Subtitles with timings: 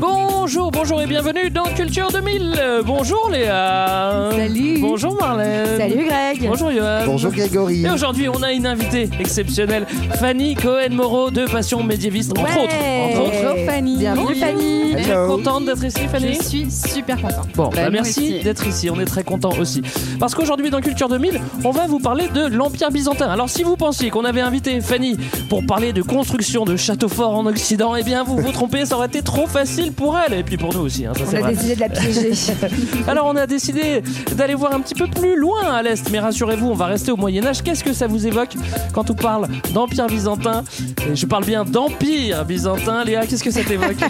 [0.00, 2.54] Bonjour, bonjour et bienvenue dans Culture 2000.
[2.58, 4.30] Euh, bonjour Léa.
[4.32, 4.78] Salut.
[4.80, 5.78] Bonjour Marlène.
[5.78, 6.46] Salut Greg.
[6.48, 7.00] Bonjour Johan.
[7.06, 7.84] Bonjour Grégory.
[7.84, 9.86] Et aujourd'hui, on a une invitée exceptionnelle,
[10.18, 12.62] Fanny Cohen-Moreau de Passion médiéviste, entre Ouais.
[12.64, 12.74] autres.
[13.04, 13.42] Entre autres.
[13.42, 13.96] Bonjour Fanny.
[13.98, 14.80] Bienvenue Fanny.
[14.96, 15.36] Hello.
[15.36, 17.48] contente d'être ici, Fanny Je suis super contente.
[17.54, 19.82] Bon, Bah, bah, merci d'être ici, on est très content aussi.
[20.20, 23.28] Parce qu'aujourd'hui dans Culture 2000, on va vous parler de l'Empire byzantin.
[23.28, 25.16] Alors si vous pensiez qu'on avait invité Fanny
[25.48, 28.96] pour parler de construction de châteaux forts en Occident, eh bien vous vous trompez, ça
[28.96, 31.06] aurait été trop facile pour elle et puis pour nous aussi.
[31.06, 31.54] hein, ça, On a vrai.
[31.54, 32.30] décidé de la piéger.
[33.08, 34.02] Alors on a décidé
[34.36, 37.16] d'aller voir un petit peu plus loin à l'est, mais rassurez-vous, on va rester au
[37.16, 37.62] Moyen Âge.
[37.62, 38.54] Qu'est-ce que ça vous évoque
[38.92, 40.64] quand on parle d'Empire byzantin?
[41.10, 43.04] Et je parle bien d'Empire byzantin.
[43.04, 43.96] Léa, qu'est-ce que ça t'évoque?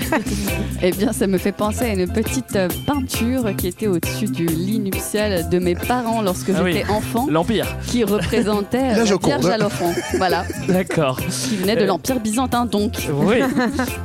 [0.83, 4.45] Eh bien, ça me fait penser à une petite euh, peinture qui était au-dessus du
[4.45, 6.73] lit nuptial de mes parents lorsque Ah oui.
[6.75, 7.67] j'étais enfant, L'Empire.
[7.87, 9.05] qui représentait euh, La.
[9.05, 9.93] Vierge à l'enfant.
[10.19, 11.19] Voilà, D'accord.
[11.21, 13.09] qui venait de l'Empire byzantin, donc.
[13.15, 13.37] Oui.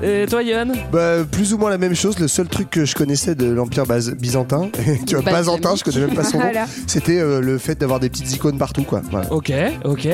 [0.01, 2.17] Et toi, Yann Bah, plus ou moins la même chose.
[2.19, 3.83] Le seul truc que je connaissais de l'Empire
[4.19, 4.69] byzantin,
[5.07, 6.65] tu vois, byzantin, je connais même pas son nom, Voilà.
[6.87, 9.01] c'était euh, le fait d'avoir des petites icônes partout, quoi.
[9.11, 9.31] Voilà.
[9.33, 9.51] Ok,
[9.85, 10.07] ok.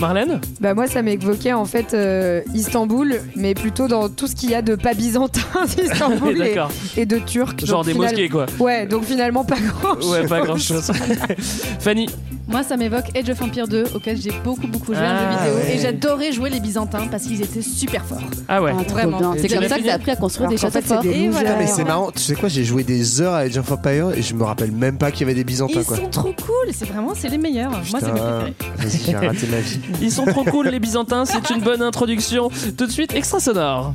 [0.00, 0.40] Marlène?
[0.60, 4.54] Bah moi ça m'évoquait en fait euh, Istanbul, mais plutôt dans tout ce qu'il y
[4.54, 5.40] a de pas byzantin
[5.76, 6.70] d'Istanbul et, D'accord.
[6.96, 7.64] et de turc.
[7.64, 8.46] Genre Donc, des final- mosquées, quoi.
[8.58, 10.10] Ouais, donc finalement pas grand chose.
[10.10, 10.90] Ouais, pas grand chose.
[11.80, 12.06] Fanny?
[12.48, 15.38] Moi, ça m'évoque Age of Empire 2, auquel j'ai beaucoup, beaucoup joué Ah, en jeu
[15.52, 15.64] vidéo.
[15.64, 15.76] ouais.
[15.76, 18.20] Et j'adorais jouer les Byzantins parce qu'ils étaient super forts.
[18.48, 18.72] Ah ouais.
[18.78, 19.18] Ah, trop Vraiment.
[19.18, 19.34] bien.
[19.38, 20.80] C'est tu comme l'as ça que fini t'as appris à construire Alors des qu'en châteaux
[20.80, 21.56] fait, c'est des voilà.
[21.56, 24.22] Mais c'est marrant, tu sais quoi, j'ai joué des heures à Age of Empires et
[24.22, 25.96] je me rappelle même pas qu'il y avait des byzantins, Ils quoi.
[25.96, 27.70] sont trop cool, c'est vraiment, c'est les meilleurs.
[27.70, 28.54] Moi, c'est mes préférés.
[28.76, 29.80] vas-y, j'ai raté ma vie.
[30.02, 31.24] Ils sont trop cool, les Byzantins.
[31.24, 32.50] C'est une bonne introduction.
[32.76, 33.94] Tout de suite, extra sonore.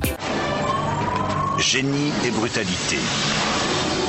[1.58, 2.98] Génie et brutalité.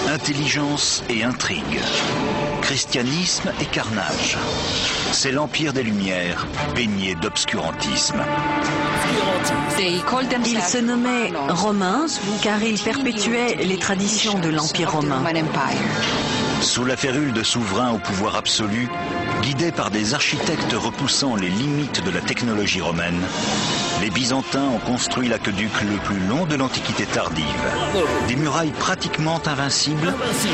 [0.08, 1.62] Intelligence et intrigue.
[2.62, 4.36] Christianisme et carnage.
[5.12, 8.16] C'est l'Empire des Lumières, baigné d'obscurantisme.
[10.46, 12.06] Ils se nommaient romains
[12.42, 15.22] car ils perpétuaient les traditions de l'Empire romain.
[16.60, 18.88] Sous la férule de souverains au pouvoir absolu,
[19.48, 23.18] guidés par des architectes repoussant les limites de la technologie romaine,
[24.02, 27.46] les Byzantins ont construit l'aqueduc le plus long de l'Antiquité tardive.
[28.26, 30.12] Des murailles pratiquement invincibles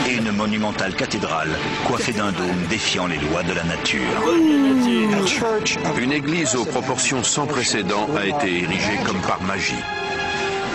[0.09, 1.51] et une monumentale cathédrale
[1.89, 4.01] coiffée d'un dôme défiant les lois de la nature.
[5.99, 9.75] Une église aux proportions sans précédent a été érigée comme par magie.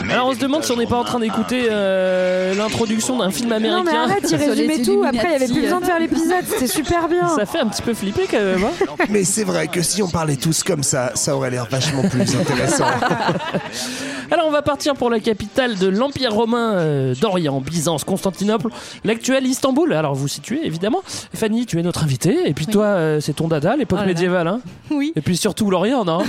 [0.10, 3.30] Mais Alors on se demande si on n'est pas en train d'écouter euh, l'introduction d'un
[3.30, 4.02] film Non mais américain.
[4.02, 5.04] arrête, il résumait tout.
[5.06, 6.44] Après il y avait plus besoin de faire l'épisode.
[6.48, 7.28] C'était super bien.
[7.30, 8.64] Ça fait un petit peu flipper quand même.
[8.64, 8.96] hein.
[9.10, 12.36] Mais c'est vrai que si on parlait tous comme ça, ça aurait l'air vachement plus
[12.36, 12.86] intéressant.
[14.32, 18.70] Alors on va partir pour la capitale de l'Empire romain euh, d'Orient, Byzance, Constantinople,
[19.04, 19.94] l'actuel Istanbul.
[19.94, 21.02] Alors vous situez évidemment.
[21.36, 22.48] Fanny, tu es notre invitée.
[22.48, 24.48] Et puis toi, euh, c'est ton dada, l'époque Oh médiévale.
[24.48, 26.20] Hein Oui, et puis surtout l'Orient, non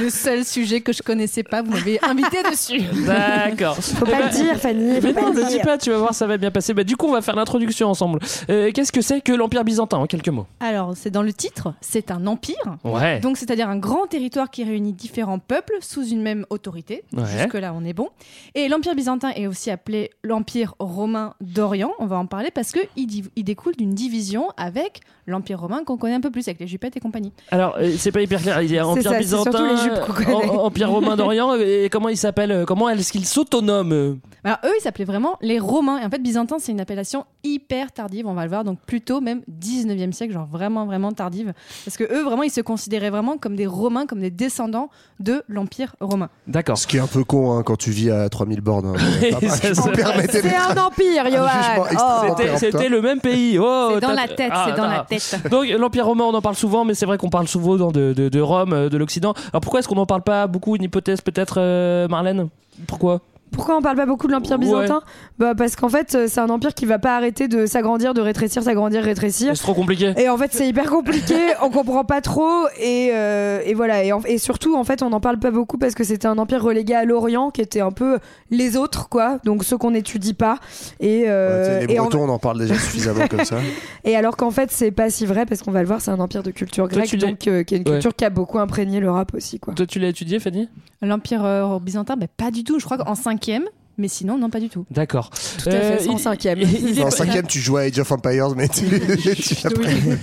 [0.00, 2.80] le seul sujet que je connaissais pas, vous m'avez invité dessus.
[3.06, 3.76] D'accord.
[3.76, 4.84] Faut Eh pas ben, le dire Fanny.
[4.84, 6.74] Mais Faut pas non, le ne dis pas, tu vas voir, ça va bien passer.
[6.74, 8.18] Bah, du coup, on va faire l'introduction ensemble.
[8.48, 10.46] Euh, Qu'est-ce que c'est que l'Empire byzantin en quelques mots?
[10.60, 12.76] Alors, c'est dans le titre, c'est un empire.
[12.84, 13.20] Ouais.
[13.20, 17.04] Donc, c'est-à-dire un grand territoire qui réunit différents peuples sous une même autorité.
[17.16, 17.24] Ouais.
[17.26, 18.08] Jusque-là, on est bon.
[18.54, 21.92] Et l'Empire byzantin est aussi appelé l'Empire romain d'Orient.
[21.98, 22.88] On va en parler parce qu'il
[23.36, 26.96] il découle d'une division avec l'Empire romain qu'on connaît un peu plus, avec les Jupettes
[26.96, 27.32] et compagnie.
[27.50, 28.62] Alors, euh, c'est pas hyper clair.
[28.62, 31.54] Il y a Empire ça, byzantin, les jupes Empire romain d'Orient.
[31.54, 34.14] Et comment il s'appelle euh, Comment est-ce qu'il s'autonome euh
[34.44, 35.98] Alors, eux, ils s'appelaient vraiment les Romains.
[35.98, 38.64] Et en fait, byzantin, c'est une appellation hyper tardive, on va le voir.
[38.64, 41.52] Donc, plutôt même 19e siècle, genre vraiment, vraiment tardive.
[41.84, 44.90] Parce que eux, vraiment, ils se considéraient vraiment comme des Romains, comme des descendants
[45.20, 46.28] de l'Empire romain.
[46.46, 46.76] D'accord.
[46.78, 48.86] Ce qui est un peu con hein, quand tu vis à 3000 bornes.
[48.86, 48.94] hein.
[49.40, 51.84] C'est un empire, Johan.
[51.98, 52.34] Oh.
[52.56, 53.58] C'était- le même pays.
[53.58, 55.06] Oh, C'est dans la tête, Ah, c'est dans la ah.
[55.08, 55.36] tête.
[55.50, 58.12] Donc l'Empire romain, on en parle souvent, mais c'est vrai qu'on parle souvent dans de,
[58.12, 59.32] de- de Rome, euh, de l'Occident.
[59.52, 62.48] Alors pourquoi est-ce qu'on n'en parle pas beaucoup Une hypothèse peut-être, euh, Marlène?
[62.86, 63.20] Pourquoi?
[63.52, 65.02] Pourquoi on parle pas beaucoup de l'Empire byzantin?
[65.38, 68.20] Bah parce qu'en fait euh, c'est un empire qui va pas arrêter de s'agrandir, de
[68.20, 69.56] rétrécir, s'agrandir, rétrécir.
[69.56, 70.12] C'est trop compliqué.
[70.16, 74.12] Et en fait c'est hyper compliqué, on comprend pas trop et, euh, et voilà et,
[74.12, 76.62] en- et surtout en fait on n'en parle pas beaucoup parce que c'était un empire
[76.62, 78.18] relégué à l'Orient qui était un peu
[78.50, 80.58] les autres quoi, donc ceux qu'on n'étudie pas
[81.00, 83.56] et, euh, Ouais, les et en- on en parle déjà suffisamment comme ça.
[84.04, 86.20] et alors qu'en fait c'est pas si vrai parce qu'on va le voir c'est un
[86.20, 87.94] empire de culture grecque donc euh, qui est une Ouais.
[87.94, 89.74] culture qui a beaucoup imprégné l'Europe aussi quoi.
[89.74, 90.68] Toi, tu l'as étudié, Fanny?
[91.02, 92.78] L'Empire euh, byzantin, bah, pas du tout.
[92.78, 93.64] Je crois qu'en cinquième,
[94.00, 94.84] mais sinon, non, pas du tout.
[94.90, 95.30] D'accord.
[95.30, 96.58] Tout à fait, Euh, c'est en il- cinquième.
[97.04, 98.84] En cinquième, tu joues à Age of Empires, mais tu,
[99.36, 99.54] tu.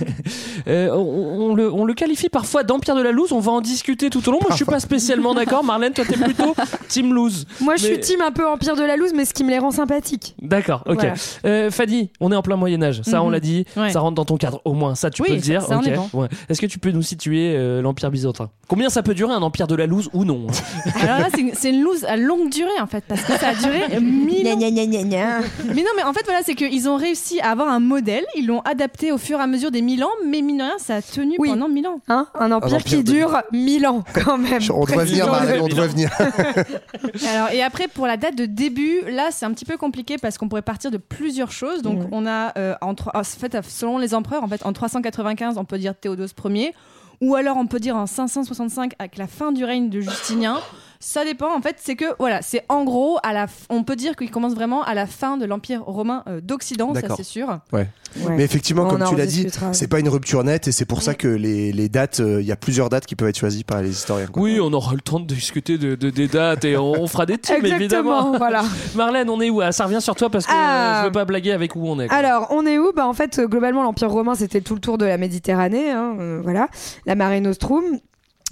[0.66, 3.32] Euh, on, on le, on le qualifie parfois d'empire de la loose.
[3.32, 4.38] On va en discuter tout au long.
[4.40, 5.64] Moi, je suis pas spécialement d'accord.
[5.64, 6.54] Marlène, toi, t'es plutôt
[6.88, 7.46] team loose.
[7.60, 9.58] Moi, je suis team un peu empire de la loose, mais ce qui me les
[9.58, 10.34] rend sympathiques.
[10.42, 10.94] D'accord, ok.
[10.96, 11.14] Voilà.
[11.46, 13.00] Euh, Fadi, on est en plein Moyen Âge.
[13.02, 13.32] Ça, on Mhm.
[13.32, 13.64] l'a dit.
[13.76, 13.90] Ouais.
[13.90, 14.60] Ça rentre dans ton cadre.
[14.64, 15.62] Au moins, ça, tu Oui, peux le dire.
[15.62, 16.20] ça, bon.
[16.22, 16.28] Ouais.
[16.50, 18.50] Est-ce que tu peux nous situer euh, l'empire byzantin?
[18.66, 20.46] Combien ça peut durer un empire de la loose ou non?
[21.00, 23.48] Alors là, c'est une, c'est une loose à longue durée en fait, parce que ça
[23.48, 23.67] a duré
[24.00, 24.58] mille ans.
[25.74, 28.46] Mais non, mais en fait, voilà, c'est qu'ils ont réussi à avoir un modèle, ils
[28.46, 30.96] l'ont adapté au fur et à mesure des mille ans, mais mine de rien, ça
[30.96, 31.48] a tenu Oui.
[31.50, 32.00] pendant mille ans.
[32.08, 34.60] Hein un empire, empire qui de- dure 1000 ans, quand même.
[34.74, 35.26] On devrait venir,
[35.62, 36.10] on devrait venir.
[37.28, 40.38] Alors, et après, pour la date de début, là, c'est un petit peu compliqué parce
[40.38, 41.82] qu'on pourrait partir de plusieurs choses.
[41.82, 42.94] Donc, on a, euh, en
[43.24, 46.74] fait, selon les empereurs, en fait, en 395, on peut dire Théodose Ier,
[47.20, 50.60] ou alors on peut dire en 565 avec la fin du règne de Justinien.
[51.00, 53.94] Ça dépend, en fait, c'est que, voilà, c'est en gros, à la f- on peut
[53.94, 57.60] dire qu'il commence vraiment à la fin de l'Empire romain euh, d'Occident, ça c'est sûr.
[57.72, 57.86] Ouais.
[58.24, 58.34] Ouais.
[58.36, 61.02] Mais effectivement, On comme tu l'as dit, c'est pas une rupture nette et c'est pour
[61.02, 63.62] ça que les, les dates, euh, il y a plusieurs dates qui peuvent être choisies
[63.62, 64.26] par les historiens.
[64.26, 64.42] quoi.
[64.42, 67.26] Oui, on aura le temps de discuter de, de- des dates et on, on fera
[67.26, 68.32] des teams, Exactement, évidemment.
[68.38, 68.64] voilà.
[68.96, 69.60] Marlène, on est où?
[69.60, 70.96] Ah, Ça revient sur toi parce que Ah.
[70.96, 72.08] euh, je veux pas blaguer avec où on est.
[72.08, 72.16] quoi.
[72.16, 72.92] Alors, on est où?
[72.92, 76.16] Bah, En fait, euh, globalement, l'Empire romain, c'était tout le tour de la Méditerranée, hein,
[76.18, 76.68] euh, voilà,
[77.06, 77.84] la Mare Nostrum.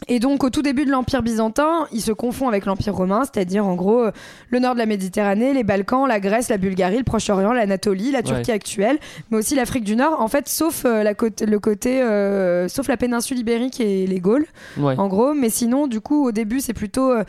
[0.09, 3.67] Et donc, au tout début de l'Empire byzantin, il se confond avec l'Empire romain, c'est-à-dire
[3.67, 4.11] en gros euh,
[4.51, 8.23] le nord de la Méditerranée, les Balkans, la Grèce, la Bulgarie, le Proche-Orient, l'Anatolie, la
[8.23, 8.57] Turquie Ouais.
[8.57, 8.99] actuelle,
[9.31, 10.21] mais aussi l'Afrique du Nord.
[10.21, 14.21] En fait, sauf euh, la côte, le côté, euh, sauf la péninsule ibérique et les
[14.21, 14.45] Gaules,
[14.77, 14.95] Ouais.
[14.99, 15.33] en gros.
[15.33, 17.25] Mais sinon, du coup, au début, c'est plutôt euh,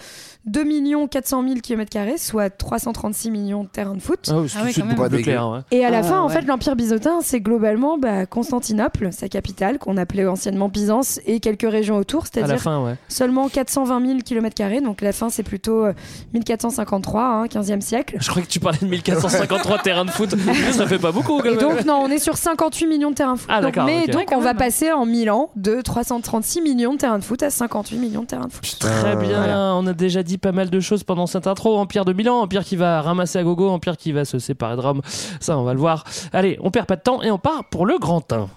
[0.45, 4.19] 2 400 000 km, soit 336 millions de terrains de foot.
[4.29, 5.21] Ah oui, Ah oui, quand même.
[5.21, 5.49] clair.
[5.49, 5.59] ouais.
[5.71, 9.79] Et à la Ah, fin, en fait, l'Empire byzantin, c'est globalement bah, Constantinople, sa capitale,
[9.79, 12.95] qu'on appelait anciennement Byzance, et quelques régions autour, À la c'est-à-dire fin, ouais.
[13.07, 14.81] seulement 420 000 km.
[14.83, 15.93] Donc la fin, c'est plutôt euh,
[16.33, 18.17] 1453, hein, 15e siècle.
[18.19, 20.35] Je crois que tu parlais de 1453 terrains de foot.
[20.71, 21.59] ça fait pas beaucoup quand Et même.
[21.59, 23.49] donc, non, on est sur 58 millions de terrains de foot.
[23.51, 27.19] Ah, Donc, mais donc, on va passer en 1000 ans de 336 millions de terrains
[27.19, 28.77] de foot à 58 millions de terrains de foot.
[28.79, 29.73] Très bien, Voilà.
[29.75, 31.77] on a déjà dit pas mal de choses pendant cette intro.
[31.77, 34.81] Empire de Milan, Empire qui va ramasser à gogo, Empire qui va se séparer de
[34.81, 35.01] Rome.
[35.39, 36.03] Ça, on va le voir.
[36.33, 38.47] Allez, on perd pas de temps et on part pour le grand 1.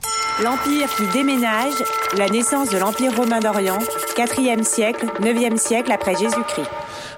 [0.43, 1.73] L'Empire qui déménage,
[2.17, 3.79] la naissance de l'Empire romain d'Orient,
[4.17, 6.69] 4e siècle, 9e siècle après Jésus-Christ.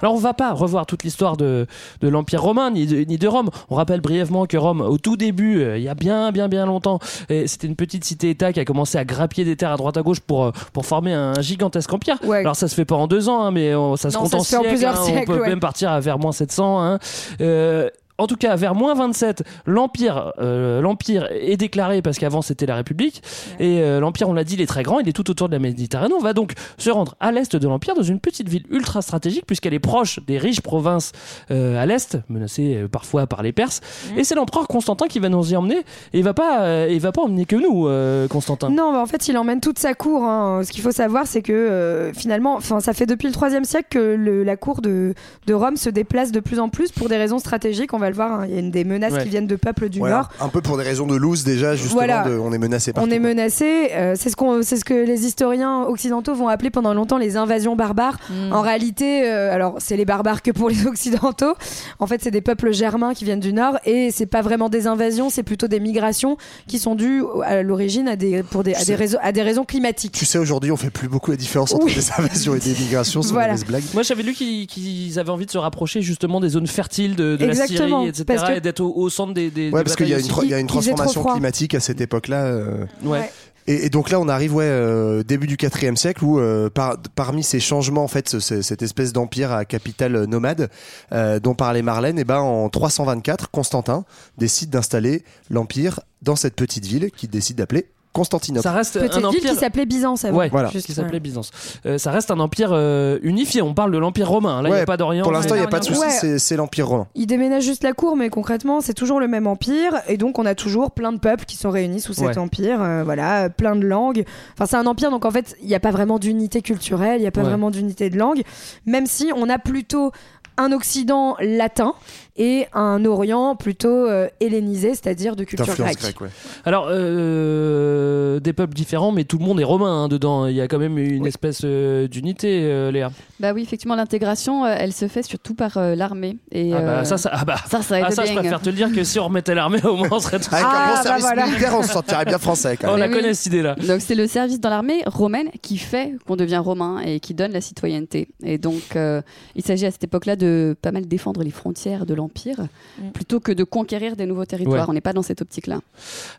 [0.01, 1.67] Alors on va pas revoir toute l'histoire de,
[2.01, 3.51] de l'Empire romain ni de, ni de Rome.
[3.71, 6.67] On rappelle brièvement que Rome, au tout début, euh, il y a bien bien bien
[6.67, 6.99] longtemps,
[7.29, 10.19] c'était une petite cité-État qui a commencé à grappiller des terres à droite à gauche
[10.21, 12.17] pour, euh, pour former un gigantesque empire.
[12.25, 12.39] Ouais.
[12.39, 14.31] Alors ça se fait pas en deux ans, hein, mais euh, ça se Non, compte
[14.33, 15.05] ça en se fait en plusieurs hein.
[15.05, 15.49] siècles, on peut ouais.
[15.49, 16.83] même partir à vers moins 700.
[16.83, 16.99] hein.
[17.41, 17.89] Euh,
[18.23, 22.77] en tout cas, vers moins 27, l'empire, euh, l'empire est déclaré parce qu'avant c'était la
[22.77, 23.23] République
[23.61, 25.53] et euh, l'empire, on l'a dit, il est très grand, il est tout autour de
[25.55, 26.15] la Méditerranée.
[26.17, 29.45] On va donc se rendre à l'est de l'empire, dans une petite ville ultra stratégique
[29.47, 31.13] puisqu'elle est proche des riches provinces
[31.51, 33.81] euh, à l'est, menacées parfois par les Perses.
[34.17, 35.79] Et c'est l'empereur Constantin qui va nous y emmener.
[36.13, 37.89] Et il va pas, il va pas emmener que nous,
[38.29, 38.71] Constantin.
[38.71, 40.25] Non, bah, en fait, il emmène toute sa cour.
[40.25, 40.63] hein.
[40.65, 43.89] Ce qu'il faut savoir, c'est que euh, finalement, enfin, ça fait depuis le 3 siècle
[43.91, 45.15] que le- la cour de,
[45.47, 47.93] de Rome se déplace de plus en plus pour des raisons stratégiques.
[47.93, 48.45] On va le voir, hein.
[48.49, 49.23] il y a une des menaces Ouais.
[49.25, 50.29] qui viennent de peuples du Voilà, Nord.
[50.41, 52.23] un peu pour des raisons de loose déjà, justement, Voilà.
[52.29, 53.89] de- on est menacé par On est menacé.
[53.93, 57.37] euh, c'est ce qu'on, c'est ce que les historiens occidentaux vont appeler pendant longtemps les
[57.37, 58.19] invasions barbares.
[58.31, 58.53] Mm.
[58.53, 61.55] En réalité, euh, alors c'est les barbares que pour les occidentaux.
[61.99, 64.87] En fait, c'est des peuples germains qui viennent du nord et c'est pas vraiment des
[64.87, 66.37] invasions, c'est plutôt des migrations
[66.69, 69.65] qui sont dues à l'origine à des pour des, à des raisons à des raisons
[69.65, 70.13] climatiques.
[70.13, 71.95] Tu sais, aujourd'hui, on fait plus beaucoup la différence entre Oui.
[71.95, 73.55] des invasions et des migrations, c'est une Voilà.
[73.67, 73.83] blague.
[73.95, 77.45] Moi, j'avais lu qu'ils avaient envie de se rapprocher justement des zones fertiles de, de
[77.47, 77.55] la
[78.01, 78.25] Exactement, etc.
[78.27, 80.27] parce que- Et d'être au, au centre des, des Ouais, parce qu'il y a une,
[80.49, 82.45] y a transformation climatique à cette époque-là.
[82.45, 82.87] euh.
[83.05, 83.31] Ouais.
[83.69, 86.97] Et, et donc là, on arrive ouais, euh, début du 4 siècle où euh, par-
[87.15, 90.69] parmi ces changements, en fait, ce- ce- cette espèce d'empire à capitale nomade
[91.13, 94.05] euh, dont parlait Marlène, et ben en 324, Constantin
[94.37, 98.63] décide d'installer l'empire dans cette petite ville qu'il décide d'appeler Constantinople.
[98.63, 100.39] Ça reste Petite un ville empire qui s'appelait Byzance avant.
[100.39, 100.69] Ouais, Voilà.
[100.71, 101.21] Juste, qui s'appelait ouais.
[101.21, 101.51] Byzance.
[101.87, 103.63] Euh, ça reste un empire euh, unifié.
[103.63, 104.61] On parle de l'empire romain.
[104.63, 105.23] Là, il n'y a pas d'Orient.
[105.23, 106.39] Pour l'instant, il n'y a pas de souci, Ouais.
[106.39, 107.07] c'est- l'empire romain.
[107.15, 110.45] Il déménage juste la cour, mais concrètement, c'est toujours le même empire, et donc on
[110.45, 112.39] a toujours plein de peuples qui sont réunis sous cet Ouais.
[112.39, 114.25] empire, euh, voilà, euh, plein de langues.
[114.55, 117.23] Enfin, c'est un empire, donc en fait, il n'y a pas vraiment d'unité culturelle, il
[117.23, 117.47] n'y a pas Ouais.
[117.49, 118.43] vraiment d'unité de langue,
[118.85, 120.13] même si on a plutôt
[120.57, 121.95] un Occident latin
[122.37, 125.99] et un Orient plutôt euh, hellénisé, c'est-à-dire de culture grecque.
[125.99, 126.29] grecque, ouais.
[126.65, 130.47] Alors, euh, des peuples différents, mais tout le monde est romain hein, dedans.
[130.47, 133.11] Il y a quand même une espèce euh, d'unité, euh, Léa.
[133.41, 136.39] Bah oui, effectivement, l'intégration, euh, elle se fait surtout par euh, l'armée.
[136.53, 138.71] Et, Ah bah, euh, ça, ça, ah bah, ça, ça ah, ça, je préfère te
[138.71, 140.53] le dire que si on remettait l'armée, au moins on serait tous.
[140.53, 141.47] Avec un Ah, bon bah service voilà.
[141.47, 143.13] militaire, on se sentirait bien français quand on la oui.
[143.15, 143.75] connaît cette idée-là.
[143.87, 147.53] Donc c'est le service dans l'armée romaine qui fait qu'on devient romain et qui donne
[147.53, 148.29] la citoyenneté.
[148.43, 149.21] Et donc euh,
[149.55, 150.42] il s'agit à cette époque-là de
[150.81, 152.67] pas mal défendre les frontières de l'Empire
[153.15, 154.85] plutôt que de conquérir des nouveaux territoires.
[154.87, 154.91] Ouais.
[154.91, 155.81] On n'est pas dans cette optique-là.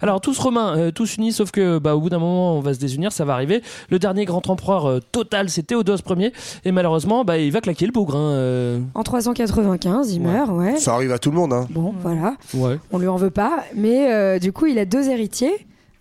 [0.01, 2.74] Alors tous romains, euh, tous unis, sauf que bah, au bout d'un moment on va
[2.74, 3.62] se désunir, ça va arriver.
[3.89, 6.31] Le dernier grand empereur euh, total c'est Théodose Ier
[6.65, 8.15] et malheureusement bah, il va claquer le bougre.
[8.15, 8.79] hein, euh.
[8.95, 10.77] En 395, il meurt, ouais.
[10.77, 11.53] Ça arrive à tout le monde.
[11.53, 11.67] Hein.
[11.69, 12.36] Bon, voilà.
[12.53, 12.77] Ouais.
[12.91, 15.53] On lui en veut pas, mais euh, du coup, il a deux héritiers.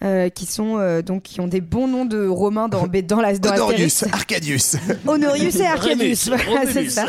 [0.03, 3.39] Euh, qui sont euh, donc qui ont des bons noms de romains dans, dans la
[3.39, 4.15] dans Honorius, Astérix.
[4.15, 4.77] Arcadius.
[5.07, 6.29] Honorius et Arcadius.
[6.29, 7.07] Rémus, Voilà, c'est ça.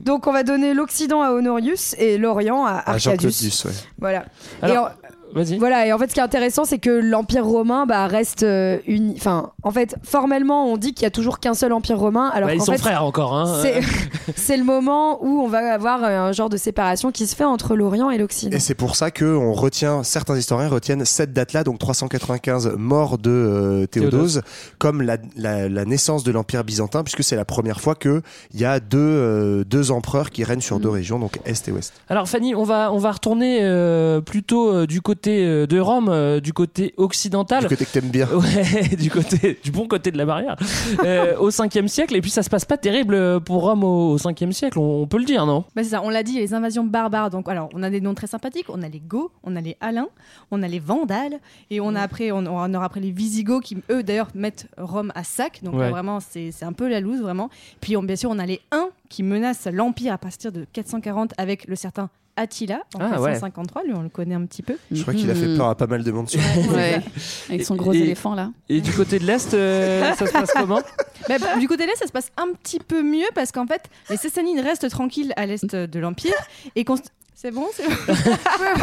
[0.00, 3.42] Donc on va donner l'Occident à Honorius et l'Orient à Jean-Claude Arcadius.
[3.42, 3.72] Duss, ouais.
[3.98, 4.24] Voilà.
[4.62, 5.58] Alors, et en- Vas-y.
[5.58, 8.78] Voilà, et en fait, ce qui est intéressant, c'est que l'Empire romain bah, reste euh,
[8.86, 9.14] uni.
[9.16, 12.30] Enfin, en fait, formellement, on dit qu'il y a toujours qu'un seul Empire romain.
[12.34, 13.34] Alors Bah, ils sont fait, frères encore.
[13.34, 13.58] Hein.
[13.62, 13.80] c'est-
[14.36, 17.44] c'est le moment où on va avoir euh, un genre de séparation qui se fait
[17.44, 18.56] entre l'Orient et l'Occident.
[18.56, 23.18] Et c'est pour ça que on retient, certains historiens retiennent cette date-là, donc 395, mort
[23.18, 24.42] de euh, Théodose,
[24.78, 28.20] comme la, la- la naissance de l'Empire byzantin, puisque c'est la première fois qu'il
[28.54, 31.92] y a deux, euh, deux empereurs qui règnent sur deux régions, donc Est et Ouest.
[32.08, 36.08] Alors Fanny, on va on va retourner euh, plutôt euh, du côté euh, de Rome,
[36.08, 37.62] euh, du côté occidental.
[37.62, 38.28] Du côté que t'aimes bien.
[38.32, 40.56] Ouais, du côté du bon côté de la barrière.
[41.04, 44.16] Euh, au 5e siècle et puis ça se passe pas terrible pour Rome au, au
[44.18, 45.64] 5e siècle, on, on peut le dire, non?
[45.76, 47.30] Bah, c'est ça, on l'a dit, les invasions barbares.
[47.30, 48.66] Donc, alors, on a des noms très sympathiques.
[48.68, 50.08] On a les Goths, on a les Alains,
[50.50, 51.38] on a les Vandales,
[51.70, 55.12] et on a après, on, on aura après les Visigoths qui, eux, d'ailleurs, mettent Rome
[55.14, 55.60] à sac.
[55.62, 55.90] Donc, Ouais.
[55.90, 57.48] vraiment, c'est c'est un peu la loose, vraiment.
[57.80, 61.32] Puis, on- bien sûr, on a les Huns qui menacent l'Empire à partir de 440
[61.38, 63.32] avec le certain Attila en Ah, ouais.
[63.32, 63.82] 453.
[63.84, 64.76] Lui, on le connaît un petit peu.
[64.90, 66.28] Je crois qu'il a fait peur à pas mal de monde.
[66.30, 66.40] sur-
[66.74, 67.00] Ouais.
[67.48, 68.50] Avec son gros Et- éléphant là.
[68.68, 70.80] Et du côté de l'Est, euh, ça se passe comment?
[71.28, 73.82] Bah, du côté de l'Est, ça se passe un petit peu mieux parce qu'en fait,
[74.10, 76.34] les Sassanines restent tranquilles à l'Est de l'Empire.
[76.74, 76.84] et
[77.34, 77.94] C'est bon, c'est bon.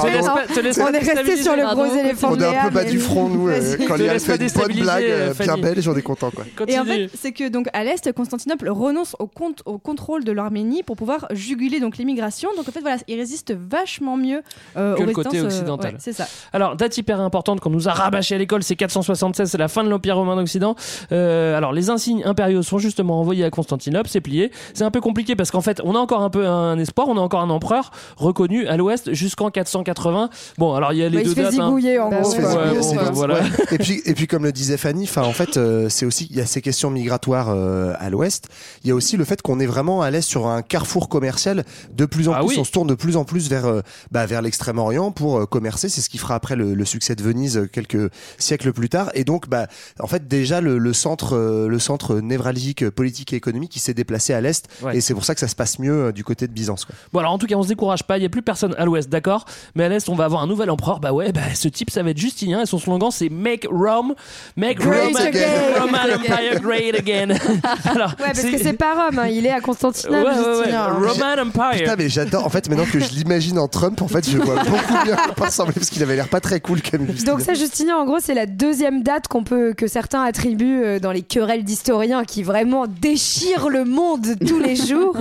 [0.01, 1.85] Te laisse pas- te laisse On est resté sur le Pardon.
[1.85, 4.01] gros éléphant On est un Léa, peu bas mais- du front, nous, euh, quand Te
[4.01, 5.61] il a laisse fait une bonne blague euh, bien Fanny.
[5.61, 6.29] belge, on est content.
[6.31, 6.43] Quoi.
[6.67, 10.31] Et en fait, c'est que donc à l'est, Constantinople renonce au, compte, au contrôle de
[10.33, 12.49] l'Arménie pour pouvoir juguler donc l'immigration.
[12.57, 14.41] Donc en fait, voilà, il résiste vachement mieux
[14.75, 15.93] euh, Que aux le côté euh, occidental.
[15.93, 16.27] ouais, c'est ça.
[16.51, 19.85] Alors, date hyper importante qu'on nous a rabâché à l'école, c'est 476, c'est la fin
[19.85, 20.75] de l'Empire romain d'Occident.
[21.13, 24.51] Euh, alors, les insignes impériaux sont justement envoyés à Constantinople, c'est plié.
[24.73, 27.15] C'est un peu compliqué parce qu'en fait, on a encore un peu un espoir, on
[27.15, 27.91] a encore un empereur
[28.39, 30.29] reconnu à l'ouest jusqu'en 480.
[30.57, 31.59] Bon, alors il y a les Bah, il deux se fait dates.
[31.59, 32.03] hein.
[32.03, 32.33] en Bah gros.
[32.33, 33.35] Ouais, bon, voilà.
[33.41, 33.49] Ouais.
[33.71, 36.41] Et puis, et puis comme le disait Fanny, en fait, euh, c'est aussi il y
[36.41, 38.47] a ces questions migratoires euh, à l'Ouest.
[38.83, 41.65] Il y a aussi le fait qu'on est vraiment à l'est sur un carrefour commercial.
[41.93, 42.55] De plus en Ah plus, oui.
[42.59, 43.81] on se tourne de plus en plus vers euh,
[44.11, 45.89] bah, vers l'extrême-orient pour euh, commercer.
[45.89, 49.09] C'est ce qui fera après le, le succès de Venise quelques siècles plus tard.
[49.13, 49.67] Et donc, bah,
[49.99, 53.93] en fait, déjà le, le centre euh, le centre névralgique politique et économique, il s'est
[53.93, 54.67] déplacé à l'est.
[54.81, 54.97] Ouais.
[54.97, 56.85] Et c'est pour ça que ça se passe mieux euh, du côté de Byzance.
[56.85, 56.95] Quoi.
[57.13, 58.85] Bon, alors en tout cas, on se décourage pas, il y a plus personne à
[58.85, 59.45] l'ouest, d'accord?
[59.75, 60.99] Mais à l'est, on va avoir un nouvel empereur.
[60.99, 64.13] Bah ouais, bah ce type, ça va être Justinien et son slogan, c'est Make Rome,
[64.55, 65.79] Make Great Roman, again.
[65.79, 67.29] Roman Empire Great Again.
[67.85, 70.23] alors, Ouais, parce que c'est pas Rome, hein, il est à Ouais, Constantinople.
[70.27, 70.87] ouais, ouais, Justinien.
[70.87, 71.79] Roman Empire.
[71.79, 72.45] Putain, mais j'adore.
[72.45, 75.33] En fait, maintenant que je l'imagine en Trump, en fait, je vois beaucoup bien à
[75.35, 77.31] quoi ressembler parce qu'il avait l'air pas très cool comme Justinien.
[77.33, 80.99] Donc ça, Justinien, en gros, c'est la deuxième date qu'on peut que certains attribuent euh,
[80.99, 85.15] dans les querelles d'historiens qui vraiment déchirent le monde tous les jours.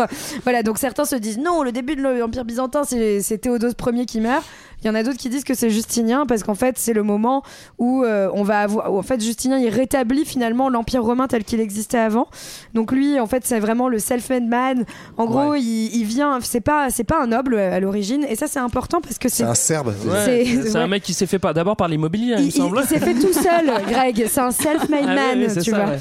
[0.44, 4.06] voilà, donc certains se disent non, le début de l'Empire byzantin, c'est c'est Théodose Ier
[4.06, 4.44] qui meurt.
[4.82, 7.02] Il y en a d'autres qui disent que c'est Justinien parce qu'en fait c'est le
[7.02, 7.42] moment
[7.78, 11.44] où euh, on va avoir où, en fait Justinien il rétablit finalement l'empire romain tel
[11.44, 12.28] qu'il existait avant.
[12.74, 14.84] Donc lui en fait c'est vraiment le self-made man.
[15.16, 15.60] En gros Ouais.
[15.62, 19.00] il, il vient c'est pas c'est pas un noble à l'origine et ça c'est important
[19.00, 19.88] parce que C'est c'est un Serbe.
[19.88, 19.94] Ouais,
[20.24, 20.76] C'est- c'est ouais.
[20.76, 22.80] un mec qui s'est fait pas d'abord par l'immobilier, il, il, me semble.
[22.82, 24.26] il- s'est fait tout seul, Greg.
[24.28, 25.92] C'est un self-made Ah man, tu ça, vois.
[25.94, 25.98] ouais.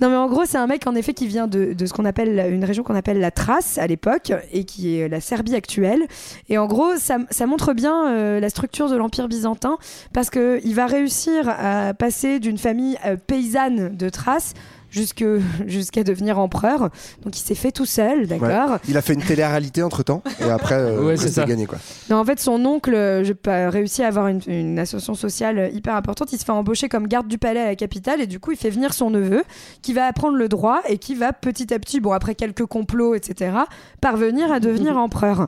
[0.00, 2.06] Non, mais en gros, c'est un mec en effet qui vient de, de ce qu'on
[2.06, 6.06] appelle une région qu'on appelle la Thrace à l'époque et qui est la Serbie actuelle.
[6.48, 9.78] Et en gros, ça, ça montre bien euh, la structure de l'Empire byzantin
[10.12, 14.54] parce que il va réussir à passer d'une famille euh, paysanne de Thrace
[14.90, 15.24] jusque
[15.66, 16.90] jusqu'à devenir empereur.
[17.24, 18.48] Donc il s'est fait tout seul, d'accord.
[18.72, 18.78] Ouais.
[18.88, 21.78] Il a fait une télé-réalité entre temps et après, euh, Ouais, c'est gagné quoi.
[22.10, 25.70] Non, en fait, son oncle, euh, j'ai pas réussi à avoir une, une association sociale
[25.72, 26.32] hyper importante.
[26.32, 28.56] Il se fait embaucher comme garde du palais à la capitale et du coup, il
[28.58, 29.42] fait venir son neveu
[29.82, 33.14] qui va apprendre le droit et qui va petit à petit, bon, après quelques complots,
[33.14, 33.52] etc.,
[34.00, 35.46] parvenir à devenir empereur.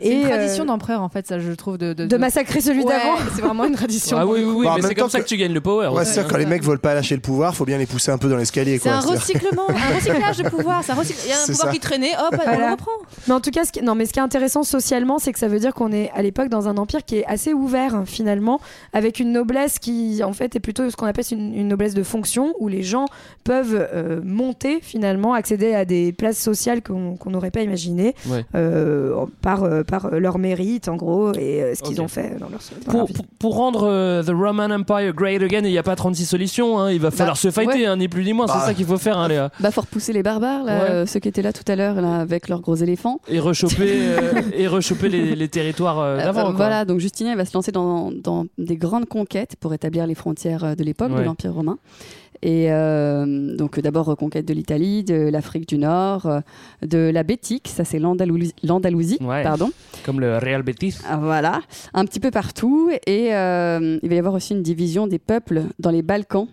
[0.00, 1.78] C'est une Et, tradition euh, d'empereur, en fait, ça, je trouve.
[1.78, 3.16] De, de massacrer celui Ouais, d'avant.
[3.34, 4.16] C'est vraiment une tradition.
[4.18, 5.88] Ah oui, oui, oui, Bah, mais c'est comme ça que que- tu gagnes le power.
[5.88, 6.26] Ouais, c'est sûr, hein.
[6.30, 8.36] quand les mecs veulent pas lâcher le pouvoir, faut bien les pousser un peu dans
[8.36, 10.82] l'escalier C'est un C'est-à-dire- recyclement, un recyclage de pouvoir.
[10.84, 11.72] c'est un recyc- Il y a un pouvoir ça.
[11.72, 12.90] qui traînait, hop, on le reprend.
[13.26, 15.38] Mais en tout cas, ce qui, non, mais ce qui est intéressant socialement, c'est que
[15.38, 18.60] ça veut dire qu'on est à l'époque dans un empire qui est assez ouvert finalement,
[18.92, 22.02] avec une noblesse qui en fait est plutôt ce qu'on appelle une, une noblesse de
[22.02, 23.06] fonction, où les gens
[23.44, 28.44] peuvent euh, monter finalement, accéder à des places sociales qu'on n'aurait pas imaginées Ouais.
[28.54, 32.48] euh, par, euh, par leur mérite en gros et euh, ce qu'ils ont fait dans
[32.48, 33.12] leur, dans leur Pour, vie.
[33.14, 36.78] pour, pour rendre euh, The Roman Empire great again, il n'y a pas 36 solutions.
[36.78, 36.90] hein.
[36.90, 37.86] Il va falloir se fighter, ouais.
[37.86, 38.46] hein, ni plus ni moins.
[38.46, 39.50] Bah, ça qu'il faut faire, hein, Léa.
[39.60, 40.90] Bah, faut repousser les barbares, là, Ouais.
[40.90, 43.20] euh, ceux qui étaient là tout à l'heure, là, avec leurs gros éléphants.
[43.28, 46.52] Et rechoper, euh, et rechoper les, les territoires euh, Euh, d'avant.
[46.52, 50.14] voilà, donc Justinien il va se lancer dans, dans des grandes conquêtes pour établir les
[50.14, 51.18] frontières de l'époque Ouais.
[51.20, 51.78] de l'Empire romain.
[52.42, 56.40] Et euh, donc d'abord reconquête de l'Italie, de l'Afrique du Nord, euh,
[56.84, 59.42] de la Bétique, ça c'est l'Andalousie, Ouais.
[59.42, 59.70] pardon.
[60.04, 60.96] Comme le Real Betis.
[61.08, 61.62] Ah, Voilà,
[61.94, 62.90] un petit peu partout.
[63.06, 66.48] Et euh, il va y avoir aussi une division des peuples dans les Balkans.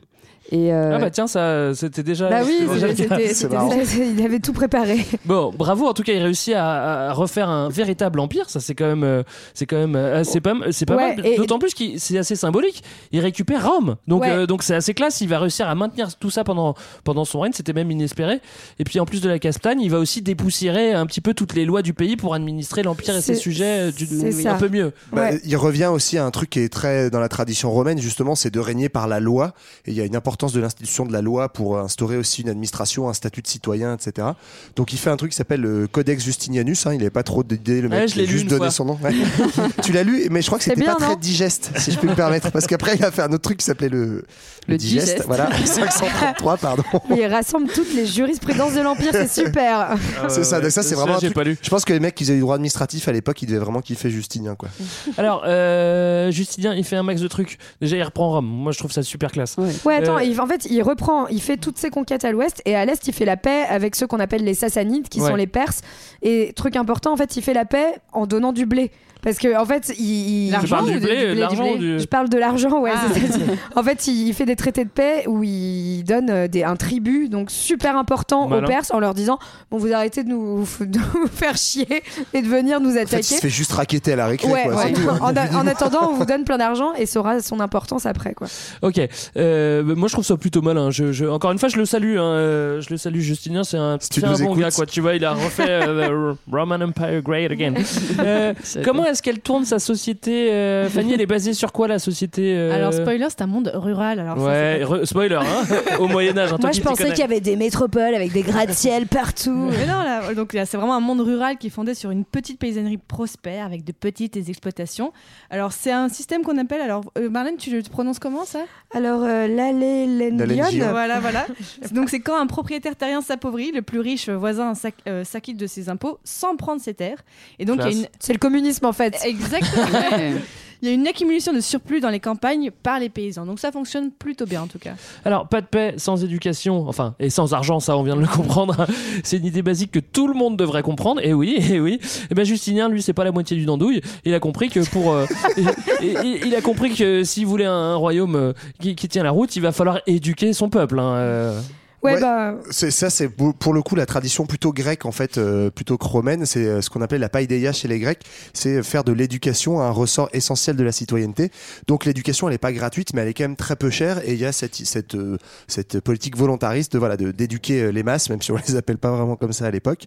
[0.52, 2.28] Et, euh, Ah bah tiens, ça, c'était déjà.
[2.30, 2.58] Bah oui.
[4.18, 5.06] Il avait tout préparé.
[5.26, 5.88] Bon, bravo.
[5.88, 8.50] En tout cas, il réussit à, à refaire un véritable empire.
[8.50, 11.26] Ça, c'est quand même, euh, c'est quand même, euh, c'est pas, c'est pas Ouais, mal.
[11.26, 12.84] et- D'autant plus que c'est assez symbolique.
[13.12, 14.32] Il récupère Rome, donc, Ouais.
[14.32, 15.22] euh, donc c'est assez classe.
[15.22, 17.54] Il va réussir à maintenir tout ça pendant pendant son règne.
[17.54, 18.40] C'était même inespéré.
[18.80, 21.54] Et puis en plus de la castagne, il va aussi dépoussiérer un petit peu toutes
[21.56, 24.54] les lois du pays pour administrer l'empire et ses sujets euh, un ça.
[24.56, 24.92] peu mieux.
[25.14, 28.36] Bah, Il revient aussi à un truc qui est très dans la tradition romaine, justement,
[28.36, 29.54] c'est de régner par la loi.
[29.86, 32.50] Et il y a une importance de l'institution de la loi pour instaurer aussi une
[32.50, 34.30] administration, un statut de citoyen, etc.
[34.76, 36.86] Donc il fait un truc qui s'appelle le Codex Justinianus.
[36.88, 38.00] Hein, il n'avait pas trop d'idées, le mec.
[38.00, 38.72] Ouais, je l'ai juste une donné fois.
[38.72, 39.00] son nom.
[39.04, 39.14] Ouais.
[39.84, 42.08] tu l'as lu, mais je crois que C'est c'était pas très digeste, si je peux
[42.08, 42.52] me permettre.
[42.52, 44.26] Parce qu'après, il a fait un autre truc qui s'appelait le,
[44.68, 45.08] Le digeste.
[45.08, 45.24] digeste.
[45.28, 46.84] Voilà, 533, pardon.
[47.16, 49.96] Il rassemble toutes les jurisprudences de l'Empire, c'est super.
[50.30, 51.58] c'est ça, donc ça c'est vraiment un j'ai truc- pas lu.
[51.62, 53.82] Je pense que les mecs qui faisaient du droit administratif à l'époque, ils devaient vraiment
[53.82, 54.70] kiffer Justinien, quoi.
[55.18, 57.58] Alors, euh, Justinien, il fait un max de trucs.
[57.82, 58.46] Déjà, il reprend Rome.
[58.46, 59.56] Moi, je trouve ça super classe.
[59.86, 62.62] Ouais, attends, Euh, il- en fait, il reprend, il fait toutes ses conquêtes à l'ouest
[62.66, 65.30] et à l'est, il fait la paix avec ceux qu'on appelle les Sassanides, qui Ouais.
[65.30, 65.82] sont les Perses.
[66.22, 68.92] Et truc important, en fait, il fait la paix en donnant du blé.
[69.22, 71.78] Parce que en fait, il, L'argent Tu parles du blé, du blé, de l'argent du
[71.78, 72.92] blé ou du- Je parle de l'argent, ouais.
[72.94, 73.80] Ah.
[73.80, 77.30] en fait, il, fait des traités de paix où il donne euh, des, un tribut,
[77.30, 78.64] donc super important Malin.
[78.64, 79.38] aux Perses, en leur disant
[79.70, 82.02] bon, vous arrêtez de nous, de nous faire chier
[82.34, 83.18] et de venir nous En fait, attaquer.
[83.32, 84.76] il se fait juste raqueter à la récré, Ouais, quoi.
[84.76, 84.84] ouais.
[84.96, 85.20] c'est tout, hein.
[85.22, 88.34] en, a- en attendant, on vous donne plein d'argent et ça aura son importance après,
[88.34, 88.48] quoi.
[88.82, 89.00] Ok,
[89.38, 90.90] euh, moi je trouve ça plutôt malin.
[90.92, 92.18] Je, je- encore une fois, je le salue.
[92.18, 93.64] hein, euh, je le salue, Justinien.
[93.64, 94.60] C'est un, tu c'est un bon écoutes.
[94.60, 94.86] gars, quoi.
[94.86, 97.74] Tu vois, il a refait euh, the Roman Empire great again.
[98.20, 102.00] Euh, comment est-ce qu'elle tourne sa société euh, Fanny, elle est basée sur quoi la
[102.00, 104.20] société euh, Alors, spoiler, c'est un monde rural.
[104.20, 106.52] Alors Ouais, spoiler, hein, au Moyen-Âge.
[106.60, 109.70] Moi, je pensais qu'il y avait des métropoles avec des gratte-ciel partout.
[109.72, 112.26] Mais non, là, donc là, c'est vraiment un monde rural qui est fondé sur une
[112.26, 115.12] petite paysannerie prospère avec de petites exploitations.
[115.50, 116.82] Alors c'est un système qu'on appelle.
[116.82, 118.60] Alors euh, Marlène, tu le prononces comment ça?
[118.94, 120.90] Alors euh, l'allélendion.
[120.92, 121.46] Voilà, voilà.
[121.92, 125.68] donc c'est quand un propriétaire terrien s'appauvrit, le plus riche voisin s'ac- euh, s'acquitte de
[125.68, 127.24] ses impôts sans prendre ses terres.
[127.60, 129.01] Et donc une C'est le communisme en fait.
[129.06, 129.86] Exactement.
[130.84, 133.46] Il y a une accumulation de surplus dans les campagnes par les paysans.
[133.46, 134.94] Donc ça fonctionne plutôt bien en tout cas.
[135.24, 138.28] Alors, pas de paix sans éducation, enfin, et sans argent, ça on vient de le
[138.28, 138.88] comprendre.
[139.24, 141.22] C'est une idée basique que tout le monde devrait comprendre.
[141.24, 142.00] Et oui, et oui.
[142.32, 144.02] Et ben Justinien, lui, c'est pas la moitié du dandouille.
[144.26, 145.28] Il a compris que pour, euh,
[146.02, 149.22] et- et- il a compris que s'il voulait un, un royaume euh, qui, qui tient
[149.22, 150.98] la route, il va falloir éduquer son peuple.
[151.00, 151.62] hein, euh.
[152.04, 152.22] Ouais, Ouais.
[152.22, 152.56] bah.
[152.72, 156.46] Ça, c'est pour le coup la tradition plutôt grecque en fait, euh, plutôt que romaine.
[156.46, 158.22] C'est euh, ce qu'on appelle la paideia chez les Grecs.
[158.54, 161.52] C'est faire de l'éducation un ressort essentiel de la citoyenneté.
[161.88, 164.28] Donc l'éducation, elle est pas gratuite, mais elle est quand même très peu chère.
[164.28, 165.38] Et il y a cette cette euh,
[165.68, 169.12] cette politique volontariste de voilà d'éduquer euh, les masses, même si on les appelle pas
[169.12, 170.06] vraiment comme ça à l'époque.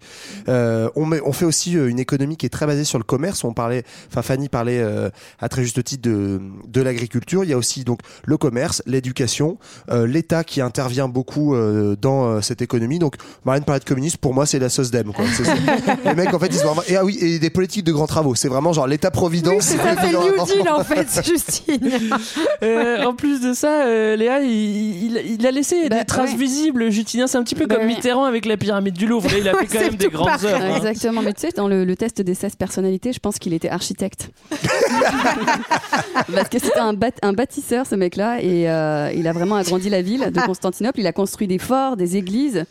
[0.49, 3.05] Euh, on met, on fait aussi euh, une économie qui est très basée sur le
[3.05, 3.45] commerce.
[3.45, 7.45] On parlait, enfin Fanny parlait euh, à très juste titre de de l'agriculture.
[7.45, 9.59] Il y a aussi donc le commerce, l'éducation,
[9.91, 12.99] euh, l'État qui intervient beaucoup euh, dans euh, cette économie.
[12.99, 15.25] Donc, Marlène parlait de communisme, pour moi, c'est la sauce quoi.
[16.05, 16.83] Les mecs, en fait, ils sont vraiment.
[16.89, 18.35] Et ah oui, et des politiques de grands travaux.
[18.35, 19.55] C'est vraiment genre l'État-providence.
[19.55, 21.91] Oui, c'est ça, c'est le New Deal en fait, Justine.
[22.63, 26.31] Euh, en plus de ça, euh, Léa, il, il- il a laissé Bah, des traces
[26.33, 26.37] ouais.
[26.37, 26.91] visibles.
[26.91, 27.95] Justinien, c'est un petit peu Bah comme ouais.
[27.95, 29.29] Mitterrand avec la pyramide du Louvre.
[29.37, 30.63] Il a fait quand même des grandes œuvres.
[30.65, 30.77] hein.
[30.77, 33.69] Exactement, mais tu sais, dans le, le test des 16 personnalités, je pense qu'il était
[33.71, 34.31] architecte.
[36.35, 39.89] Parce que c'était un, bat- un bâtisseur, ce mec-là, et euh, il a vraiment agrandi
[39.91, 41.01] la ville de Constantinople.
[41.01, 42.65] Il a construit des forts, des églises.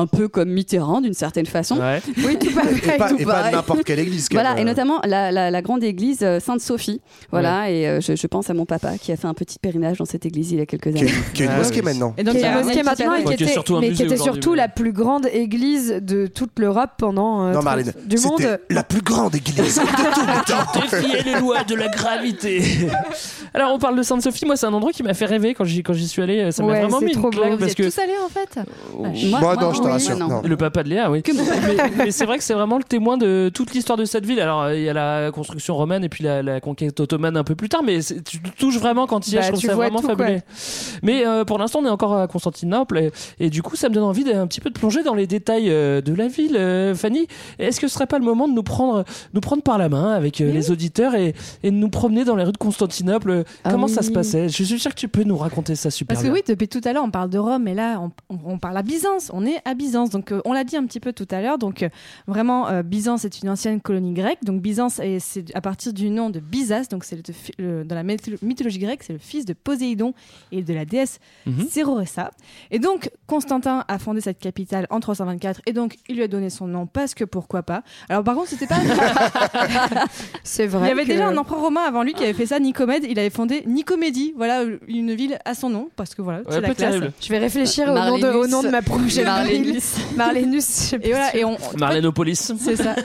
[0.00, 1.76] Un peu comme Mitterrand d'une certaine façon.
[1.78, 2.00] Ouais.
[2.24, 2.76] Oui, tout pareil.
[2.84, 4.28] Et pas, tout et pas n'importe quelle église.
[4.30, 4.58] Voilà, même.
[4.62, 7.00] et notamment la, la- la grande église euh, Sainte-Sophie.
[7.32, 9.98] Voilà, et euh, je, je pense à mon papa qui a fait un petit pèlerinage
[9.98, 11.10] dans cette église il y a quelques années.
[11.34, 11.84] qui est une Ah, mosquée oui.
[11.86, 12.14] maintenant.
[12.16, 13.76] Et donc Qui il y est a une un mosquée maintenant et qui était, surtout
[13.76, 17.52] un mais qui était surtout la plus grande église de toute l'Europe pendant euh, Non,
[17.54, 18.58] 30 Marlène, du monde.
[18.70, 20.80] la plus grande église de tout le temps.
[20.80, 22.62] Défier les lois de la gravité.
[23.54, 24.44] Alors, on parle de Sainte-Sophie.
[24.46, 26.52] Moi, c'est un endroit qui m'a fait rêver quand j'y, quand j'y suis allé.
[26.52, 27.82] Ça m'a Ouais, vraiment mis trop une claque parce êtes que.
[27.84, 28.60] tous allés en fait?
[28.96, 30.28] Moi, Moi, non, je te rassure.
[30.28, 30.42] non.
[30.44, 31.22] Le papa de Léa, oui.
[31.26, 34.40] mais mais c'est vrai que c'est vraiment le témoin de toute l'histoire de cette ville.
[34.40, 37.54] Alors, il y a la construction romaine et puis la, la conquête ottomane un peu
[37.54, 40.00] plus tard, mais tu touches vraiment quand il y es, Bah, je trouve ça vraiment
[40.00, 40.40] tout, fabuleux.
[40.40, 40.98] quoi.
[41.02, 43.94] Mais euh, pour l'instant, on est encore à Constantinople et, et du coup, ça me
[43.94, 46.56] donne envie d'un petit peu de plonger dans les détails euh, de la ville.
[46.56, 47.26] Euh, Fanny,
[47.58, 50.12] est-ce que ce serait pas le moment de nous prendre, nous prendre par la main
[50.12, 53.44] avec euh, les auditeurs et, et de nous promener dans les rues de Constantinople?
[53.64, 54.48] Ah Comment ça se passait?
[54.48, 56.80] Je suis sûr que tu peux nous raconter ça super Parce que oui, depuis tout
[56.84, 59.30] à l'heure, on parle de Rome, mais là, on, on- on parle à Byzance.
[59.34, 60.10] On est à Byzance.
[60.10, 61.58] Donc, euh, on l'a dit un petit peu tout à l'heure.
[61.58, 61.88] Donc, euh,
[62.26, 64.38] vraiment, euh, Byzance est une ancienne colonie grecque.
[64.42, 66.86] Donc, Byzance, est- c'est à partir du nom de Byzas.
[66.90, 67.18] Donc, c'est
[67.58, 70.14] dans la mytholo- mythologie grecque, c'est le fils de Poséidon
[70.52, 71.66] et de la déesse Mhm.
[71.70, 72.30] Céroressa.
[72.70, 75.60] Et donc, Constantin a fondé cette capitale en 324.
[75.66, 77.82] Et donc, il lui a donné son nom parce que pourquoi pas.
[78.08, 78.76] Alors, par contre, c'était pas.
[80.42, 80.88] C'est Il vrai.
[80.88, 83.04] y avait que- déjà un empereur romain avant lui qui avait fait ça, Nicomède.
[83.08, 86.74] Il avait fondé Nicomédie, voilà une ville à son nom parce que voilà, c'est la
[86.74, 86.78] classe.
[86.92, 87.12] terrible.
[87.20, 89.57] Je vais réfléchir au nom, de, au nom de ma prochaine ville.
[89.58, 89.94] Marlénus.
[90.16, 90.64] Marlénus.
[90.66, 92.52] je sais Et voilà, pas et on, Marlénopolis.
[92.58, 92.94] c'est ça.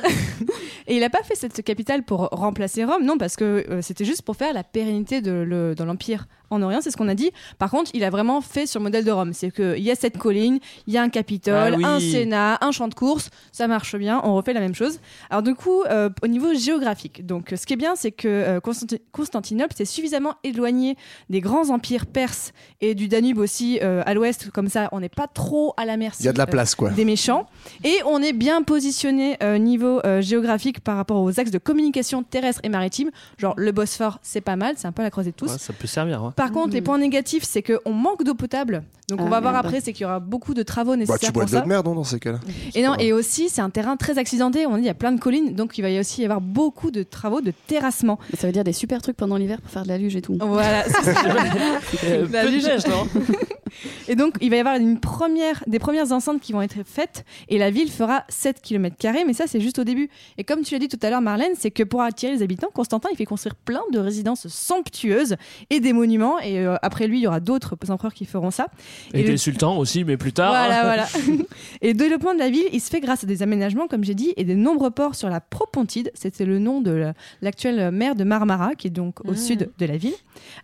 [0.87, 4.03] Et il a pas fait cette capitale pour remplacer Rome, non, parce que euh, c'était
[4.03, 7.15] juste pour faire la pérennité de le- dans l'empire en Orient, c'est ce qu'on a
[7.15, 7.31] dit.
[7.57, 9.95] Par contre, il a vraiment fait sur le modèle de Rome, c'est qu'il y a
[9.95, 11.83] cette colline, il y a un Capitole, Ah oui.
[11.85, 14.99] un Sénat, un champ de course, ça marche bien, on refait la même chose.
[15.29, 18.59] Alors du coup, euh, au niveau géographique, donc ce qui est bien, c'est que euh,
[18.59, 20.95] Constanti- Constantinople c'est suffisamment éloigné
[21.29, 25.09] des grands empires perses et du Danube aussi euh, à l'ouest, comme ça, on n'est
[25.09, 26.23] pas trop à la merci.
[26.23, 26.89] Il y a de la place, quoi.
[26.91, 27.47] des méchants.
[27.83, 32.23] Et on est bien positionné euh, niveau euh, géographique par rapport aux axes de communication
[32.23, 33.09] terrestre et maritime.
[33.37, 35.51] Genre le Bosphore, c'est pas mal, c'est un peu la croisée de tous.
[35.51, 36.21] Ouais, ça peut servir.
[36.23, 36.33] hein.
[36.43, 38.83] Par contre, les points négatifs, c'est qu'on manque d'eau potable.
[39.09, 41.19] Donc on Ah, va voir après, c'est qu'il y aura beaucoup de travaux Bah, nécessaires
[41.29, 42.39] tu bois pour de l'eau de merde, non, dans ces cas-là.
[42.73, 44.65] Et non, et aussi c'est un terrain très accidenté.
[44.65, 46.39] On dit il y a plein de collines, donc il va y aussi y avoir
[46.41, 48.17] beaucoup de travaux de terrassement.
[48.31, 50.21] Mais Ça veut dire des super trucs pendant l'hiver pour faire de la luge et
[50.21, 50.37] tout.
[50.39, 50.83] Voilà.
[50.87, 51.21] c'est ça.
[52.05, 52.63] Euh, La luge.
[52.65, 53.07] neige, non
[54.07, 57.25] Et donc, il va y avoir une première, des premières enceintes qui vont être faites
[57.49, 60.09] et la ville fera 7 km, mais ça, c'est juste au début.
[60.37, 62.67] Et comme tu l'as dit tout à l'heure, Marlène, c'est que pour attirer les habitants,
[62.73, 65.35] Constantin, il fait construire plein de résidences somptueuses
[65.69, 66.32] et des monuments.
[66.39, 68.67] Et euh, après lui, il y aura d'autres empereurs qui feront ça.
[69.13, 70.49] Et, des sultans aussi, mais plus tard.
[70.49, 71.05] Voilà, hein.
[71.15, 71.45] voilà.
[71.81, 74.15] et le développement de la ville, il se fait grâce à des aménagements, comme j'ai
[74.15, 76.11] dit, et des nombreux ports sur la Propontide.
[76.13, 79.85] C'était le nom de la- l'actuelle mer de Marmara, qui est donc au sud de
[79.85, 80.13] la ville.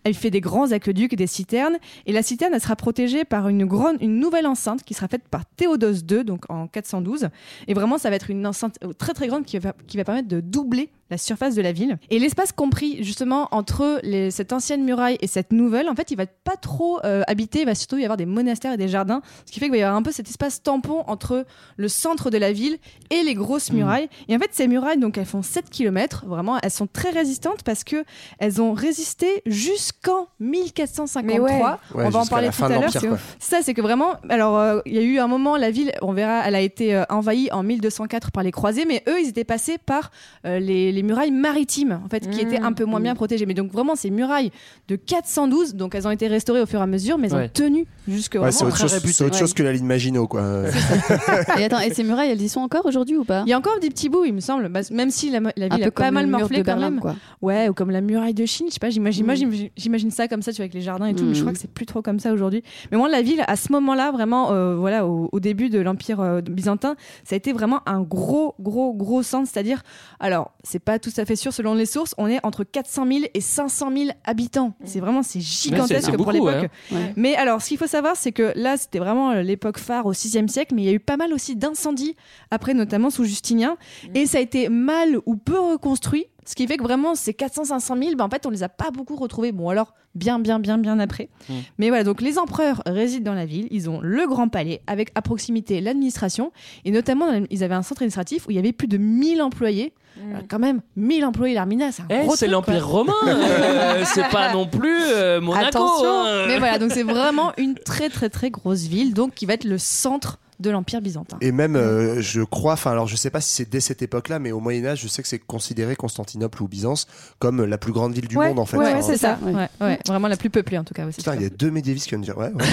[0.06, 3.64] Il fait des grands aqueducs, des citernes, et la citerne, elle sera protégée par une,
[3.64, 7.28] grande, une nouvelle enceinte qui sera faite par Théodose II, donc en 412.
[7.68, 10.04] Et vraiment, ça va être une enceinte euh, très très grande qui va, qui va
[10.04, 11.98] permettre de doubler la surface de la ville.
[12.10, 16.16] Et l'espace compris justement entre les- cette ancienne muraille et cette nouvelle, en fait, il
[16.16, 19.22] va pas trop euh, habiter, il va surtout y avoir des monastères et des jardins,
[19.46, 21.44] ce qui fait qu'il va y avoir un peu cet espace tampon entre
[21.76, 22.78] le centre de la ville
[23.10, 24.08] et les grosses murailles.
[24.28, 27.62] Et en fait, ces murailles, donc, elles font 7 km, vraiment, elles sont très résistantes
[27.64, 28.04] parce que
[28.38, 31.22] elles ont résisté jusqu'en 1453.
[31.24, 31.50] Mais ouais.
[31.94, 32.90] Ouais, On va en parler tout à l'heure.
[33.38, 36.12] Ça, c'est que vraiment, alors, euh, il y a eu un moment, la ville, on
[36.12, 39.44] verra, elle a été euh, envahie en 1204 par les croisés, mais eux, ils étaient
[39.44, 40.10] passés par
[40.46, 42.48] euh, les, les murailles maritimes, en fait, qui Mmh.
[42.48, 43.46] étaient un peu moins bien protégées.
[43.46, 44.50] Mais donc, vraiment, ces murailles
[44.88, 47.44] de 412, donc elles ont été restaurées au fur et à mesure, mais elles Ouais.
[47.46, 49.12] ont tenu jusque Ouais, c'est autre, chose, réputées.
[49.14, 50.42] c'est autre chose que la ligne Maginot, quoi.
[51.58, 53.42] Et attends, et ces murailles, elles y sont encore aujourd'hui ou pas?
[53.46, 55.66] Il y a encore des petits bouts, il me semble, Bah, même si la, la
[55.66, 57.00] Un ville peu a pas mal morflé quand Berlin, même.
[57.00, 57.16] quoi.
[57.42, 60.28] Ouais, ou comme la muraille de Chine, je sais pas, j'imagine, moi, j'imagine- j'imagine ça
[60.28, 61.42] comme ça, tu vois, avec les jardins et tout, mais je Mm.
[61.44, 62.62] crois que c'est plus trop comme ça aujourd'hui.
[62.90, 66.20] Mais moi, la ville, à ce moment-là, vraiment, euh, voilà, au, au début de l'Empire
[66.20, 69.82] euh, byzantin, ça a été vraiment un gros, gros, gros centre, c'est-à-dire,
[70.18, 73.20] alors, c'est pas tout à fait sûr selon les sources, on est entre 400 000
[73.32, 74.74] et 500 000 habitants.
[74.84, 76.48] C'est vraiment, c'est gigantesque c'est pour l'époque.
[76.90, 76.96] ouais.
[76.96, 77.12] Ouais.
[77.16, 80.12] Mais alors, ce qu'il faut savoir, c'est que là, c'était vraiment euh, l'époque phare au
[80.12, 82.16] 6e siècle, mais il y a eu pas mal aussi d'incendies,
[82.50, 83.76] après notamment sous Justinien,
[84.14, 88.02] et ça a été mal ou peu reconstruit, ce qui fait que vraiment, ces 400-500
[88.02, 89.52] 000, ben, en fait, on les a pas beaucoup retrouvés.
[89.52, 91.28] Bon, alors, bien, bien, bien, bien après.
[91.48, 91.54] Mm.
[91.78, 95.10] Mais voilà, donc les empereurs résident dans la ville, ils ont le grand palais, avec
[95.14, 96.50] à proximité l'administration,
[96.84, 99.92] et notamment, ils avaient un centre administratif où il y avait plus de 1000 employés.
[100.18, 104.28] Euh, quand même, 1000 employés, l'Armina, c'est un Eh, gros c'est l'Empire romain, euh, c'est
[104.30, 105.66] pas non plus euh, Monaco.
[105.66, 106.24] Attention.
[106.24, 106.44] hein.
[106.48, 109.64] Mais voilà, donc c'est vraiment une très très très grosse ville, donc qui va être
[109.64, 111.36] le centre de l'Empire byzantin.
[111.40, 114.38] Et même, euh, je crois, enfin, alors je sais pas si c'est dès cette époque-là,
[114.38, 117.06] mais au Moyen-Âge, je sais que c'est considéré Constantinople ou Byzance
[117.38, 118.76] comme la plus grande ville du ouais, monde, en fait.
[118.76, 119.38] ouais, ouais, c'est ça.
[119.42, 119.52] Ouais.
[119.54, 121.18] Ouais, ouais, vraiment la plus peuplée en tout cas aussi.
[121.18, 122.52] Putain, il y a deux médiévistes qui viennent dire ouais.
[122.52, 122.64] ouais.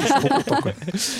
[0.00, 0.72] je suis trop content, quoi.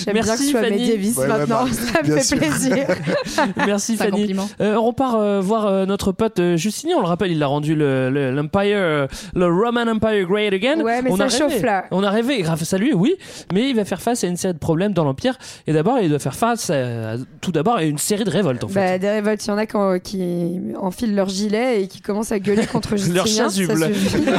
[0.05, 0.77] J'aime bien que Merci, tu sois Fanny.
[0.79, 1.65] médiéviste Ouais, ouais, maintenant.
[1.65, 2.39] bah, ça me fait sûr.
[2.39, 2.87] plaisir.
[3.57, 4.35] Merci Fanny.
[4.61, 6.99] Euh, on repart euh, voir euh, notre pote euh, Justinian.
[6.99, 10.81] On le rappelle, il a rendu le- le- l'Empire, le, Roman Empire great again.
[10.81, 11.67] Ouais, mais on ça a chauffe, rêvé.
[11.67, 11.85] là.
[11.91, 13.15] On a rêvé grâce à lui, oui,
[13.53, 15.37] mais il va faire face à une série de problèmes dans l'Empire.
[15.67, 18.31] Et d'abord, d'abord, il doit faire face à- à- tout d'abord à une série de
[18.31, 18.75] révoltes en fait.
[18.75, 22.33] Bah, des révoltes, il y en a qui, qui enfilent leur gilet et qui commencent
[22.33, 23.15] à gueuler contre Justinien.
[23.17, 23.91] Leur chasuble.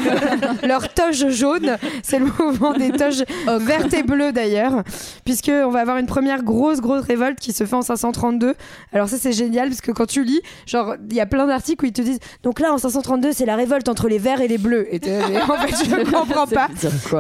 [0.64, 3.24] leur toge jaune, c'est le mouvement des toges
[3.60, 4.84] vertes et bleues d'ailleurs,
[5.26, 8.54] puisque on va avoir une première grosse grosse révolte qui se fait en 532.
[8.92, 11.84] Alors ça c'est génial parce que quand tu lis, genre il y a plein d'articles
[11.86, 14.48] où ils te disent donc là en 532 c'est la révolte entre les verts et
[14.48, 14.88] les bleus.
[14.94, 15.00] Et
[15.42, 16.68] en fait je comprends pas.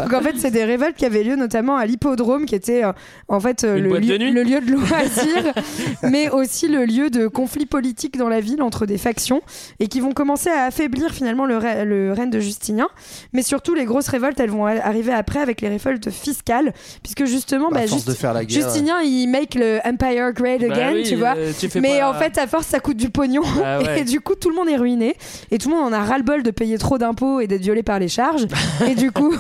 [0.03, 2.91] Donc en fait c'est des révoltes qui avaient lieu notamment à l'hippodrome qui était euh,
[3.27, 5.53] en fait euh, Une le, de lieu, nuit le lieu de loisirs,
[6.03, 9.41] mais aussi le lieu de conflits politiques dans la ville entre des factions
[9.79, 12.87] et qui vont commencer à affaiblir finalement le, rè- le règne de Justinien.
[13.33, 17.69] Mais surtout, les grosses révoltes, elles vont arriver après avec les révoltes fiscales, puisque justement,
[17.69, 20.61] Bah, à bah, force Just- de faire la guerre, Justinien, il make le Empire great
[20.61, 21.35] Bah again, oui, tu vois.
[21.37, 23.41] euh, tu Mais pas- en fait, à force, ça coûte du pognon.
[23.65, 24.01] Ah ouais.
[24.01, 25.15] Et du coup, tout le monde est ruiné.
[25.51, 27.97] Et tout le monde en a ras-le-bol de payer trop d'impôts et d'être violé par
[27.99, 28.45] les charges.
[28.89, 29.33] et du coup,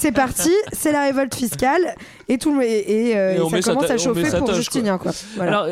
[0.00, 1.94] c'est parti, c'est la révolte fiscale.
[2.28, 3.96] Et, tout, le- et, et, euh, Et et ça commence ta- à
[4.30, 4.98] sa pour Justinien.
[4.98, 5.12] Quoi.
[5.36, 5.50] Voilà.
[5.60, 5.68] Alors,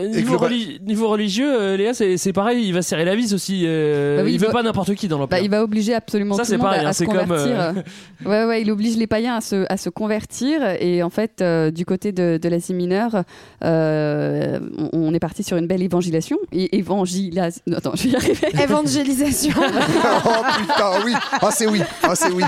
[0.85, 3.63] niveau, religieux, euh, Léa, c'est c'est pareil, il va serrer la vis aussi.
[3.67, 5.39] euh, Bah oui, il il veut va- pas n'importe qui dans l'Empire.
[5.39, 7.19] Bah, il va obliger absolument Ça, tout le monde pareil, à, hein, à se comme,
[7.19, 7.61] convertir.
[7.61, 7.73] euh,
[8.25, 10.63] Ouais, ouais, il oblige les païens à se, à se convertir.
[10.81, 13.25] Et en fait, euh, du côté de, de l'Asie mineure,
[13.65, 16.39] euh, on, on est parti sur une belle évangélisation.
[16.53, 17.63] Et évangélisation.
[17.77, 18.49] Attends, je vais y arriver.
[18.63, 19.55] Évangélisation.
[20.25, 21.13] oh putain, oui.
[21.33, 21.81] Ah, c'est oui.
[22.03, 22.43] Ah, c'est oui.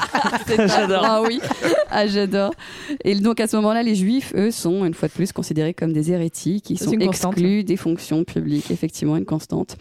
[0.56, 1.02] J'adore.
[1.04, 1.40] Ah oui,
[1.90, 2.52] ah, j'adore.
[3.04, 5.92] Et donc à ce moment-là, les Juifs, eux, sont une fois de plus considérés comme
[5.92, 9.76] des hérétiques, ils sont exclus des fonctions publiques, effectivement une constante.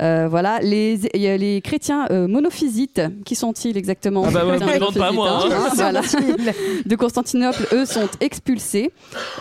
[0.00, 4.46] Euh, voilà, les, il y a les chrétiens euh, monophysites, qui sont-ils exactement Ah bah
[4.46, 4.58] ouais,
[4.98, 5.70] pas, moi, hein.
[5.74, 6.02] Voilà.
[6.86, 8.92] De Constantinople, eux, sont expulsés.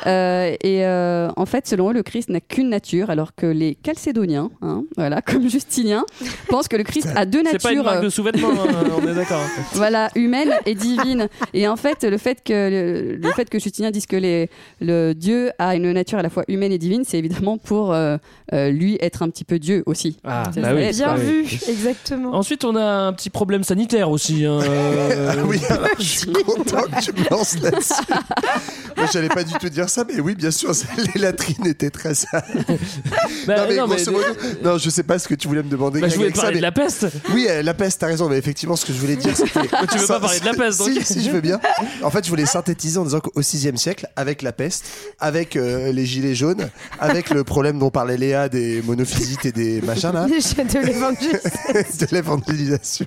[0.06, 3.78] Euh, et euh, en fait, selon eux, le Christ n'a qu'une nature, alors que les
[3.86, 6.06] Chalcédoniens, hein, voilà, comme Justinien,
[6.50, 7.60] pensent que le Christ a deux natures.
[7.62, 9.42] C'est pas une marque de sous-vêtements, hein, on est d'accord.
[9.74, 11.28] voilà, humaine et divine.
[11.54, 14.50] Et en fait, le fait que le, le fait que Justinien dise que les,
[14.82, 18.18] le Dieu a une nature à la fois humaine et divine, c'est évidemment pour euh,
[18.54, 20.18] euh, lui être un petit peu Dieu aussi.
[20.24, 21.44] Ah, C'est bah oui, Bien oui.
[21.44, 22.34] vu, exactement.
[22.34, 24.46] Ensuite, on a un petit problème sanitaire aussi.
[24.46, 27.94] hein, euh, Ah oui, alors je suis content que tu me lances là-dessus.
[28.98, 30.72] Moi, j'allais pas du tout dire ça, mais oui, bien sûr,
[31.16, 32.44] les latrines étaient très sales.
[33.48, 34.26] bah, non, mais non, mais- grosso modo-
[34.64, 36.02] non, je sais pas ce que tu voulais me demander.
[36.02, 37.08] bah, je voulais ça, parler de mais- la peste.
[37.34, 39.62] Oui, euh, la peste, t'as raison, mais effectivement, ce que je voulais dire, c'était.
[39.92, 40.90] tu veux Ça- pas parler de la peste, donc.
[40.90, 41.60] Si, si, je veux bien.
[42.04, 44.86] En fait, je voulais synthétiser en disant qu'au 6 siècle, avec la peste,
[45.20, 49.82] avec euh, les gilets jaunes, avec le problème dont parlait Léa des monophysites et des
[49.82, 51.40] machins là, de l'évangile.
[52.00, 53.06] de l'évangélisation.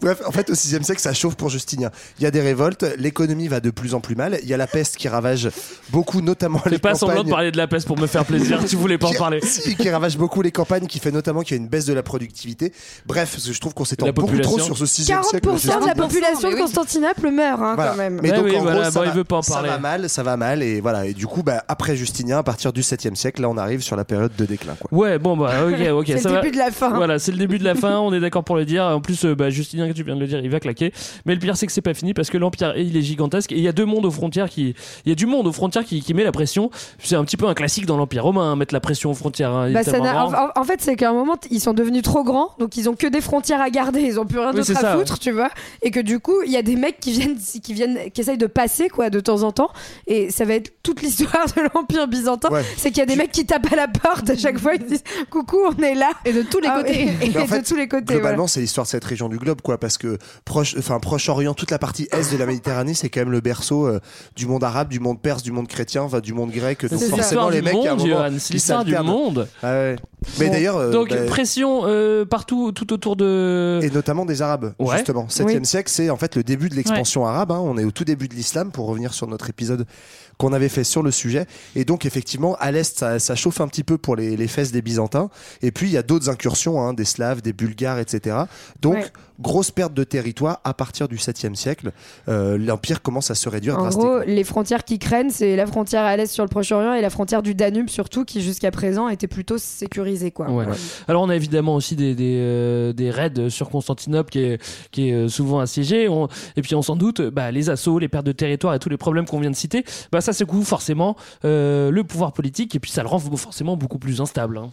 [0.00, 1.90] Bref, en fait, au 6 siècle, ça chauffe pour Justinien.
[2.18, 4.38] Il y a des révoltes, l'économie va de plus en plus mal.
[4.42, 5.48] Il y a la peste qui ravage
[5.90, 7.30] beaucoup, notamment les pas semblant de campagnes.
[7.32, 8.64] parler de la peste pour me faire plaisir.
[8.64, 9.40] tu voulais pas en parler.
[9.42, 11.92] si, qui ravage beaucoup les campagnes, qui fait notamment qu'il y a une baisse de
[11.92, 12.72] la productivité.
[13.06, 15.20] Bref, parce que je trouve qu'on s'étend beaucoup trop sur ce 6 siècle.
[15.42, 16.56] 40% de la population de.
[16.58, 17.90] Constantinople meurt hein, Voilà.
[17.92, 18.20] quand même.
[18.22, 19.54] Mais Ouais, donc oui, en voilà, gros, ça, bon, il va, veut pas en ça
[19.54, 19.68] parler.
[19.70, 21.06] va mal, ça va mal, et voilà.
[21.06, 23.96] Et du coup, bah, après Justinien, à partir du 7e siècle, là, on arrive sur
[23.96, 24.74] la période de déclin.
[24.80, 24.98] Quoi.
[24.98, 26.06] Ouais, bon, bah, ok, ok.
[26.18, 26.40] C'est le va.
[26.40, 26.90] début de la fin.
[26.94, 28.82] Voilà, c'est le début de la fin, on est d'accord pour le dire.
[28.84, 30.92] En plus, euh, bah, Justinien, que tu viens de le dire, il va claquer.
[31.26, 33.56] Mais le pire, c'est que c'est pas fini parce que l'Empire, il est gigantesque et
[33.56, 34.74] il y a deux mondes aux frontières qui.
[35.08, 36.70] Il y a du monde aux frontières qui, qui met la pression.
[37.02, 39.52] C'est un petit peu un classique dans l'Empire romain, hein, mettre la pression aux frontières.
[39.54, 39.98] hein, Bah, ça
[40.54, 43.06] en, fait, c'est qu'à un moment, ils sont devenus trop grands, donc ils ont que
[43.06, 45.48] des frontières à garder, ils ont plus rien Oui, d'autre à ça, foutre, tu vois.
[45.80, 48.36] Et que du coup, il y a des mecs qui viennent, qui viennent, qui essayent
[48.36, 49.70] de passer, quoi, de temps en temps.
[50.06, 52.50] Et ça va être toute l'histoire de l'Empire byzantin.
[52.50, 52.62] Ouais.
[52.76, 54.84] C'est qu'il y a des mecs qui tapent à la porte à chaque fois, ils
[54.84, 56.10] disent coucou, on est là.
[56.26, 57.00] Et de tous les Ah, côtés.
[57.22, 58.04] Et, et Mais en de tous les côtés.
[58.12, 58.48] Globalement, voilà.
[58.48, 61.78] c'est l'histoire de cette région du globe, quoi, parce que proche, enfin Proche-Orient, toute la
[61.78, 64.00] partie est de la Méditerranée, c'est quand même le berceau euh,
[64.36, 66.84] du monde arabe, du monde perse, du monde chrétien, enfin, du monde grec.
[66.86, 69.48] Donc C'est forcément, les du mecs, à un monde, moment, Johan, c'est l'histoire du monde.
[69.62, 69.96] Ah ouais.
[70.40, 70.52] Mais Bon.
[70.52, 73.80] d'ailleurs, euh, Donc, bah, pression euh, partout, tout autour de.
[73.82, 74.96] et notamment des Arabes, Ouais.
[74.96, 75.26] justement.
[75.28, 75.66] 7e Oui.
[75.66, 77.52] siècle, c'est en fait le début de l'expansion arabe.
[77.52, 77.60] hein.
[77.62, 79.86] On est au tout début de l'islam, pour revenir sur notre épisode
[80.38, 81.46] qu'on avait fait sur le sujet.
[81.74, 84.72] Et donc, effectivement, à l'est, ça, ça chauffe un petit peu pour les, les fesses
[84.72, 85.30] des Byzantins.
[85.62, 88.36] Et puis, il y a d'autres incursions, hein, des Slaves, des Bulgares, etc.
[88.80, 89.04] Donc, Ouais.
[89.40, 91.92] grosse perte de territoire à partir du 7e siècle.
[92.28, 94.10] Euh, L'empire commence à se réduire En drastiquement.
[94.16, 97.10] gros, les frontières qui craignent, c'est la frontière à l'est sur le Proche-Orient et la
[97.10, 100.50] frontière du Danube, surtout, qui jusqu'à présent était plutôt sécurisée, quoi.
[100.50, 100.64] Ouais.
[101.06, 105.10] Alors on a évidemment aussi des, des, euh, des raids sur Constantinople qui est, qui
[105.10, 106.08] est euh, souvent assiégé.
[106.08, 108.88] On- et puis on s'en doute, bah, les assauts, les pertes de territoire et tous
[108.88, 112.80] les problèmes qu'on vient de citer, bah, ça secoue forcément euh, le pouvoir politique et
[112.80, 114.58] puis ça le rend forcément beaucoup plus instable.
[114.58, 114.70] hein.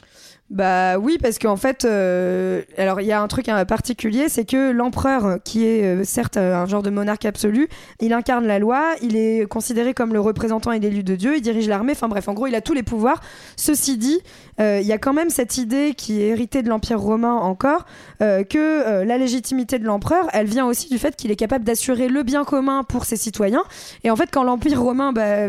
[0.52, 4.46] Bah oui, parce qu'en fait, euh, alors il y a un truc euh, particulier, c'est
[4.46, 7.68] que l'empereur, qui est euh, certes euh, un genre de monarque absolu,
[8.00, 11.42] il incarne la loi, il est considéré comme le représentant et l'élu de Dieu, il
[11.42, 13.22] dirige l'armée, enfin bref, en gros, il a tous les pouvoirs.
[13.56, 14.20] Ceci dit,
[14.60, 17.86] il y a quand même cette idée qui est héritée de l'Empire romain encore,
[18.20, 22.24] que la légitimité de l'empereur, elle vient aussi du fait qu'il est capable d'assurer le
[22.24, 23.64] bien commun pour ses citoyens.
[24.04, 25.48] Et en fait, quand l'Empire romain, bah,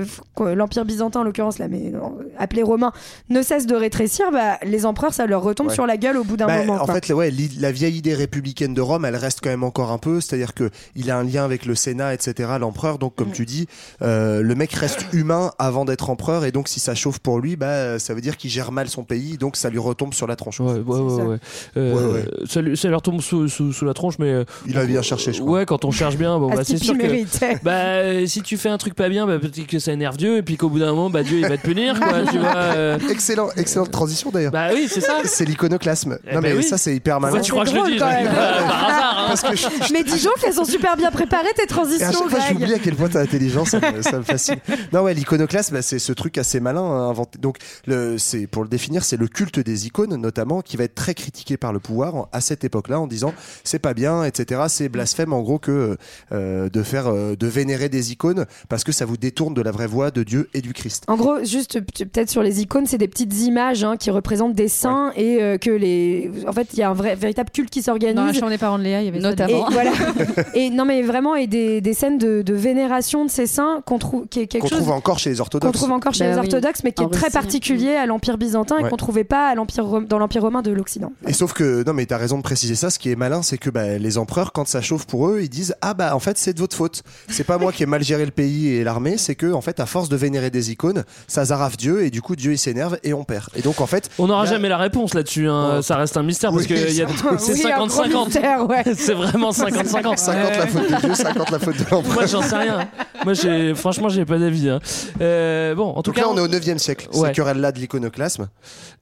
[0.55, 1.93] l'Empire byzantin en l'occurrence, là, mais
[2.39, 2.93] appelé romain,
[3.29, 5.75] ne cesse de rétrécir, bah, les empereurs, ça leur retombe Ouais.
[5.75, 6.75] sur la gueule au bout d'un Bah, moment.
[6.81, 6.94] en quoi.
[6.94, 10.20] fait, ouais, la vieille idée républicaine de Rome, elle reste quand même encore un peu.
[10.20, 12.99] C'est-à-dire que il a un lien avec le Sénat, etc., l'empereur.
[12.99, 13.16] Donc, Mm.
[13.16, 13.66] comme tu dis,
[14.03, 16.44] euh, le mec reste humain avant d'être empereur.
[16.44, 19.05] Et donc, si ça chauffe pour lui, bah, ça veut dire qu'il gère mal son
[19.05, 19.37] pays.
[19.37, 20.61] Donc, ça lui retombe sur la tronche.
[20.61, 21.37] Ouais, ouais, ouais, ouais.
[21.77, 22.25] Euh, Ouais, ouais.
[22.49, 24.31] Ça, lui, ça leur tombe sous, sous, sous la tronche, mais.
[24.31, 26.77] euh, Il a bien cherché, je Ouais, quand on cherche bien, bon, Ah, bah, ce
[26.77, 27.07] c'est sûr que.
[27.62, 30.42] Bah, si tu fais un truc pas bien, bah, peut-être que ça énerve Dieu, et
[30.42, 32.55] puis qu'au bout d'un moment, bah, Dieu, il va te punir, quoi, tu vois.
[32.57, 32.99] euh.
[33.11, 34.53] Excellent, excellente transition d'ailleurs.
[34.53, 35.21] Bah oui, c'est ça.
[35.25, 36.19] C'est l'iconoclasme.
[36.27, 36.62] Eh non, ben mais oui.
[36.65, 37.41] ça, c'est hyper malin.
[37.41, 38.27] Tu crois que je le dis quand même.
[38.27, 39.25] Par hasard, hein.
[39.29, 42.11] Parce que je- Mais dis donc qu'elles sont super bien préparées tes Et à transitions,
[42.12, 44.57] chaque fois, j'oublie à quel point t'as l'intelligence, ça, me- ça me fascine.
[44.93, 47.39] Non, ouais, l'iconoclasme, bah, c'est ce truc assez malin hein, inventé.
[47.39, 50.95] Donc, le, c'est pour le définir, c'est le culte des icônes, notamment, qui va être
[50.95, 53.35] très critiqué par le pouvoir à cette époque-là, en disant
[53.65, 54.62] c'est pas bien, etc.
[54.69, 55.97] C'est blasphème, en gros, que
[56.33, 59.71] euh, de faire, euh, de vénérer des icônes parce que ça vous détourne de la
[59.71, 61.05] vraie voie de Dieu et du Christ.
[61.09, 64.66] En gros, juste peut-être sur les icônes, c'est des petites images hein, qui représentent des
[64.69, 66.31] saints et euh, que les.
[66.47, 68.15] En fait, il y a un vrai, véritable culte qui s'organise.
[68.17, 69.27] Dans la chambre des parents de Léa, il y avait ça.
[69.29, 69.69] Et Notamment.
[69.71, 69.93] voilà.
[70.55, 73.99] et non, mais vraiment, et des, des scènes de, de vénération de ces saints qu'on
[73.99, 75.73] trouve, qui est quelque Qu'on chose trouve encore chez les qu'on orthodoxes.
[75.77, 76.45] trouve encore chez Bah les oui.
[76.47, 79.55] orthodoxes, mais qui En est très particulier à l'Empire byzantin et qu'on trouvait pas à
[79.55, 81.13] l'Empire dans l'Empire romain de l'Occident.
[81.27, 82.91] Et sauf que, non, mais t'as raison de préciser ça.
[82.91, 85.49] Ce qui est malin, c'est que bah, les empereurs, quand ça chauffe pour eux, ils
[85.49, 87.03] disent Ah, bah, en fait, c'est de votre faute.
[87.29, 89.81] C'est pas moi qui ai mal géré le pays et l'armée, c'est que, en fait,
[89.81, 92.99] à force de vénérer des icônes, ça zaraffe Dieu et du coup, Dieu il s'énerve
[93.05, 93.47] et on perd.
[93.57, 94.09] Et donc, en fait.
[94.19, 95.77] On n'aura là- jamais la réponse là-dessus, hein.
[95.79, 95.83] Oh.
[95.83, 97.07] ça reste un mystère parce que y a-
[97.38, 98.25] c'est Oui, un gros 50-50.
[98.27, 98.83] mystère, ouais.
[98.97, 100.16] c'est vraiment 50-50.
[100.16, 102.14] 50 la faute de Dieu, 50 la faute de l'empereur.
[102.14, 102.88] Moi j'en sais rien.
[103.25, 104.69] Moi j'ai franchement j'ai pas d'avis.
[104.69, 104.81] hein.
[105.21, 107.09] Euh, bon en tout Donc cas là, on est au 9 siècle.
[107.14, 107.29] Ouais.
[107.29, 108.49] C'est querelle-là de l'iconoclasme.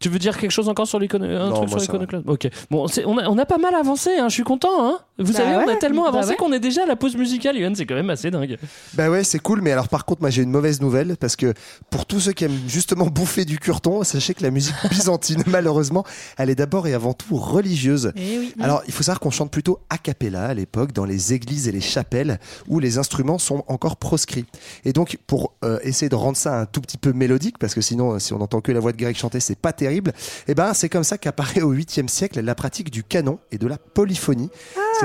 [0.01, 2.29] tu veux dire quelque chose encore sur l'iconoclasme?
[2.29, 2.49] Ok.
[2.71, 4.11] Bon c'est- on a, on a pas mal avancé.
[4.19, 4.29] Hein.
[4.29, 4.85] Je suis content.
[4.87, 4.99] Hein.
[5.19, 6.37] Vous Bah savez on a tellement Bah avancé ouais.
[6.37, 7.57] qu'on est déjà à la pause musicale.
[7.57, 8.59] Yoann c'est quand même assez dingue.
[8.95, 11.55] Bah ouais, c'est cool, mais alors par contre, moi j'ai une mauvaise nouvelle parce que
[11.89, 16.05] pour tous ceux qui aiment justement bouffer du curton, sachez que la musique byzantine, malheureusement,
[16.37, 18.13] elle est d'abord et avant tout religieuse.
[18.17, 18.55] Eh oui.
[18.61, 21.73] Alors, il faut savoir qu'on chante plutôt a cappella à l'époque, dans les églises et
[21.73, 24.47] les chapelles, où les instruments sont encore proscrits.
[24.85, 27.81] Et donc, pour euh, essayer de rendre ça un tout petit peu mélodique, parce que
[27.81, 30.13] sinon, euh, si on n'entend que la voix de Greg chanter, c'est pas terrible,
[30.49, 33.67] et ben c'est comme ça qu'apparaît au 8e siècle la pratique du canon et de
[33.69, 34.51] la polyphonie.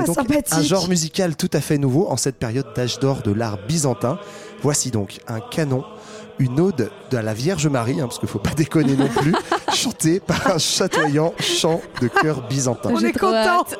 [0.00, 0.52] C'est donc sympathique.
[0.52, 4.18] un genre musical tout à fait nouveau en cette période d'âge d'or de l'art byzantin.
[4.62, 5.84] Voici donc un canon
[6.40, 9.34] une ode de la Vierge Marie, hein, parce qu'il faut pas déconner non plus,
[9.74, 12.90] chantée par un chatoyant chant de chœur byzantin.
[12.92, 13.66] On est content.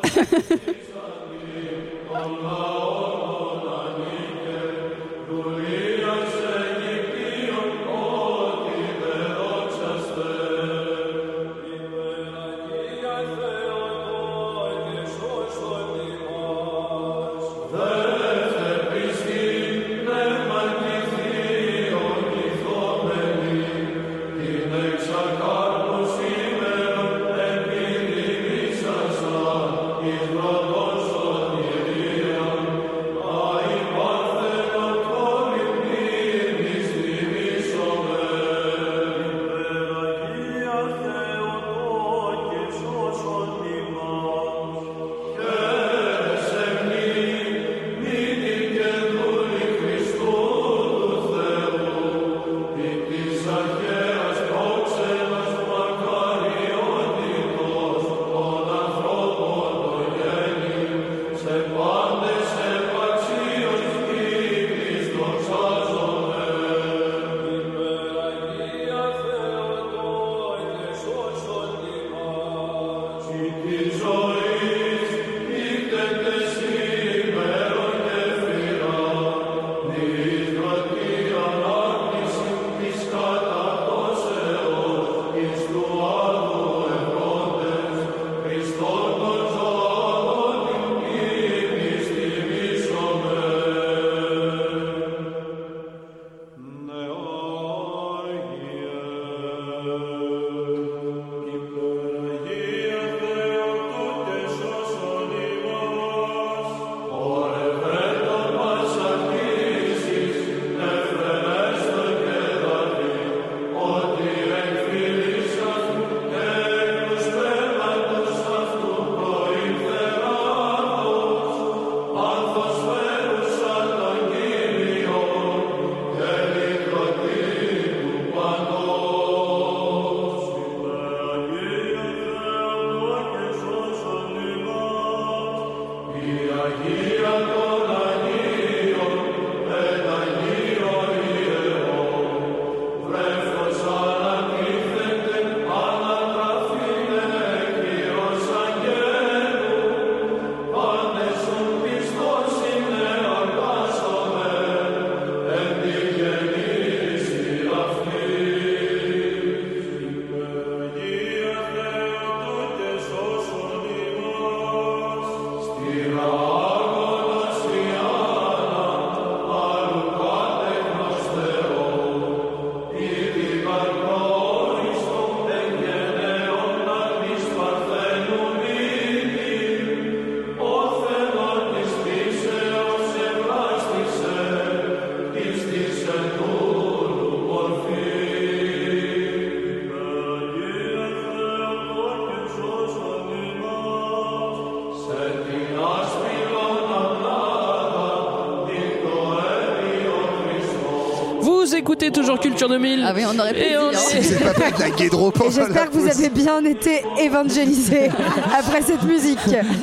[201.80, 203.02] écoutez toujours Culture 2000.
[203.06, 203.98] Ah oui, on aurait pu Et on dire.
[203.98, 208.10] est- C'est pas pas de la j'espère que vous avez bien été évangélisés
[208.58, 209.38] après cette musique.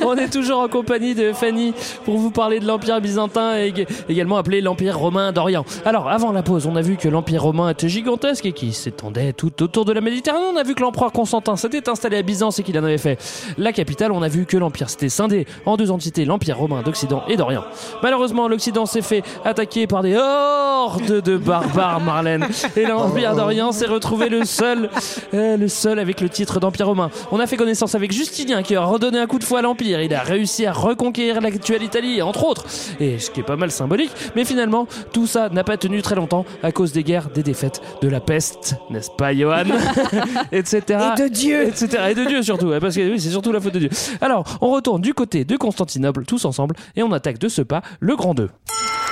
[0.06, 1.74] On est toujours en compagnie de Fanny
[2.04, 5.64] pour vous parler de l'Empire byzantin et ég- également appelé l'Empire romain d'Orient.
[5.84, 9.32] Alors, avant la pause, on a vu que l'Empire romain était gigantesque et qu'il s'étendait
[9.32, 10.44] tout autour de la Méditerranée.
[10.52, 13.18] On a vu que l'empereur Constantin s'était installé à Byzance et qu'il en avait fait
[13.58, 14.12] la capitale.
[14.12, 17.64] On a vu que l'Empire s'était scindé en deux entités, l'Empire romain d'Occident et d'Orient.
[18.04, 22.46] Malheureusement, l'Occident s'est fait attaquer par des hordes de barbares, Marlène.
[22.76, 24.90] Et l'Empire d'Orient s'est retrouvé le seul,
[25.34, 27.10] euh, le seul avec le titre d'Empire romain.
[27.32, 30.00] On a fait connaissance avec Justinien qui a redonné un coup de fouet à l'Empire.
[30.02, 32.66] Il a réussi à reconquérir l'actuelle Italie, entre autres.
[33.00, 34.10] Et ce qui est pas mal symbolique.
[34.36, 37.80] Mais finalement, tout ça n'a pas tenu très longtemps à cause des guerres, des défaites,
[38.02, 39.64] de la peste, n'est-ce pas, Johan
[40.52, 40.82] Etc.
[40.88, 41.68] Et de Dieu.
[41.68, 41.88] Etc.
[42.10, 42.66] Et de Dieu surtout.
[42.66, 43.90] ouais, Parce que oui, c'est surtout la faute de Dieu.
[44.20, 47.82] Alors, on retourne du côté de Constantinople, tous ensemble, et on attaque de ce pas
[48.00, 48.48] le Grand 2.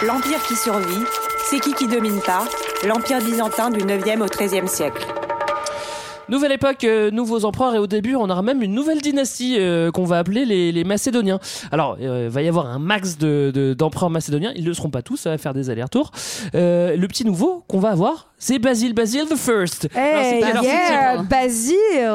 [0.07, 1.05] L'empire qui survit,
[1.49, 2.45] c'est qui qui domine pas?
[2.85, 5.07] L'empire byzantin du 9e au 13e siècle.
[6.29, 9.91] Nouvelle époque, euh, nouveaux empereurs et au début on aura même une nouvelle dynastie euh,
[9.93, 11.39] qu'on va appeler les, les Macédoniens.
[11.71, 14.75] Alors euh, il va y avoir un max de- de- d'empereurs macédoniens, ils ne le
[14.75, 16.11] seront pas tous, ça va faire des allers-retours.
[16.55, 19.89] Euh, le petit nouveau qu'on va avoir, c'est Basile, Basile the First.
[19.95, 21.75] Hey, pas- alors, yeah, Basile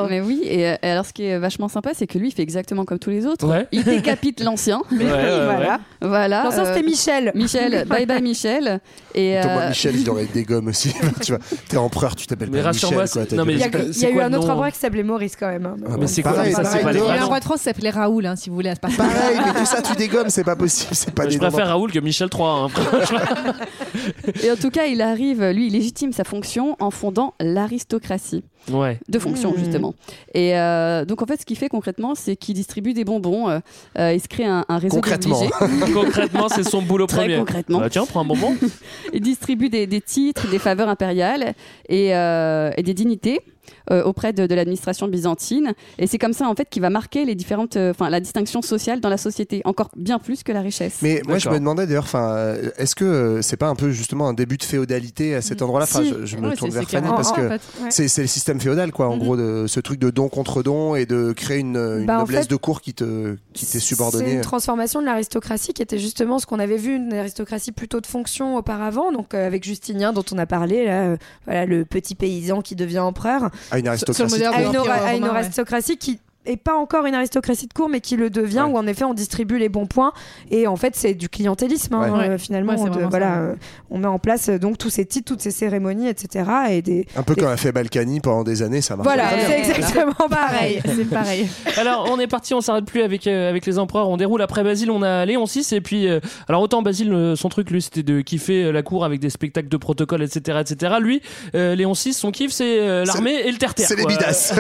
[0.10, 2.32] Mais oui, et, euh, et alors ce qui est vachement sympa, c'est que lui, il
[2.32, 3.48] fait exactement comme tous les autres.
[3.48, 3.66] Ouais.
[3.72, 4.82] Il décapite l'ancien.
[4.92, 4.98] Ouais.
[5.08, 5.80] Voilà.
[6.02, 6.44] Voilà.
[6.44, 7.32] L'ancien, euh, c'était Michel.
[7.34, 8.82] Michel, bye bye Michel.
[9.16, 10.94] Et Thomas euh, Michel, il aurait des gommes aussi.
[11.24, 12.90] tu vois, t'es empereur, tu t'appelles Michel.
[12.94, 13.70] quoi, non, dit- mais Il y a,
[14.02, 15.66] il y a eu un autre empereur qui s'appelait Maurice quand même.
[15.66, 15.76] hein.
[15.88, 17.06] Ah, Mais c'est quoi pareil, ça, pareil, c'est pas les non.
[17.06, 18.74] Il y a vrais un roi de France qui s'appelait Raoul, hein, si vous voulez.
[18.82, 20.94] Pareil, mais tout ça, tu dégommes, c'est pas possible.
[20.96, 21.68] C'est pas Je préfère.
[21.68, 22.44] Raoul que Michel III.
[22.44, 22.68] hein.
[24.44, 28.44] et en tout cas, il arrive, lui, il légitime sa fonction en fondant l'aristocratie.
[28.72, 29.00] ouais.
[29.10, 29.58] de fonction Mmh.
[29.58, 29.94] justement.
[30.34, 33.50] Et euh, donc en fait, ce qu'il fait concrètement, c'est qu'il distribue des bonbons.
[33.50, 33.60] euh,
[33.98, 35.42] euh, il se crée un, un réseau Concrètement.
[35.94, 37.38] Concrètement, c'est son boulot Très premier.
[37.38, 37.80] concrètement.
[37.80, 38.56] Bah, tiens, prends un bonbon.
[39.14, 41.54] Il distribue des, des titres, des faveurs impériales
[41.90, 43.42] et, euh, et des dignités.
[43.90, 47.26] Euh, auprès de, de l'administration byzantine et c'est comme ça en fait qu'il va marquer
[47.26, 50.62] les différentes euh, enfin la distinction sociale dans la société encore bien plus que la
[50.62, 53.92] richesse Mais moi, je me demandais d'ailleurs, enfin, euh, est-ce que c'est pas un peu
[53.92, 55.86] justement un début de féodalité à cet endroit-là?
[55.90, 56.10] Enfin, Si.
[56.10, 57.62] je, je me Ouais, tourne c'est- vers c'est Fanny parce que en fait.
[57.84, 57.92] Ouais.
[57.92, 59.20] c'est c'est le système féodal, quoi, en Mhm.
[59.20, 62.20] gros, de ce truc de don contre don et de créer une, une Bah, en
[62.22, 64.34] noblesse fait, de cour qui te qui t'est C'est subordonnée.
[64.34, 68.08] une transformation de l'aristocratie qui était justement ce qu'on avait vu, une aristocratie plutôt de
[68.08, 72.16] fonction auparavant, donc euh, avec Justinien dont on a parlé, là, euh, voilà, le petit
[72.16, 74.44] paysan qui devient empereur, à une aristocratie.
[74.44, 78.30] À une, à une qui est pas encore une aristocratie de cour, mais qui le
[78.30, 78.74] devient, Ouais.
[78.74, 80.12] où en effet on distribue les bons points,
[80.50, 82.30] et en fait c'est du clientélisme, hein, Ouais.
[82.30, 83.56] euh, finalement, Ouais, c'est de- vraiment voilà, euh,
[83.90, 86.46] on met en place euh, donc tous ces titres, toutes ces cérémonies, etc.
[86.72, 87.06] Et des...
[87.16, 89.08] Un peu comme a fait Balkany pendant des années, ça marche.
[89.08, 90.82] Voilà, c'est exactement pareil.
[90.86, 91.48] C'est pareil.
[91.78, 94.10] Alors, on est parti, on s'arrête plus avec, euh, avec les empereurs.
[94.10, 95.66] On déroule après Basile, on a Léon VI.
[95.74, 99.06] Et puis, euh, alors autant Basile, euh, son truc, lui, c'était de kiffer la cour
[99.06, 100.60] avec des spectacles de protocole, etc.
[100.62, 100.94] etc.
[101.00, 101.22] Lui,
[101.56, 103.88] euh, Léon VI, son kiff, c'est euh, l'armée et le terre-terre.
[103.88, 104.54] C'est les bidasses.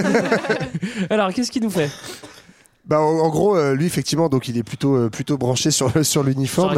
[1.09, 1.91] alors, qu'est-ce qu'il nous fait
[2.91, 5.89] Bah, en, en gros, euh, lui, effectivement, donc il est plutôt, euh, plutôt branché sur,
[5.95, 6.75] le- sur l'uniforme.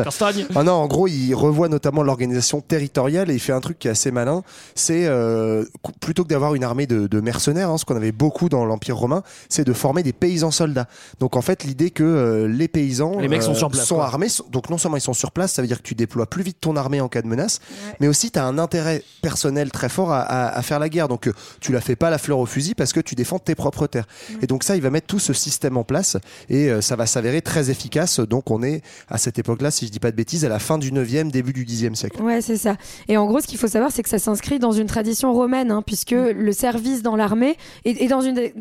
[0.55, 3.87] Ah non, en gros, il revoit notamment l'organisation territoriale et il fait un truc qui
[3.87, 4.43] est assez malin.
[4.75, 8.11] C'est euh, cou- plutôt que d'avoir une armée de, de mercenaires, hein, ce qu'on avait
[8.11, 10.87] beaucoup dans l'Empire romain, c'est de former des paysans soldats.
[11.19, 14.05] Donc en fait, l'idée que euh, les paysans Les mecs sont sur place, quoi.
[14.05, 16.27] armés, sont- donc non seulement ils sont sur place, ça veut dire que tu déploies
[16.27, 17.59] plus vite ton armée en cas de menace,
[17.99, 21.07] mais aussi tu as un intérêt personnel très fort à, à- à faire la guerre.
[21.07, 23.55] Donc euh, tu la fais pas la fleur au fusil parce que tu défends tes
[23.55, 24.07] propres terres.
[24.43, 26.02] Et donc ça, il va mettre tout ce système en place
[26.49, 28.19] et euh, ça va s'avérer très efficace.
[28.19, 30.77] Donc on est à cette époque-là, si je dis pas de bêtises, à la fin
[30.77, 32.21] du 9e, début du 10e siècle.
[32.21, 32.75] Ouais, c'est ça.
[33.07, 35.71] Et en gros, ce qu'il faut savoir, c'est que ça s'inscrit dans une tradition romaine,
[35.71, 38.51] hein, puisque le service dans l'armée est, est dans une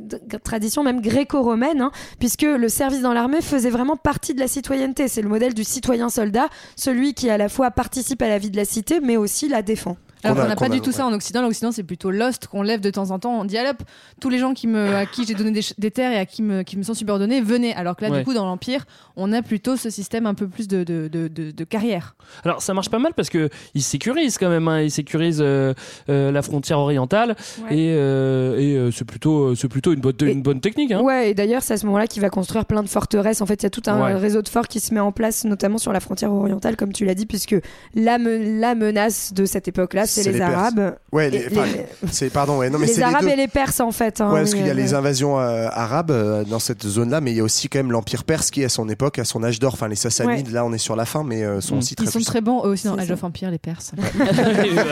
[0.44, 5.08] tradition même gréco-romaine, hein, puisque le service dans l'armée faisait vraiment partie de la citoyenneté.
[5.08, 8.56] C'est le modèle du citoyen-soldat, celui qui à la fois participe à la vie de
[8.56, 9.96] la cité, mais aussi la défend.
[10.24, 11.42] Alors Qu'on a- qu'on n'a pas du tout ça en Occident.
[11.42, 13.40] L'Occident, c'est plutôt Lost qu'on lève de temps en temps.
[13.40, 13.82] On dit, allez hop,
[14.20, 16.62] tous les gens qui me, à qui j'ai donné des, terres et à qui me,
[16.62, 17.74] qui me sont subordonnés, venez.
[17.74, 18.18] Alors que là, Ouais.
[18.20, 18.84] du coup, dans l'Empire,
[19.16, 22.14] on a plutôt ce système un peu plus de, de, de, carrière.
[22.44, 24.80] Alors ça marche pas mal parce que il sécurise quand même, hein.
[24.82, 25.74] il sécurise euh,
[26.08, 27.76] euh, la frontière orientale Ouais.
[27.76, 30.92] et, euh, et c'est plutôt c'est plutôt une bonne Et- une bonne technique.
[30.92, 31.00] Hein.
[31.00, 33.40] Ouais, et d'ailleurs, c'est à ce moment-là qu'il va construire plein de forteresses.
[33.40, 35.44] En fait, il y a tout un réseau de forts qui se met en place,
[35.44, 37.56] notamment sur la frontière orientale, comme tu l'as dit, puisque
[37.94, 40.54] la, me- la menace de cette époque-là, c'est C'est les, les Perses.
[40.54, 40.94] Arabes.
[41.12, 44.20] Ouais, les, pardon, ouais, non mais les c'est Arabes les et les Perses, en fait.
[44.20, 46.86] hein, Ouais, parce oui, qu'il y a euh, les invasions euh, arabes euh, dans cette
[46.86, 49.24] zone-là, mais il y a aussi quand même l'Empire perse qui, à son époque, à
[49.24, 51.74] son âge d'or, enfin les Sassanides, là on est sur la fin, mais euh, sont
[51.76, 51.78] Mm.
[51.78, 52.30] aussi très Ils sont puissants.
[52.32, 53.92] très bons eux aussi dans Age of Empire, les Perses.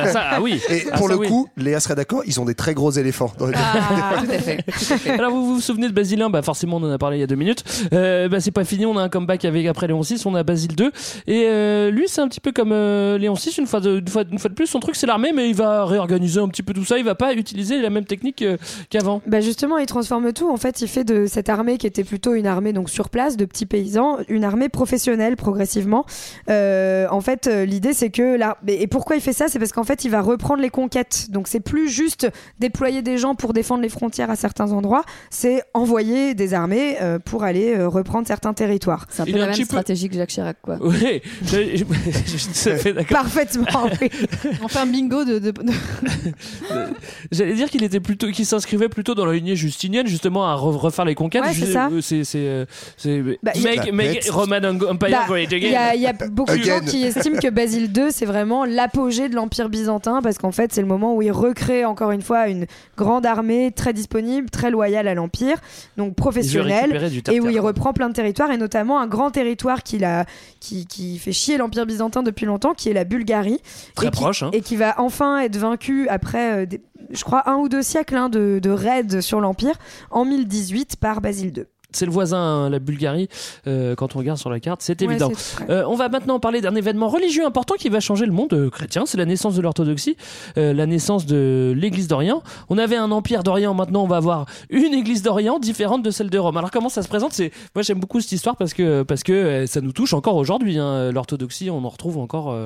[0.02, 0.60] Ah, ça, ah oui.
[0.68, 1.28] Et Ah, pour ça, le oui.
[1.28, 3.32] coup, Léa serait d'accord, ils ont des très gros éléphants.
[3.38, 4.56] dans les- Ah, tout à fait.
[4.58, 5.10] tout à fait.
[5.10, 7.26] Alors vous vous souvenez de Basilien Bah forcément on en a parlé il y a
[7.26, 7.64] deux minutes.
[7.92, 10.42] Euh, bah c'est pas fini, on a un comeback avec après Léon VI, on a
[10.42, 10.92] Basile 2
[11.26, 14.08] et euh, lui c'est un petit peu comme euh, Léon VI une fois de, une
[14.08, 16.62] fois, une fois de plus son truc c'est l'armée, mais il va réorganiser un petit
[16.62, 16.98] peu tout ça.
[16.98, 18.56] Il va pas utiliser la même technique euh,
[18.90, 19.20] qu'avant.
[19.26, 20.48] Bah justement, il transforme tout.
[20.50, 23.36] En fait, il fait de cette armée qui était plutôt une armée donc sur place
[23.36, 26.06] de petits paysans, une armée professionnelle progressivement.
[26.48, 29.72] Euh, en fait, euh, l'idée c'est que là, et pourquoi il fait ça, c'est parce
[29.72, 31.26] qu'en fait, il va reprendre les conquêtes.
[31.30, 32.28] Donc c'est plus juste
[32.60, 37.18] déployer des gens pour défendre les frontières à certains endroits, c'est envoyer des armées euh,
[37.18, 39.06] pour aller euh, reprendre certains territoires.
[39.10, 40.78] C'est un peu Il la même peu- stratégie que Jacques Chirac, quoi.
[40.80, 41.84] Oui, je, je-
[42.26, 43.16] je suis tout à fait d'accord.
[43.22, 43.66] Parfaitement.
[44.00, 44.08] oui.
[44.62, 44.68] Un
[45.00, 45.38] bingo de.
[45.38, 45.62] de- de-
[47.32, 50.76] J'allais dire qu'il était plutôt, qu'il s'inscrivait plutôt dans la lignée justinienne, justement à re-
[50.76, 51.42] refaire les conquêtes.
[51.42, 51.88] Ouais, c'est ça.
[52.00, 55.74] C'est, c'est, c'est- Bah, il y a- make, make Roman Empire Bah, great Il y,
[55.74, 55.94] a- again.
[55.94, 59.34] il y a beaucoup de gens qui estiment que Basile II, c'est vraiment l'apogée de
[59.34, 62.66] l'Empire byzantin, parce qu'en fait, c'est le moment où il recrée encore une fois une
[62.96, 65.56] grande armée très disponible, très loyale à l'Empire,
[65.96, 70.04] donc professionnelle, et où il reprend plein de territoires, et notamment un grand territoire qu'il
[70.04, 70.24] a,
[70.60, 73.60] qui, qui fait chier l'Empire byzantin depuis longtemps, qui est la Bulgarie.
[73.94, 74.50] Très et qui- proche, hein.
[74.52, 76.66] Et qui va enfin être vaincu après, euh,
[77.10, 79.76] je crois, un ou deux siècles hein, de, de raids sur l'Empire,
[80.10, 81.64] en 1018 par Basile II.
[81.92, 83.28] C'est le voisin, hein, la Bulgarie,
[83.66, 85.30] euh, quand on regarde sur la carte, c'est évident.
[85.68, 88.70] Euh, on va maintenant parler d'un événement religieux important qui va changer le monde euh,
[88.70, 90.16] chrétien, c'est la naissance de l'orthodoxie,
[90.56, 92.42] la naissance de l'église d'Orient.
[92.68, 96.30] On avait un empire d'Orient, maintenant on va avoir une église d'Orient différente de celle
[96.30, 96.56] de Rome.
[96.56, 97.32] Alors comment ça se présente?
[97.32, 100.78] C'est Moi j'aime beaucoup cette histoire parce que, parce que ça nous touche encore aujourd'hui.
[100.78, 101.10] hein.
[101.12, 102.56] L'orthodoxie, on en retrouve encore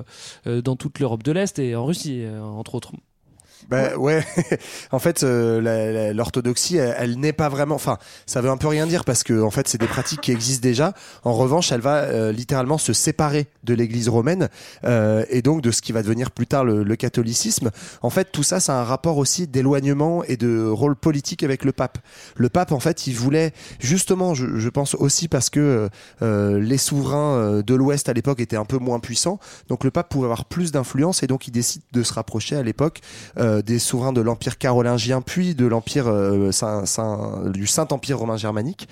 [0.46, 2.92] dans toute l'Europe de l'Est et en Russie, entre autres.
[3.68, 4.24] Bah ouais,
[4.92, 7.74] en fait, euh, l'orthodoxie, elle, elle n'est pas vraiment.
[7.74, 10.32] Enfin, ça veut un peu rien dire parce que en fait, c'est des pratiques qui
[10.32, 10.92] existent déjà.
[11.24, 14.48] En revanche, elle va euh, littéralement se séparer de l'Église romaine
[14.84, 17.70] euh, et donc de ce qui va devenir plus tard le, le catholicisme.
[18.02, 21.64] En fait, tout ça, ça a un rapport aussi d'éloignement et de rôle politique avec
[21.64, 21.98] le pape.
[22.36, 25.88] Le pape, en fait, il voulait justement, je, je pense aussi parce que
[26.22, 29.38] euh, les souverains euh, de l'Ouest à l'époque étaient un peu moins puissants,
[29.68, 32.62] donc le pape pouvait avoir plus d'influence et donc il décide de se rapprocher à
[32.62, 33.00] l'époque
[33.38, 38.18] euh, des souverains de l'empire carolingien puis de l'empire euh, Saint- Saint- du Saint Empire
[38.18, 38.88] romain germanique.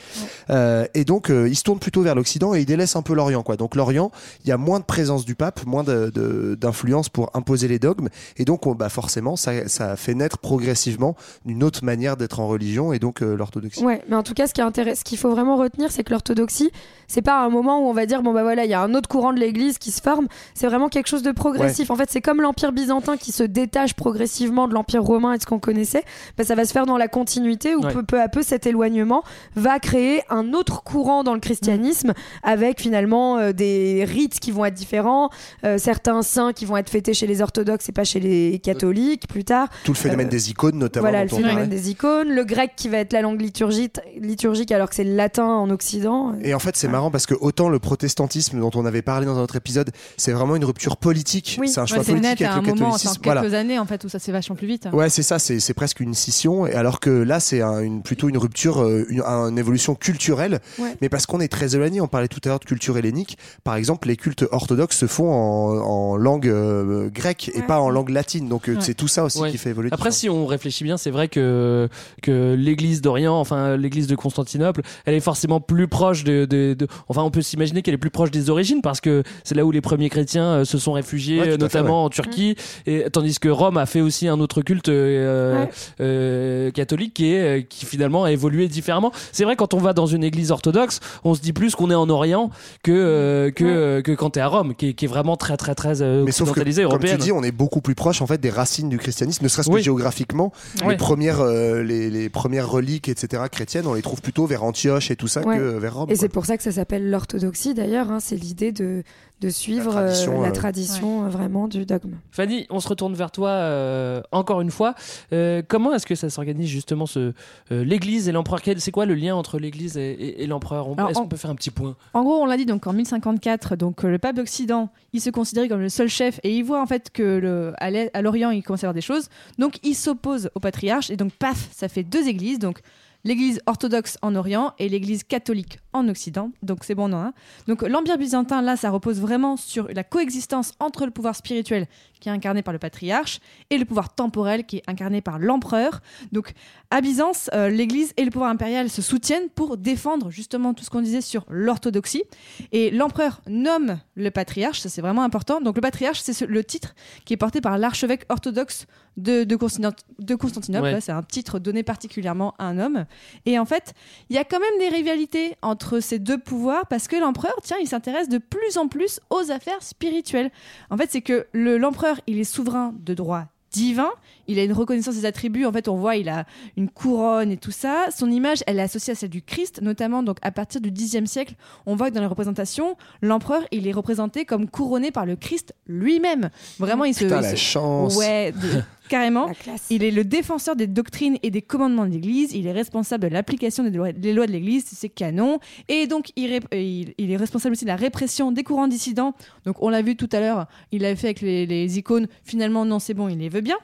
[0.50, 3.14] Euh, et donc euh, il se tourne plutôt vers l'Occident et il délaisse un peu
[3.14, 3.56] l'Orient quoi.
[3.56, 4.10] Donc l'Orient,
[4.44, 8.44] il y a moins de présence du pape, moins d'influence pour imposer les dogmes et
[8.44, 12.92] donc on- bah forcément ça, ça fait naître progressivement une autre manière d'être en religion
[12.92, 13.84] et donc euh, l'orthodoxie.
[13.84, 16.10] Ouais, mais en tout cas, ce qui est ce qu'il faut vraiment retenir, c'est que
[16.10, 16.70] l'orthodoxie,
[17.08, 18.94] c'est pas un moment où on va dire bon bah voilà, il y a un
[18.94, 20.28] autre courant de l'Église qui se forme.
[20.54, 21.90] C'est vraiment quelque chose de progressif.
[21.90, 25.42] En fait, c'est comme l'Empire byzantin qui se détache progressivement de l'Empire romain et de
[25.42, 26.04] ce qu'on connaissait.
[26.38, 27.92] Bah, ça va se faire dans la continuité où Ouais.
[27.92, 29.22] peu, peu à peu cet éloignement
[29.56, 34.64] va créer un autre courant dans le christianisme avec finalement euh, des rites qui vont
[34.64, 35.30] être différents,
[35.64, 39.26] euh, certains saints qui vont être fêtés chez les orthodoxes et pas chez les catholiques
[39.28, 39.68] plus tard.
[39.84, 41.02] Tout le phénomène Euh, des icônes notamment.
[41.08, 44.88] Voilà, le phénomène des icônes, le grec qui va être la langue liturgique, liturgique alors
[44.88, 46.34] que c'est le latin en Occident.
[46.42, 49.38] Et en fait, c'est marrant parce que autant le protestantisme dont on avait parlé dans
[49.38, 51.56] un autre épisode, c'est vraiment une rupture politique.
[51.60, 53.20] Oui, c'est un choix Ouais, politique net à un avec le moment, catholicisme.
[53.22, 53.58] quelques Voilà.
[53.58, 54.88] années en fait où ça s'est vachement plus vite.
[54.92, 58.02] Ouais, c'est ça, c'est c'est presque une scission, et alors que là, c'est un- une,
[58.02, 60.96] plutôt une rupture, euh, une, une évolution culturelle, Ouais.
[61.00, 62.00] mais parce qu'on est très éloigné.
[62.00, 63.38] On parlait tout à l'heure de culture hellénique.
[63.64, 67.66] Par exemple, les cultes orthodoxes se font en, en langue euh, grecque et Ouais.
[67.66, 68.78] pas en langue latine, donc euh, Ouais.
[68.80, 69.50] c'est tout ça aussi Ouais.
[69.50, 69.90] qui fait évoluer.
[69.92, 71.88] Après, si on réfléchit bien, c'est vrai que,
[72.22, 76.44] que l'église d'Orient, enfin l'église de Constantinople, elle est forcément plus proche de.
[76.44, 79.54] de- de- enfin, on peut s'imaginer qu'elle est plus proche des origines parce que c'est
[79.54, 82.56] là où les premiers chrétiens euh, se sont réfugiés, euh, fait, notamment en Turquie,
[82.86, 85.70] et, tandis que Rome a fait aussi un autre culte euh, Ouais.
[86.00, 89.12] euh, catholique qui, est, euh, qui finalement a évolué différemment.
[89.32, 91.94] C'est vrai, quand on va dans une église orthodoxe, on se dit plus qu'on est
[91.94, 92.50] en Orient
[92.82, 95.56] que, euh, que, euh, que quand t'es à Rome, qui est, qui est vraiment très,
[95.56, 98.26] très, très euh, Mais sauf que, comme tu dis, on est beaucoup plus proche en
[98.26, 99.82] fait des racines du christianisme, ne serait-ce que Oui.
[99.82, 100.52] géographiquement.
[100.84, 100.90] Ouais.
[100.92, 103.42] Les premières, euh, les, les premières reliques, etc.
[103.50, 105.56] chrétiennes, on les trouve plutôt vers Antioche et tout ça Ouais.
[105.58, 106.10] que vers Rome.
[106.10, 108.10] Et c'est pour ça que ça s'appelle l'orthodoxie d'ailleurs.
[108.10, 109.02] hein, c'est l'idée de,
[109.42, 112.12] de suivre La euh, tradition, la euh, tradition euh, vraiment du dogme.
[112.30, 114.94] Fanny, on se retourne vers toi euh, encore une fois.
[115.32, 117.32] Euh, comment est-ce que ça s'organise justement ce
[117.72, 118.62] euh, l'Église et l'empereur?
[118.62, 120.86] Quel- C'est quoi le lien entre l'Église et, et- et l'empereur?
[121.08, 121.96] Est-ce qu'on peut faire un petit point?
[122.14, 125.30] En gros, on l'a dit donc en 1054, donc euh, le pape d'Occident, il se
[125.30, 128.62] considérait comme le seul chef et il voit en fait que le, à l'Orient, il
[128.62, 129.28] commence à avoir des choses.
[129.58, 132.58] Donc il s'oppose au patriarche et donc paf, ça fait deux églises.
[132.58, 132.80] Donc
[133.24, 136.50] l'église orthodoxe en Orient et l'église catholique en Occident.
[136.62, 137.32] Donc c'est bon, non hein.
[137.66, 141.86] Donc l'empire byzantin, là, ça repose vraiment sur la coexistence entre le pouvoir spirituel
[142.22, 146.00] qui est incarné par le patriarche et le pouvoir temporel qui est incarné par l'empereur.
[146.30, 146.52] Donc
[146.90, 150.90] à Byzance, euh, l'église et le pouvoir impérial se soutiennent pour défendre justement tout ce
[150.90, 152.22] qu'on disait sur l'orthodoxie.
[152.70, 155.60] Et l'empereur nomme le patriarche, ça c'est vraiment important.
[155.60, 156.94] Donc le patriarche, c'est ce- le titre
[157.24, 160.84] qui est porté par l'archevêque orthodoxe de, de, Constant- de Constantinople.
[160.84, 161.00] Ouais.
[161.00, 163.04] C'est un titre donné particulièrement à un homme.
[163.44, 163.92] Et en fait,
[164.30, 167.76] il y a quand même des rivalités entre ces deux pouvoirs parce que l'empereur, tiens,
[167.80, 170.50] il s'intéresse de plus en plus aux affaires spirituelles.
[170.90, 171.76] En fait, c'est que le-
[172.12, 174.10] l'empereur, il est souverain de droit divin,
[174.48, 176.44] il a une reconnaissance des attributs, en fait on voit il a
[176.76, 180.22] une couronne et tout ça, son image elle est associée à celle du Christ, notamment
[180.22, 181.54] donc à partir du Xe siècle,
[181.86, 185.74] on voit que dans les représentations, l'empereur il est représenté comme couronné par le Christ
[185.86, 186.50] lui-même.
[186.78, 187.24] Vraiment il se...
[187.24, 188.14] Putain, il la se- chance.
[188.16, 188.82] Ouais, de-
[189.12, 189.46] carrément.
[189.90, 192.52] Il est le défenseur des doctrines et des commandements de l'Église.
[192.54, 195.58] Il est responsable de l'application des lois, des lois de l'Église, c'est canon.
[195.88, 199.34] Et donc, il, euh, il- il est responsable aussi de la répression des courants dissidents.
[199.66, 202.26] Donc, on l'a vu tout à l'heure, il l'avait fait avec les, les icônes.
[202.42, 203.76] Finalement, non, c'est bon, il les veut bien.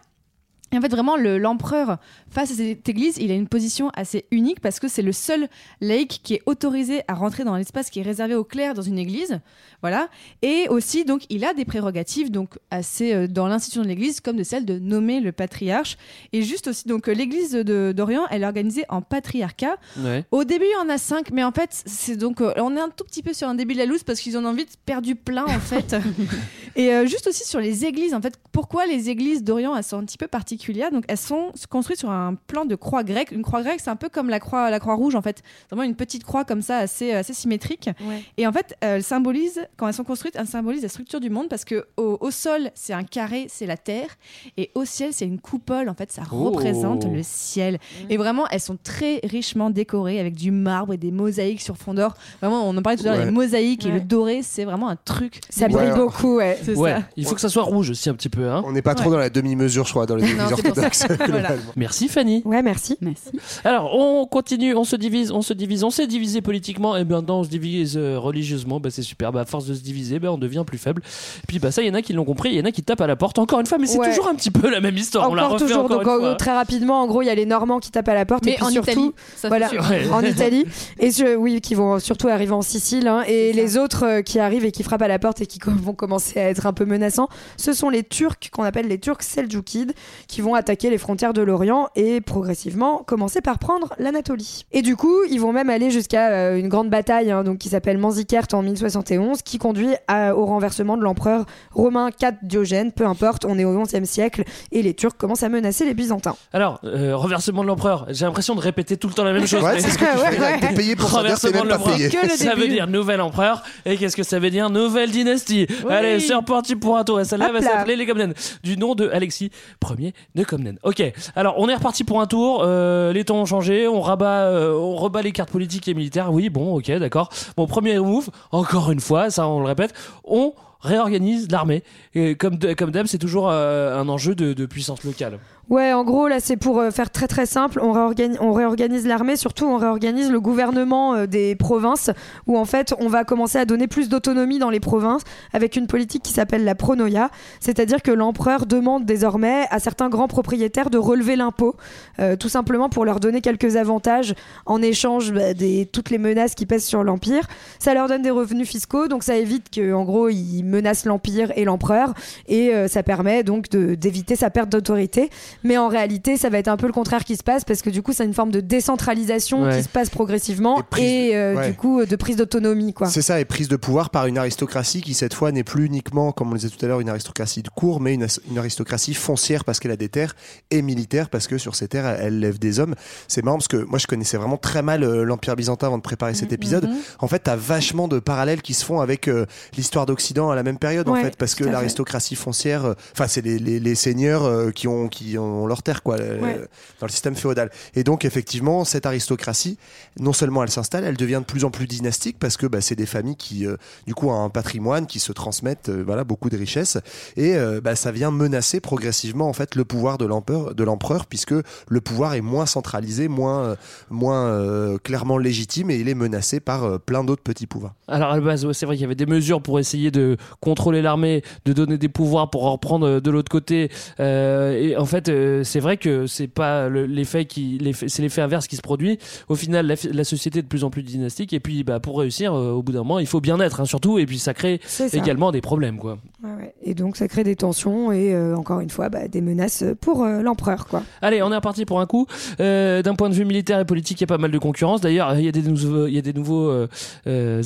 [0.73, 1.97] Et en fait, vraiment, le- l'empereur,
[2.31, 5.49] face à cette église, il a une position assez unique parce que c'est le seul
[5.81, 8.99] laïc qui est autorisé à rentrer dans l'espace qui est réservé aux clercs dans une
[8.99, 9.41] église.
[9.81, 10.09] Voilà.
[10.43, 14.37] Et aussi, donc, il a des prérogatives, donc, assez euh, dans l'institution de l'église, comme
[14.37, 15.97] de celle de nommer le patriarche.
[16.33, 19.77] Et juste aussi, donc, euh, l'église d'Orient, elle est organisée en patriarcat.
[19.99, 20.25] Ouais.
[20.31, 22.81] Au début, il y en a cinq, mais en fait, c'est donc, euh, on est
[22.81, 24.77] un tout petit peu sur un début de la loose parce qu'ils en ont vite
[24.85, 25.97] perdu plein, en fait.
[26.79, 29.99] Et euh, juste aussi sur les églises, en fait, pourquoi les églises d'Orient, elles sont
[29.99, 30.93] un petit peu particulières?
[30.93, 33.33] Donc, elles sont construites sur un plan de croix grecque.
[33.33, 35.43] Une croix grecque, c'est un peu comme la croix, la croix rouge, en fait.
[35.69, 37.91] C'est Vraiment une petite croix comme ça, assez, assez symétrique.
[38.37, 41.49] Et en fait, elles symbolisent, quand elles sont construites, elles symbolisent la structure du monde
[41.49, 44.11] parce que au, au sol, c'est un carré, c'est la terre,
[44.57, 45.89] et au ciel, c'est une coupole.
[45.89, 46.45] En fait, ça Oh.
[46.51, 47.79] représente le ciel.
[48.09, 51.93] Et vraiment, elles sont très richement décorées avec du marbre et des mosaïques sur fond
[51.95, 52.15] d'or.
[52.41, 53.25] Vraiment, on en parlait tout à l'heure, Ouais.
[53.25, 55.41] les mosaïques et le doré, c'est vraiment un truc.
[55.51, 56.57] Ça brille beaucoup, ouais.
[56.75, 57.03] C'est Ouais, ça.
[57.17, 58.49] il faut que ça soit rouge aussi un petit peu.
[58.51, 58.63] Hein.
[58.67, 60.53] On n'est pas trop dans la demi-mesure, je crois, dans les ça.
[60.53, 61.07] orthodoxes.
[61.29, 61.51] Voilà.
[61.77, 62.43] Merci Fanny.
[62.45, 62.97] Ouais, merci.
[63.01, 63.31] Merci.
[63.65, 67.41] Alors, on continue, on se divise, on se divise, on s'est divisé politiquement, et maintenant
[67.41, 69.33] on se divise euh, religieusement, bah, c'est super.
[69.33, 71.03] Bah, à force de se diviser, bah, on devient plus faible.
[71.05, 72.71] Et puis, bah, ça, il y en a qui l'ont compris, il y en a
[72.73, 74.09] qui tapent à la porte encore une fois, mais c'est Ouais.
[74.11, 75.31] toujours un petit peu la même histoire.
[75.31, 75.85] on la refait toujours.
[75.85, 76.35] encore Donc, une en- fois.
[76.37, 78.45] très rapidement, en gros, il y a les Normands qui tapent à la porte.
[78.45, 79.85] Mais et puis en surtout, Italie, ça, voilà, sûr.
[79.91, 80.09] Ouais.
[80.13, 80.65] en Italie.
[80.99, 83.09] Et je- oui, qui vont surtout arriver en Sicile.
[83.09, 83.23] hein.
[83.27, 85.93] et les autres euh, qui arrivent et qui frappent à la porte et qui vont
[85.95, 89.93] commencer à être un peu menaçants, ce sont les Turcs qu'on appelle les Turcs Seljoukides,
[90.27, 94.65] qui vont attaquer les frontières de l'Orient et progressivement commencer par prendre l'Anatolie.
[94.73, 97.69] Et du coup, ils vont même aller jusqu'à euh, une grande bataille, hein, donc qui
[97.69, 102.93] s'appelle Manzikert en 1071, qui conduit à- au renversement de l'empereur romain 4 Diogène.
[102.93, 106.37] Peu importe, on est au XIe siècle et les Turcs commencent à menacer les Byzantins.
[106.53, 109.63] Alors, euh, renversement de l'empereur, j'ai l'impression de répéter tout le temps la même chose.
[109.63, 110.69] Ouais, mais- c'est ce que tu Ouais, fais là.
[110.69, 110.75] ouais.
[110.75, 111.99] Payé pour Renversement même de pas l'empereur.
[112.37, 113.63] Ça veut dire nouvel empereur.
[113.85, 114.71] Et qu'est-ce que ça veut dire?
[114.71, 115.67] Nouvelle dynastie.
[115.85, 115.93] Oui.
[115.93, 117.21] Allez, c'est reparti pour un tour.
[117.21, 118.35] Et celle-là va s'appeler les Comnènes.
[118.63, 119.51] Du nom de Alexis
[119.99, 120.79] Ier de Comnène.
[120.83, 121.03] Ok,
[121.37, 122.63] alors on est reparti pour un tour.
[122.65, 123.89] Euh, les temps ont changé.
[123.89, 126.33] On rabat, euh, on rebat les cartes politiques et militaires.
[126.33, 127.31] Oui, bon, ok, d'accord.
[127.57, 131.83] Bon, premier move, encore une fois, ça on le répète, on réorganise l'armée.
[132.15, 135.39] Et comme, comme d'hab, c'est toujours euh, un enjeu de, de puissance locale.
[135.71, 137.79] Ouais, en gros, là, c'est pour euh, faire très très simple.
[137.83, 142.11] On réorganise, l'armée, surtout on réorganise le gouvernement euh, des provinces,
[142.47, 145.21] où en fait, on va commencer à donner plus d'autonomie dans les provinces
[145.53, 147.29] avec une politique qui s'appelle la pronoia,
[147.61, 151.77] c'est-à-dire que l'empereur demande désormais à certains grands propriétaires de relever l'impôt,
[152.19, 156.55] euh, tout simplement pour leur donner quelques avantages en échange bah, des toutes les menaces
[156.55, 157.47] qui pèsent sur l'empire.
[157.79, 161.65] Ça leur donne des revenus fiscaux, donc ça évite que, gros, ils menacent l'empire et
[161.65, 162.15] l'empereur,
[162.47, 165.29] et ça permet donc d'éviter sa perte d'autorité.
[165.65, 167.91] Mais en réalité, ça va être un peu le contraire qui se passe parce que
[167.91, 169.77] du coup, c'est une forme de décentralisation Ouais.
[169.79, 171.71] qui se passe progressivement Et prise et, de- euh, ouais.
[171.71, 173.09] du coup de prise d'autonomie quoi.
[173.09, 176.33] C'est ça, et prise de pouvoir par une aristocratie qui, cette fois, n'est plus uniquement,
[176.33, 179.15] comme on le disait tout à l'heure, une aristocratie de cour, mais une, une aristocratie
[179.15, 180.37] foncière parce qu'elle a des terres
[180.71, 182.95] et militaire parce que sur ces terres, elle, elle lève des hommes.
[183.27, 186.03] C'est marrant parce que moi, je connaissais vraiment très mal euh, l'Empire byzantin avant de
[186.03, 186.85] préparer cet épisode.
[186.89, 186.97] mhm.
[187.21, 189.47] En fait, t'as vachement de parallèles qui se font avec euh,
[189.77, 193.41] l'histoire d'Occident à la même période, en fait, parce que l'aristocratie foncière, euh, enfin, c'est
[193.45, 196.61] les, les, les seigneurs euh, qui ont, qui ont leur terre, quoi, euh, Ouais.
[197.01, 197.71] dans le système féodal.
[197.95, 199.79] Et donc, effectivement, cette aristocratie,
[200.19, 202.95] non seulement elle s'installe, elle devient de plus en plus dynastique parce que bah, c'est
[202.97, 203.77] des familles qui, euh,
[204.07, 206.99] du coup, ont un patrimoine, qui se transmettent, euh, voilà, beaucoup de richesses,
[207.37, 211.27] et euh, bah, ça vient menacer progressivement en fait le pouvoir de l'empereur, de l'empereur,
[211.27, 211.55] puisque
[211.89, 213.77] le pouvoir est moins centralisé, moins,
[214.11, 217.95] moins euh, clairement légitime, et il est menacé par euh, plein d'autres petits pouvoirs.
[218.09, 220.37] Alors à la base, ouais, c'est vrai qu'il y avait des mesures pour essayer de
[220.61, 223.91] contrôler l'armée, de donner des pouvoirs pour en reprendre de l'autre côté.
[224.21, 228.43] Euh, et en fait, euh, c'est vrai que c'est pas le- l'effet qui, c'est l'effet
[228.43, 229.19] inverse qui se produit.
[229.49, 231.53] Au final, la, société est de plus en plus dynastique.
[231.53, 233.85] Et puis, bah, pour réussir, euh, au bout d'un moment, il faut bien être, hein,
[233.85, 234.19] surtout.
[234.19, 235.07] Et puis, ça crée ça.
[235.13, 236.19] également des problèmes, quoi.
[236.43, 236.75] Ouais, ouais.
[236.83, 240.23] Et donc ça crée des tensions et euh, encore une fois bah, des menaces pour
[240.25, 241.03] euh, l'empereur quoi.
[241.21, 242.27] Allez, on est reparti pour un coup.
[242.59, 245.01] D'un point de vue militaire et politique, il y a pas mal de concurrence.
[245.01, 246.87] D'ailleurs, il y a des nouveaux, il y a des nouveaux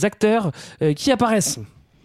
[0.02, 0.52] acteurs
[0.96, 1.58] qui apparaissent.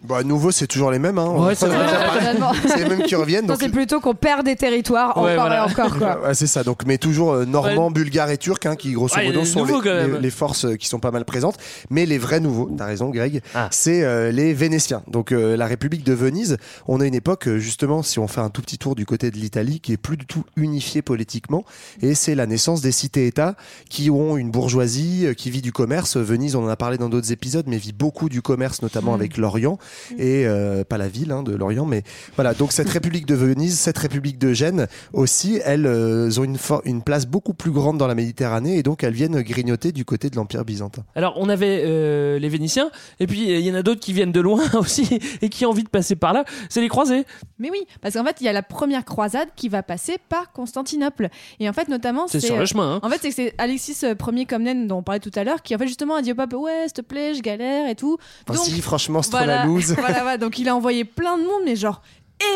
[0.04, 1.18] Bah, nouveau, c'est toujours les mêmes.
[1.18, 1.30] Hein.
[1.30, 1.84] Ouais, c'est vrai.
[2.18, 2.52] Finalement.
[2.66, 3.46] C'est les mêmes qui reviennent.
[3.46, 5.56] Donc, c'est plutôt qu'on perd des territoires Ouais, encore voilà.
[5.66, 6.20] et encore quoi.
[6.28, 6.62] Ouais, c'est ça.
[6.62, 9.70] Donc, mais toujours euh, normand, bulgare et turc, hein, qui grosso Ouais, modo sont les,
[9.72, 10.14] nouveaux, quand même.
[10.14, 11.56] les- les forces euh, qui sont pas mal présentes.
[11.90, 13.68] Mais les vrais nouveaux, t'as raison, Greg, Ah.
[13.72, 15.02] c'est euh, les Vénétiens.
[15.08, 16.58] Donc, euh, la République de Venise.
[16.86, 19.30] On a une époque, euh, justement, si on fait un tout petit tour du côté
[19.32, 21.64] de l'Italie, qui est plus du tout unifiée politiquement,
[22.02, 23.56] et c'est la naissance des cités-États
[23.90, 26.16] qui ont une bourgeoisie euh, qui vit du commerce.
[26.16, 29.36] Venise, on en a parlé dans d'autres épisodes, mais vit beaucoup du commerce, notamment avec
[29.36, 29.76] l'Orient
[30.18, 32.02] et euh, pas la ville hein, de l'Orient, mais
[32.36, 32.54] voilà.
[32.54, 37.26] Donc cette République de Venise, cette République de Gênes aussi, elles euh, ont une, place
[37.26, 40.64] beaucoup plus grande dans la Méditerranée et donc elles viennent grignoter du côté de l'Empire
[40.64, 41.04] byzantin.
[41.14, 44.32] Alors, on avait euh, les Vénitiens, et puis il y en a d'autres qui viennent
[44.32, 46.44] de loin aussi et qui ont envie de passer par là.
[46.68, 47.24] C'est les croisés.
[47.58, 50.52] Mais oui, parce qu'en fait, il y a la première croisade qui va passer par
[50.52, 51.28] Constantinople.
[51.60, 53.00] Et en fait, notamment, C'est sur le chemin, hein.
[53.02, 55.74] En fait, c'est que c'est Alexis Ier Comnène dont on parlait tout à l'heure qui
[55.74, 58.18] en fait justement a dit au pape ouais, s'il te plaît, je galère et tout.
[58.48, 59.77] Enfin, si, franchement, c'est trop voilà, la loose.
[59.80, 60.36] Voilà, voilà.
[60.38, 62.02] donc il a envoyé plein de monde, mais genre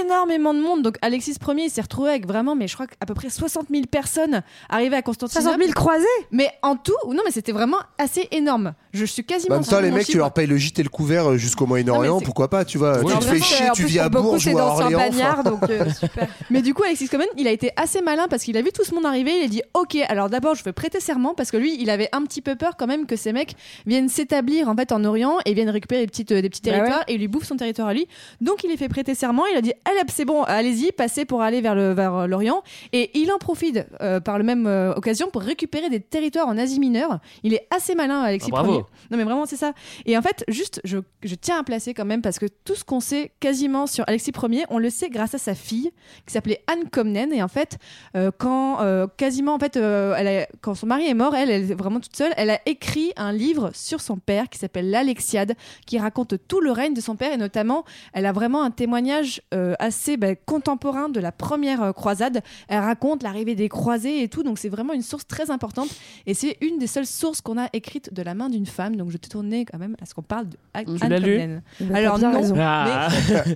[0.00, 0.82] énormément de monde.
[0.82, 3.66] Donc Alexis Ier il s'est retrouvé avec vraiment, mais je crois qu'à peu près 60
[3.70, 5.44] 000 personnes arrivées à Constantinople.
[5.44, 8.74] 60 000 croisés Mais en tout, non, mais c'était vraiment assez énorme.
[8.92, 9.54] Je suis En quasiment.
[9.56, 11.66] même temps, sûre les mecs, tu leur payes le gîte et le couvert euh, jusqu'au
[11.66, 12.98] Moyen-Orient, pourquoi pas, tu vois.
[13.02, 15.00] Ouais, tu te fais chier, tu vis à Bourges c'est ou à dans Orléans.
[15.08, 15.42] Enfin.
[15.42, 16.28] donc euh, super.
[16.50, 18.84] Mais du coup, Alexis Comen, il a été assez malin parce qu'il a vu tout
[18.84, 19.32] ce monde arriver.
[19.38, 22.08] Il a dit Ok, alors d'abord, je veux prêter serment parce que lui, il avait
[22.12, 23.54] un petit peu peur quand même que ces mecs
[23.86, 26.72] viennent s'établir en fait en Orient et viennent récupérer des, petites, euh, des petits Bah
[26.72, 28.06] territoires et lui bouffent son territoire à lui.
[28.40, 29.44] Donc, il est fait prêter serment.
[29.52, 32.26] Il a dit Allez, hop, c'est bon, allez-y, passez pour aller vers le- vers euh,
[32.26, 32.62] l'Orient.
[32.92, 36.56] Et il en profite euh, par la même euh, occasion pour récupérer des territoires en
[36.58, 37.18] Asie mineure.
[37.42, 38.72] Il est assez malin, Alexis Ah, bravo.
[38.74, 38.84] Ier.
[39.10, 39.72] Non, mais vraiment, c'est ça.
[40.06, 42.84] Et en fait, juste, je, je tiens à placer quand même parce que tout ce
[42.84, 45.90] qu'on sait quasiment sur Alexis Ier, on le sait grâce à sa fille
[46.26, 47.32] qui s'appelait Anne Comnène.
[47.32, 47.78] Et en fait,
[48.16, 48.78] euh, quand
[49.16, 52.16] quasiment, en fait, elle a- quand son mari est mort, elle, elle est vraiment toute
[52.16, 55.54] seule, elle a écrit un livre sur son père qui s'appelle L'Alexiade,
[55.86, 59.40] qui raconte tout le règne de son père et notamment, elle a vraiment un témoignage
[59.54, 62.40] euh, assez bah, contemporain de la première euh, croisade.
[62.68, 65.88] Elle raconte l'arrivée des croisés et tout, donc c'est vraiment une source très importante.
[66.26, 68.96] Et c'est une des seules sources qu'on a écrites de la main d'une femme.
[68.96, 71.62] Donc je te tournais quand même à ce qu'on parle de Anne Tu lu Comnène.
[71.94, 72.54] Alors non, raison.
[72.58, 73.08] Ah.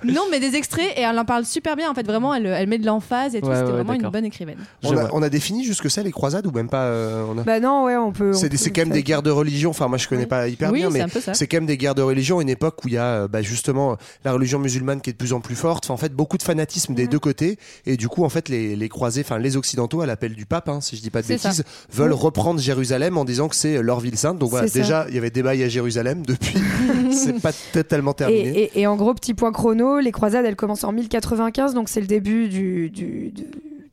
[0.04, 1.90] mais, non, mais des extraits et elle en parle super bien.
[1.90, 3.48] En fait, vraiment, elle, elle met de l'emphase et tout.
[3.48, 4.58] Ouais, C'était ouais, vraiment une bonne écrivaine.
[4.82, 5.10] On a, vois.
[5.12, 7.84] on a défini jusque ça les croisades ou même pas euh, on a- Bah non,
[7.84, 8.32] ouais, on peut.
[8.32, 9.70] C'est quand même des guerres de religion.
[9.70, 12.02] Enfin, moi, je connais pas hyper Oui, bien, mais c'est quand même des guerres de
[12.02, 12.40] religion.
[12.40, 15.12] Une époque où il y a euh, bah, justement euh, la religion musulmane qui est
[15.12, 15.84] de plus en plus forte.
[15.84, 17.58] Enfin, en fait, beaucoup de fanatisme des deux côtés.
[17.86, 20.68] Et du coup, en fait, les, les croisés, enfin, les occidentaux, à l'appel du pape,
[20.68, 21.32] hein, si je dis pas de ça.
[21.48, 24.38] bêtises, veulent reprendre Jérusalem en disant que c'est leur ville sainte.
[24.38, 24.78] Donc voilà, ça.
[24.78, 26.24] déjà, il y avait des bails à Jérusalem.
[26.26, 26.58] Depuis,
[27.12, 28.48] c'est pas totalement terminé.
[28.50, 31.88] Et, et- et en gros, petit point chrono, les croisades, elles commencent en 1095, donc
[31.88, 33.44] c'est le début du, du, du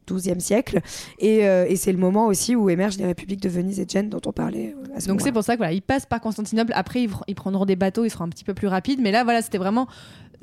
[0.06, 0.82] 12e siècle.
[1.20, 3.90] Et, euh, et c'est le moment aussi où émergent les républiques de Venise et de
[3.90, 6.06] Gênes dont on parlait euh, à ce Donc c'est pour ça que voilà, ils passent
[6.06, 6.74] par Constantinople.
[6.76, 9.00] Après, ils, ils prendront des bateaux, ils seront un petit peu plus rapides.
[9.02, 9.88] Mais là, voilà, c'était vraiment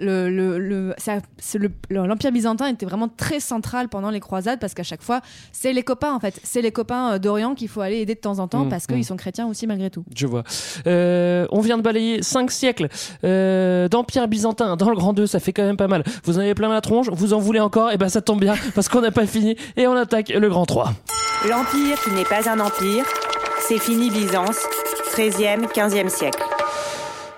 [0.00, 0.94] le, le, le-
[1.90, 5.20] l'empire byzantin était vraiment très central pendant les croisades parce qu'à chaque fois,
[5.52, 8.20] c'est les copains en fait, c'est les copains euh, d'Orient qu'il faut aller aider de
[8.20, 8.92] temps en temps Mmh, parce mmh.
[8.94, 10.04] qu'ils sont chrétiens aussi malgré tout.
[10.14, 10.42] Je vois.
[10.86, 12.88] Euh, on vient de balayer 5 siècles
[13.24, 16.02] euh, d'empire byzantin dans le Grand 2, ça fait quand même pas mal.
[16.24, 18.54] Vous en avez plein la tronche, vous en voulez encore, et ben ça tombe bien
[18.74, 20.92] parce qu'on n'a pas fini et on attaque le Grand 3.
[21.48, 23.04] L'Empire qui n'est pas un empire,
[23.66, 24.58] c'est fini Byzance,
[25.16, 26.42] 13e, 15e siècle.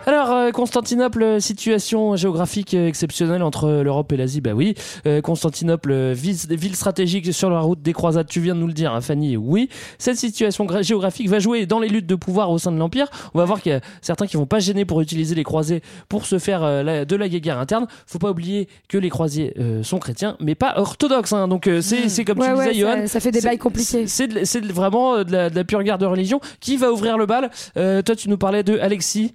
[0.05, 4.75] Alors, euh, Constantinople, situation géographique exceptionnelle entre l'Europe et l'Asie, bah oui.
[5.07, 8.73] Euh, Constantinople, euh, ville, stratégique sur la route des croisades, tu viens de nous le
[8.73, 9.69] dire, hein, Fanny, oui.
[9.99, 13.07] Cette situation gra- géographique va jouer dans les luttes de pouvoir au sein de l'Empire.
[13.35, 15.83] On va voir qu'il y a certains qui vont pas gêner pour utiliser les croisés
[16.09, 17.87] pour se faire de la guerre interne.
[18.07, 21.33] Faut pas oublier que les croisés sont chrétiens, mais pas orthodoxes.
[21.33, 21.47] hein.
[21.47, 22.97] donc, euh, c'est c'est comme Ouais, tu ouais, disais, Johan.
[23.03, 24.07] ça, ça fait des bails compliqués.
[24.09, 26.41] C'est vraiment de la, de la pure guerre de religion.
[26.61, 29.35] Qui va ouvrir le bal Euh, Toi, tu nous parlais de Alexis.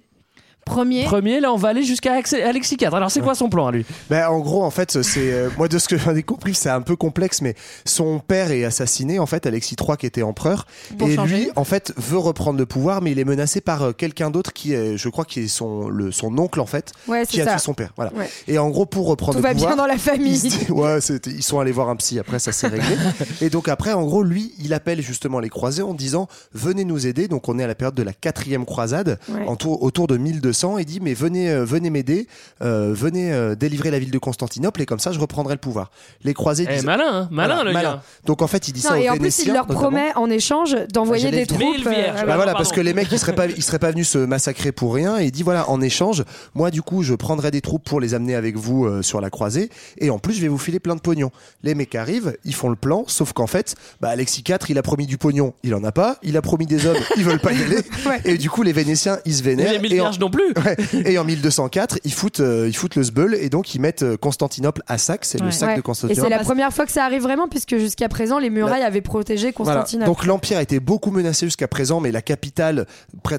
[0.68, 1.04] Premier.
[1.04, 2.14] Premier, là on va aller jusqu'à
[2.44, 2.94] Alexis 4.
[2.94, 3.84] Alors c'est quoi son plan à lui?
[4.10, 6.70] Ben, en gros, en fait, c'est euh, moi de ce que j'en ai compris, c'est
[6.70, 7.54] un peu complexe, mais
[7.84, 10.66] son père est assassiné en fait, Alexis III qui était empereur,
[10.98, 11.36] Pour et changer.
[11.36, 14.52] lui, en fait, veut reprendre le pouvoir, mais il est menacé par euh, quelqu'un d'autre
[14.52, 17.42] qui, est, je crois, qui est son le son oncle en fait, Ouais, qui c'est
[17.42, 17.50] a ça.
[17.52, 17.92] tué son père.
[17.96, 18.12] Voilà.
[18.14, 18.28] Ouais.
[18.46, 20.38] Et en gros, pour reprendre Tout le va pouvoir, bien dans la famille.
[20.68, 22.18] ils, ouais, ils sont allés voir un psy.
[22.18, 22.96] Après, ça s'est réglé.
[23.40, 27.06] et donc après, en gros, lui, il appelle justement les croisés en disant venez nous
[27.06, 27.28] aider.
[27.28, 29.46] Donc on est à la période de la quatrième croisade, Ouais.
[29.46, 30.57] en tour- autour de 1200.
[30.78, 32.26] Il dit mais venez, euh, venez m'aider,
[32.62, 35.90] euh, venez euh, délivrer la ville de Constantinople et comme ça, je reprendrai le pouvoir.
[36.24, 37.90] Les croisés Eh, disent malin, hein, malin Voilà, le malin.
[37.96, 38.02] gars.
[38.24, 39.80] Donc en fait, il dit Non, ça aux et en plus, il leur notamment.
[39.80, 41.58] promet en échange d'envoyer Ah, des troupes.
[41.60, 41.70] dire.
[41.70, 42.20] Mille vierges.
[42.22, 42.58] euh, Bah voilà, pardon.
[42.58, 45.18] parce que les mecs, ils seraient pas, ils seraient pas venus se massacrer pour rien.
[45.18, 48.14] Et il dit voilà, en échange, moi du coup, je prendrai des troupes pour les
[48.14, 49.70] amener avec vous euh, sur la croisée.
[49.98, 51.30] Et en plus, je vais vous filer plein de pognon.
[51.62, 54.82] Les mecs arrivent, ils font le plan, sauf qu'en fait, bah, Alexis IV, il a
[54.82, 56.16] promis du pognon, il en a pas.
[56.22, 57.76] Il a promis des hommes, ils veulent pas y aller.
[58.06, 58.20] Ouais.
[58.24, 59.72] Et du coup, les Vénétiens, ils se vénèrent.
[59.72, 60.47] les mille et en- non plus.
[60.56, 60.76] Ouais.
[61.10, 64.16] Et en 1204, ils foutent, euh, ils foutent le sbeul et donc ils mettent euh,
[64.16, 65.24] Constantinople à sac.
[65.24, 65.74] C'est le sac Ouais.
[65.74, 66.28] de Et Constantinople.
[66.30, 69.52] c'est la première fois que ça arrive vraiment, puisque jusqu'à présent, les murailles avaient protégé
[69.56, 69.80] Voilà.
[69.80, 70.06] Constantinople.
[70.06, 72.86] Donc l'empire a été beaucoup menacé jusqu'à présent, mais la capitale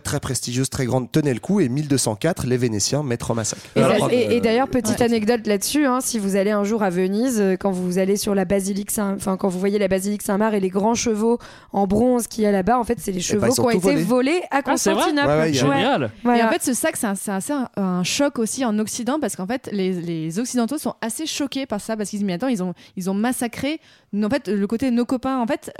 [0.03, 1.59] très prestigieuse, très grande, tenait le coup.
[1.59, 3.59] Et 1204, les Vénétiens mettent Rome à sac.
[3.75, 6.83] Et, Alors, et- euh, et d'ailleurs, petite anecdote là-dessus, hein, si vous allez un jour
[6.83, 9.87] à Venise, euh, quand vous allez sur la basilique Saint, enfin quand vous voyez la
[9.87, 11.39] basilique Saint-Marc et les grands chevaux
[11.73, 13.69] en bronze qu'il y a là-bas, en fait, c'est les chevaux ben, ils qui ont
[13.69, 14.03] été volés.
[14.03, 15.27] volés à Ah, c'est vrai Constantinople.
[15.27, 15.53] Ouais, ouais.
[15.53, 16.11] Génial.
[16.23, 16.39] Voilà.
[16.39, 19.69] Et en fait, ce sac, c'est assez un, choc aussi en Occident parce qu'en fait,
[19.71, 22.73] les, les Occidentaux sont assez choqués par ça parce qu'ils disent mais attends, ils ont
[22.95, 23.79] ils ont massacré.
[24.15, 25.71] En fait, le côté nos copains, en fait,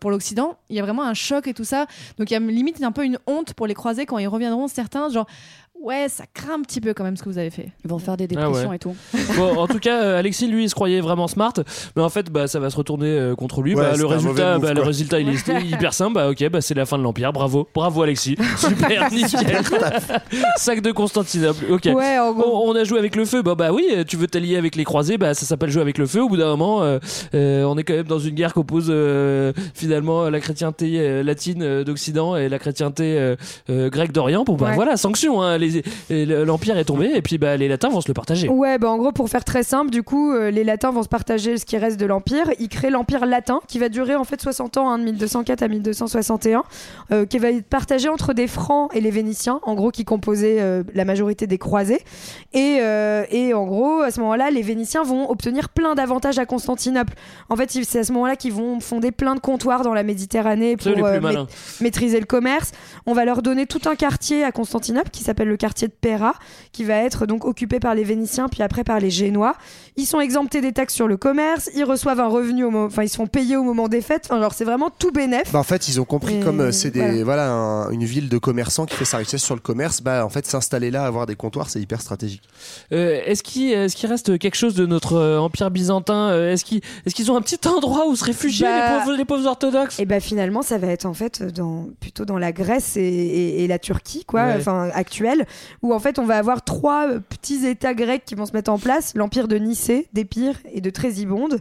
[0.00, 1.86] pour l'Occident, il y a vraiment un choc et tout ça.
[2.18, 4.68] Donc il y a limite un peu une honte pour les croisés quand ils reviendront.
[4.68, 5.26] Certains, genre
[5.82, 7.68] ouais, ça craint un petit peu quand même ce que vous avez fait.
[7.84, 8.46] Ils vont faire des Ah ouais.
[8.46, 8.94] dépressions et tout.
[9.36, 11.52] Bon, en tout cas, euh, Alexis, lui, il se croyait vraiment smart,
[11.96, 13.74] mais en fait, bah, ça va se retourner euh, contre lui.
[13.74, 16.14] Ouais, Bah, le, résultat, move, bah, le résultat, il est hyper simple.
[16.14, 17.32] Bah, ok, bah, c'est la fin de l'Empire.
[17.32, 18.36] Bravo, bravo, Alexis.
[18.58, 19.62] Super, nickel.
[20.56, 21.64] Sac de Constantinople.
[21.70, 21.84] Ok.
[21.94, 22.66] Ouais, en gros.
[22.68, 23.42] On, on a joué avec le feu.
[23.42, 26.06] Bah, bah oui, tu veux t'allier avec les croisés, bah, ça s'appelle jouer avec le
[26.06, 26.22] feu.
[26.22, 26.98] Au bout d'un moment, euh,
[27.34, 31.62] euh, on est quand même dans une guerre qu'oppose euh, finalement la chrétienté euh, latine
[31.62, 33.36] euh, d'Occident et la chrétienté euh,
[33.70, 34.44] euh, grecque d'Orient.
[34.44, 34.74] Bon, bah Ouais.
[34.74, 35.42] voilà, sanction.
[35.42, 35.69] Hein, les-
[36.10, 38.48] l'Empire est tombé et puis bah, les Latins vont se le partager.
[38.48, 41.08] Ouais, bah en gros, pour faire très simple, du coup, euh, les Latins vont se
[41.08, 42.50] partager ce qui reste de l'Empire.
[42.58, 45.68] Ils créent l'Empire latin, qui va durer en fait 60 ans, hein, de 1204 à
[45.68, 46.64] 1261,
[47.12, 50.60] euh, qui va être partagé entre des Francs et les Vénitiens, en gros, qui composaient
[50.60, 52.00] euh, la majorité des croisés.
[52.52, 52.80] Et,
[53.30, 57.14] et en gros, à ce moment-là, les Vénitiens vont obtenir plein d'avantages à Constantinople.
[57.48, 60.76] En fait, c'est à ce moment-là qu'ils vont fonder plein de comptoirs dans la Méditerranée
[60.76, 60.92] pour
[61.80, 62.72] maîtriser le commerce.
[63.06, 66.34] On va leur donner tout un quartier à Constantinople qui s'appelle le quartier de Pera,
[66.72, 69.54] qui va être donc occupé par les Vénitiens puis après par les Génois.
[69.96, 73.02] Ils sont exemptés des taxes sur le commerce, ils reçoivent un revenu au moment, enfin
[73.04, 74.26] ils se font payer au moment des fêtes.
[74.30, 75.52] Enfin, genre c'est vraiment tout bénef.
[75.52, 77.24] Bah, en fait, ils ont compris Et comme euh, c'est des voilà.
[77.24, 80.00] voilà, un- une ville de commerçants qui fait sa richesse sur le commerce.
[80.00, 82.42] Bah en fait, s'installer là, avoir des comptoirs, c'est hyper stratégique.
[82.92, 87.42] Euh, est-ce qu'il reste quelque chose de notre euh, empire byzantin Est-ce qu'ils ont un
[87.42, 89.98] petit endroit où se réfugier Bah, les, pauvres, les pauvres orthodoxes?
[90.00, 93.64] Et bah finalement ça va être en fait dans plutôt dans la Grèce et, et-
[93.64, 94.54] et la Turquie quoi, Ouais.
[94.58, 95.46] enfin actuelle,
[95.82, 98.70] où en fait on va avoir trois euh, petits États grecs qui vont se mettre
[98.70, 101.58] en place, l'empire de Nicée, d'Épire et de Trésibonde,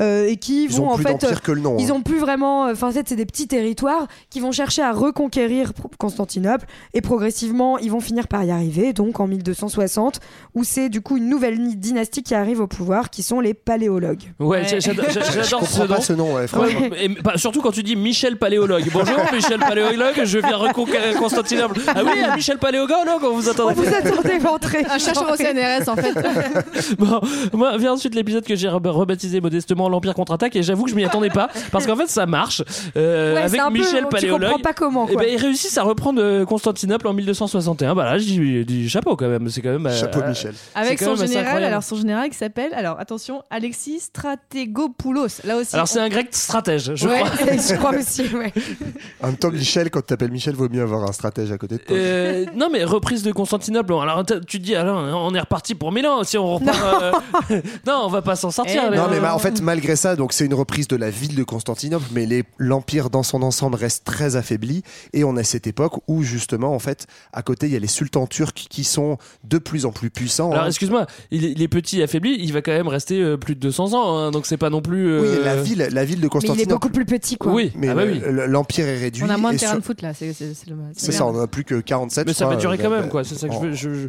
[0.00, 1.94] euh, et qui Ils vont ont en fait d'empire que le nom, Ils hein.
[1.94, 5.72] ont plus vraiment, enfin en fait c'est des petits territoires qui vont chercher à reconquérir
[5.98, 8.92] Constantinople et progressivement ils vont finir par y arriver.
[8.92, 10.20] Donc en 1260
[10.54, 14.32] où c'est du coup une nouvelle dynastie qui arrive au pouvoir, qui sont les paléologues.
[14.38, 16.00] Ouais, j'a- j'adore ce nom.
[16.00, 16.80] ce nom, ouais, franchement.
[17.00, 18.84] Et, bah, surtout quand tu dis Michel Paléologue.
[18.92, 21.80] Bonjour Michel Paléologue, je viens reconquérir Constantinople.
[21.88, 23.74] Ah oui, euh, Michel Paléologue, on vous attendait.
[23.74, 24.84] Vous attendez l'entrée.
[24.90, 26.14] Un chercheur au CNRS en fait.
[26.98, 27.20] Bon,
[27.52, 30.94] moi vient ensuite l'épisode que j'ai re- rebaptisé modestement l'Empire contre-attaque et j'avoue que je
[30.96, 32.62] m'y attendais pas parce qu'en fait ça marche
[32.96, 34.40] euh, Ouais, avec un peu- Michel tu Paléologue.
[34.42, 35.22] comprends pas comment, Et quoi.
[35.22, 37.94] ben ils réussissent à reprendre euh, Constantinople en 1261.
[37.94, 38.24] Bah là, je
[38.64, 40.54] dis, chapeau quand même, c'est quand même Chapeau, euh, Michel.
[40.74, 45.40] Avec son général, alors son général qui s'appelle, alors attention, Alexis Stratégopoulos.
[45.44, 45.74] Là aussi.
[45.74, 47.46] Alors c'est on- un grec stratège, je Ouais, crois.
[47.56, 48.52] je crois aussi, ouais.
[49.22, 51.76] En même temps, Michel, quand tu t'appelles Michel, vaut mieux avoir un stratège à côté
[51.76, 51.96] de toi.
[51.96, 52.84] Euh, non mais
[53.22, 53.92] de Constantinople.
[53.94, 56.78] Alors tu te dis alors on est reparti pour Milan si on repart.
[57.50, 58.82] euh, non, on va pas s'en sortir.
[58.92, 61.34] Eh Non mais bah, en fait malgré ça donc c'est une reprise de la ville
[61.34, 62.26] de Constantinople mais
[62.58, 66.78] l'empire dans son ensemble reste très affaibli et on a cette époque où justement en
[66.78, 70.10] fait à côté il y a les sultans turcs qui sont de plus en plus
[70.10, 70.68] puissants Alors hein.
[70.68, 73.92] excuse-moi, il, il est petit affaibli, il va quand même rester euh, plus de 200
[73.94, 75.06] ans, hein, donc c'est pas non plus.
[75.08, 76.72] euh, Oui, la ville, la ville de Mais il est Constantinople.
[76.72, 77.52] beaucoup plus petit quoi.
[77.52, 78.20] Oui, Mais ah bah oui.
[78.48, 79.22] l'empire est réduit.
[79.24, 80.12] On a moins de terrain sur- de foot là.
[80.14, 80.54] C'est c'est-
[81.12, 82.26] ça, on en a plus que 47.
[82.26, 83.24] Mais ça va durer euh, quand bah, quoi.
[83.24, 83.72] C'est ça que je veux.
[83.74, 84.08] je- je-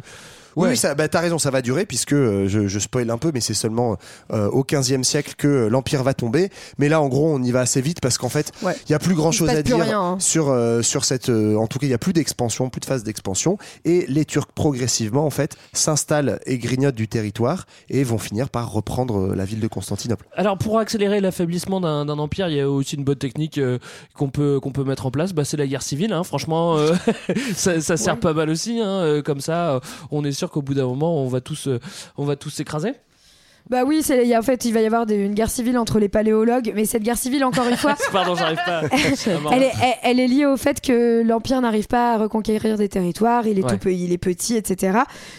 [0.56, 0.70] Ouais.
[0.70, 3.30] oui, ça, bah, t'as raison, ça va durer puisque euh, je, je spoil un peu,
[3.34, 3.96] mais c'est seulement
[4.32, 6.50] euh, au 15e siècle que euh, l'empire va tomber.
[6.78, 8.76] Mais là, en gros, on y va assez vite parce qu'en fait, il Ouais.
[8.88, 10.16] y a plus grand chose à dire rien, hein.
[10.18, 11.28] sur euh, sur cette.
[11.28, 14.24] euh, en tout cas, il y a plus d'expansion, plus de phase d'expansion, et les
[14.24, 19.44] Turcs progressivement, en fait, s'installent et grignotent du territoire et vont finir par reprendre la
[19.44, 20.26] ville de Constantinople.
[20.34, 23.78] Alors pour accélérer l'affaiblissement d'un d'un empire, il y a aussi une bonne technique euh,
[24.14, 25.32] qu'on peut qu'on peut mettre en place.
[25.32, 26.12] Bah, c'est la guerre civile.
[26.12, 26.24] Hein.
[26.24, 26.94] Franchement, euh,
[27.54, 28.80] ça, ça sert pas mal aussi.
[28.80, 29.20] Hein.
[29.24, 29.80] Comme ça,
[30.10, 31.78] on est sûr qu'au bout d'un moment, on va tous euh,
[32.16, 32.92] on va tous s'écraser.
[33.68, 35.50] Bah oui, c'est, il y a, en fait, il va y avoir des- une guerre
[35.50, 38.82] civile entre les paléologues, mais cette guerre civile, encore une fois, Pardon, j'arrive pas.
[39.52, 42.88] elle est, elle, elle est liée au fait que l'Empire n'arrive pas à reconquérir des
[42.88, 43.72] territoires, il est, Ouais.
[43.72, 44.98] tout, pe- il est petit, etc.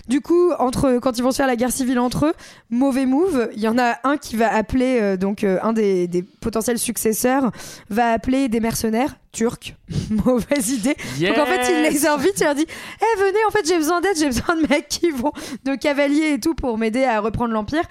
[0.10, 2.34] Du coup, entre, quand ils vont se faire la guerre civile entre eux,
[2.70, 6.10] mauvais move, il y en a un qui va appeler, euh, donc euh, un des,
[6.10, 7.49] des potentiels successeurs,
[7.89, 9.75] va appeler des mercenaires turcs.
[10.09, 10.95] Mauvaise idée.
[11.21, 14.01] Donc en fait, il les invite, il leur dit Eh, venez, en fait, j'ai besoin
[14.01, 15.31] d'aide, j'ai besoin de mecs qui vont,
[15.63, 17.83] de cavaliers et tout pour m'aider à reprendre l'Empire.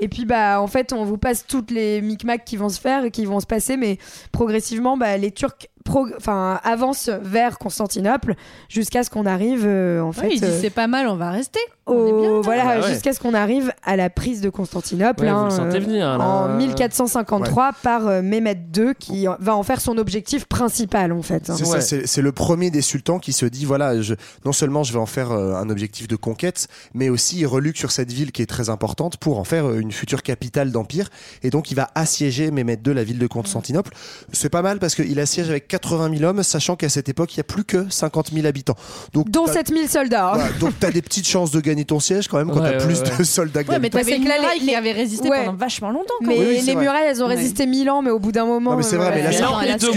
[0.00, 3.04] Et puis, bah, en fait, on vous passe toutes les micmacs qui vont se faire
[3.04, 3.98] et qui vont se passer, mais
[4.32, 5.68] progressivement, bah, les Turcs
[6.16, 8.34] enfin, avance vers Constantinople
[8.68, 10.22] jusqu'à ce qu'on arrive euh, en fait.
[10.22, 11.60] Ouais, il dit euh, c'est pas mal, on va rester.
[11.86, 12.88] Au- voilà, Ah ouais.
[12.92, 16.24] jusqu'à ce qu'on arrive à la prise de Constantinople Ouais, hein, euh, venir, là.
[16.24, 21.22] en 1453 par euh, Mehmet II qui en- va en faire son objectif principal en
[21.22, 21.50] fait.
[21.50, 21.54] hein.
[21.56, 24.14] C'est ça, c'est c'est le premier des sultans qui se dit voilà, je,
[24.44, 27.76] non seulement je vais en faire euh, un objectif de conquête, mais aussi il reluque
[27.76, 31.10] sur cette ville qui est très importante pour en faire euh, une future capitale d'empire.
[31.42, 33.92] Et donc il va assiéger Mehmet II, la ville de Constantinople.
[34.32, 37.38] C'est pas mal parce qu'il assiège avec 80 000 hommes, sachant qu'à cette époque il
[37.38, 38.76] y a plus que 50 000 habitants.
[39.12, 40.32] Donc Dont t'as- 7000 soldats.
[40.34, 40.38] hein.
[40.60, 42.84] donc t'as des petites chances de gagner ton siège quand même quand Ouais, t'as ouais,
[42.86, 43.18] plus ouais.
[43.18, 45.28] de soldats que Ouais, mais t'avais c'est une que là, muraille les- qui avait résisté
[45.28, 45.44] Ouais.
[45.46, 46.14] pendant vachement longtemps.
[46.20, 46.38] quand Mais.
[46.38, 46.82] Oui, les vrai.
[46.82, 48.70] murailles, elles ont résisté 1000 ans, mais au bout d'un moment.
[48.72, 49.36] Non mais c'est euh, vrai, mais là, Mais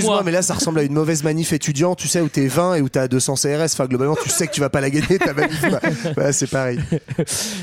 [0.01, 2.75] ça, mais là ça ressemble à une mauvaise manif étudiant, tu sais, où t'es 20
[2.75, 3.73] et où t'as 200 CRS.
[3.73, 5.63] Enfin, globalement, tu sais que tu vas pas la gagner ta manif.
[6.31, 6.79] c'est pareil.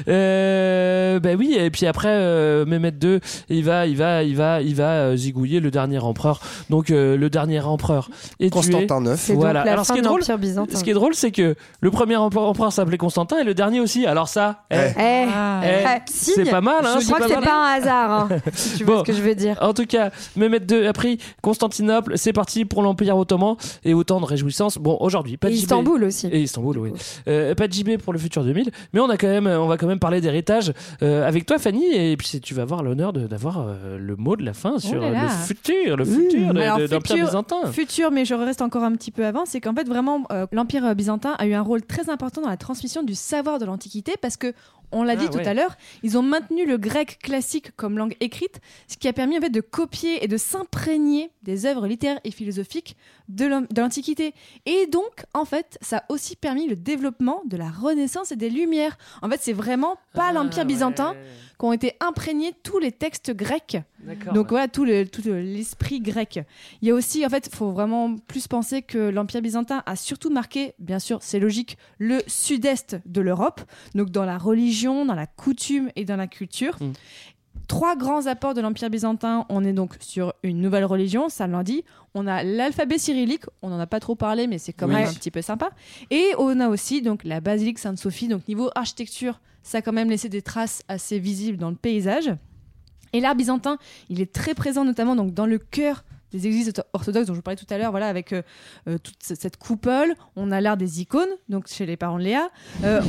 [0.08, 4.60] Euh, ben oui, et puis après, euh, Mehmet II, il va, il va, il va,
[4.60, 6.40] il va euh, zigouiller le dernier empereur.
[6.70, 8.10] Donc euh, le dernier empereur
[8.40, 8.50] est.
[8.50, 9.16] Constantin IX.
[9.18, 9.62] C'est Voilà.
[9.62, 10.22] Alors, ce qui est drôle.
[10.24, 14.03] Ce qui est drôle, c'est que le premier empereur s'appelait Constantin et le dernier aussi.
[14.06, 15.00] Alors ça, eh, Eh.
[15.00, 15.98] Eh, Ah.
[16.06, 16.34] signe.
[16.36, 16.84] c'est pas mal.
[16.84, 17.44] Hein, je crois que c'est mal.
[17.44, 19.00] pas un hasard, hein, si tu vois Bon.
[19.00, 19.56] ce que je veux dire.
[19.60, 24.20] En tout cas, Mehmet II a pris Constantinople, c'est parti pour l'Empire ottoman et autant
[24.20, 24.78] de réjouissances.
[24.78, 25.62] Bon, aujourd'hui, pas Et de JB.
[25.62, 26.26] Istanbul aussi.
[26.28, 26.92] Et Istanbul, oui.
[27.28, 29.76] Euh, pas de JB pour le futur 2000, mais on a quand même, on va
[29.76, 33.26] quand même parler d'héritage euh, avec toi, Fanny, et puis tu vas avoir l'honneur de-
[33.26, 35.22] d'avoir euh, le mot de la fin sur là là.
[35.24, 37.56] le futur, le futur de, Alors, de- d'Empire futur- byzantin.
[37.72, 40.94] Futur, mais je reste encore un petit peu avant, c'est qu'en fait vraiment euh, l'Empire
[40.94, 44.36] byzantin a eu un rôle très important dans la transmission du savoir de l'Antiquité parce
[44.36, 44.54] que
[44.92, 45.48] on l'a dit Ah, tout ouais.
[45.48, 49.36] à l'heure, ils ont maintenu le grec classique comme langue écrite, ce qui a permis
[49.38, 52.96] en fait de copier et de s'imprégner des œuvres littéraires et philosophiques
[53.28, 54.34] de l'An- de l'Antiquité.
[54.66, 58.50] Et donc, en fait, ça a aussi permis le développement de la Renaissance et des
[58.50, 58.96] Lumières.
[59.22, 61.18] En fait, c'est vraiment pas Ah, l'Empire byzantin ouais.
[61.58, 63.78] qu'ont été imprégnés tous les textes grecs.
[64.34, 66.38] Donc voilà, tout le- tout le- l'esprit grec.
[66.82, 69.96] Il y a aussi, en fait, il faut vraiment plus penser que l'Empire byzantin a
[69.96, 73.62] surtout marqué, bien sûr, c'est logique, le sud-est de l'Europe,
[73.94, 76.76] donc dans la religion, dans la coutume et dans la culture.
[76.80, 76.92] Mm.
[77.68, 79.46] Trois grands apports de l'Empire byzantin.
[79.48, 81.84] On est donc sur une nouvelle religion, ça l'a dit.
[82.14, 84.94] On a l'alphabet cyrillique, on n'en a pas trop parlé, mais c'est quand Oui.
[84.94, 85.70] même un petit peu sympa.
[86.10, 88.28] Et on a aussi donc la basilique Sainte-Sophie.
[88.28, 92.30] Donc niveau architecture, ça a quand même laissé des traces assez visibles dans le paysage.
[93.14, 93.78] Et l'art byzantin,
[94.10, 96.04] il est très présent notamment donc dans le cœur
[96.34, 98.42] des églises ortho- orthodoxes dont je vous parlais tout à l'heure, voilà, avec euh,
[98.88, 100.14] euh, toute cette coupole.
[100.36, 102.50] On a l'art des icônes, donc chez les parents de Léa.
[102.82, 103.00] Euh,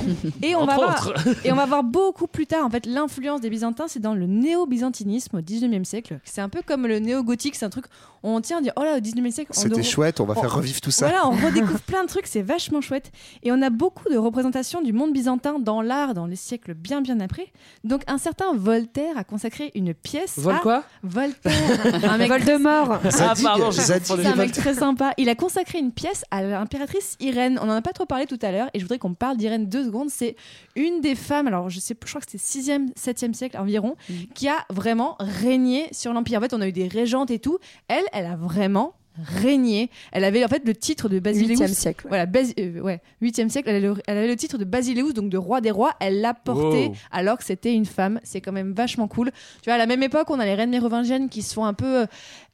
[0.44, 1.14] et, on va voir,
[1.44, 4.28] et on va voir beaucoup plus tard, en fait, l'influence des Byzantins, c'est dans le
[4.28, 6.20] néo-byzantinisme au 19e siècle.
[6.24, 7.86] C'est un peu comme le néo-gothique, c'est un truc,
[8.26, 10.54] on tient à dire, oh là, au 19e siècle, C'était chouette, on va on- faire
[10.54, 11.08] revivre tout ça.
[11.08, 13.12] Voilà, on redécouvre plein de trucs, c'est vachement chouette.
[13.44, 17.02] Et on a beaucoup de représentations du monde byzantin dans l'art dans les siècles bien
[17.02, 17.52] bien après.
[17.84, 20.84] Donc un certain Voltaire a consacré une pièce Vol à quoi?
[21.04, 21.54] Voltaire,
[22.10, 23.00] un mec Voldemort.
[23.20, 25.14] Ah, pardon, c'est un mec très sympa.
[25.18, 27.60] Il a consacré une pièce à l'impératrice Irène.
[27.62, 29.68] On en a pas trop parlé tout à l'heure et je voudrais qu'on parle d'Irène
[29.68, 30.10] deux secondes.
[30.10, 30.36] C'est
[30.76, 33.96] une des femmes, alors je sais, je crois que c'était 6e, 7e siècle environ,
[34.34, 36.40] qui a vraiment régné sur l'empire.
[36.40, 37.58] En fait, on a eu des régentes et tout.
[37.88, 38.94] Elle, elle a vraiment
[39.24, 39.90] régné.
[40.12, 41.56] Elle avait en fait le titre de Basileus.
[41.56, 42.06] 8e siècle.
[42.10, 45.14] Voilà, Basi- euh, ouais, 8e siècle, elle, avait le- elle avait le titre de Basileus,
[45.14, 45.94] donc de roi des rois.
[46.02, 46.96] Elle l'a porté Wow.
[47.12, 48.20] alors que c'était une femme.
[48.24, 49.32] C'est quand même vachement cool.
[49.62, 52.08] Tu vois, à la même époque, on a les reines mérovingiennes qui sont un peu.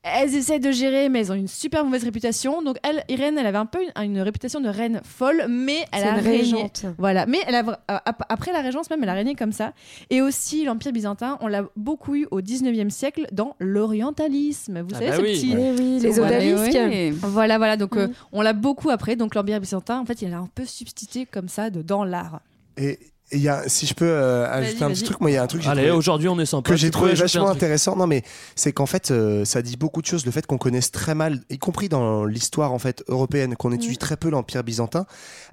[0.04, 2.62] Elles essayent de gérer, mais elles ont une super mauvaise réputation.
[2.64, 6.04] Donc, elle, Irène, elle avait un peu une, une réputation de reine folle, mais elle
[6.04, 6.38] a une régné.
[6.40, 6.86] régente.
[6.98, 7.74] Voilà, mais elle a, euh,
[8.06, 9.74] ap- après la régence même, elle a régné comme ça.
[10.10, 14.82] Et aussi, l'Empire byzantin, on l'a beaucoup eu au 19e siècle dans l'orientalisme.
[14.82, 15.34] Vous Ah savez, bah ce oui.
[15.34, 15.54] petit.
[15.54, 16.74] Eh oui, les Voilà, odalisques.
[16.76, 17.12] Ouais.
[17.22, 17.78] Voilà, voilà.
[17.78, 18.14] Donc, euh, Mhm.
[18.32, 19.16] on l'a beaucoup après.
[19.16, 22.42] Donc, l'Empire byzantin, en fait, il a un peu substitué comme ça de, dans l'art.
[22.78, 22.98] Et
[23.34, 25.44] il y a, si je peux euh, ajouter un petit truc, moi il y a
[25.44, 26.70] un truc que j'ai Allez, trouvé- aujourd'hui on est sympa.
[26.70, 27.96] que j'ai Tu trouvé peux ajouter vachement intéressant.
[27.96, 28.24] Non, mais
[28.56, 30.26] c'est qu'en fait, euh, ça dit beaucoup de choses.
[30.26, 33.98] Le fait qu'on connaisse très mal, y compris dans l'histoire en fait européenne, qu'on étudie
[33.98, 35.06] très peu l'Empire byzantin,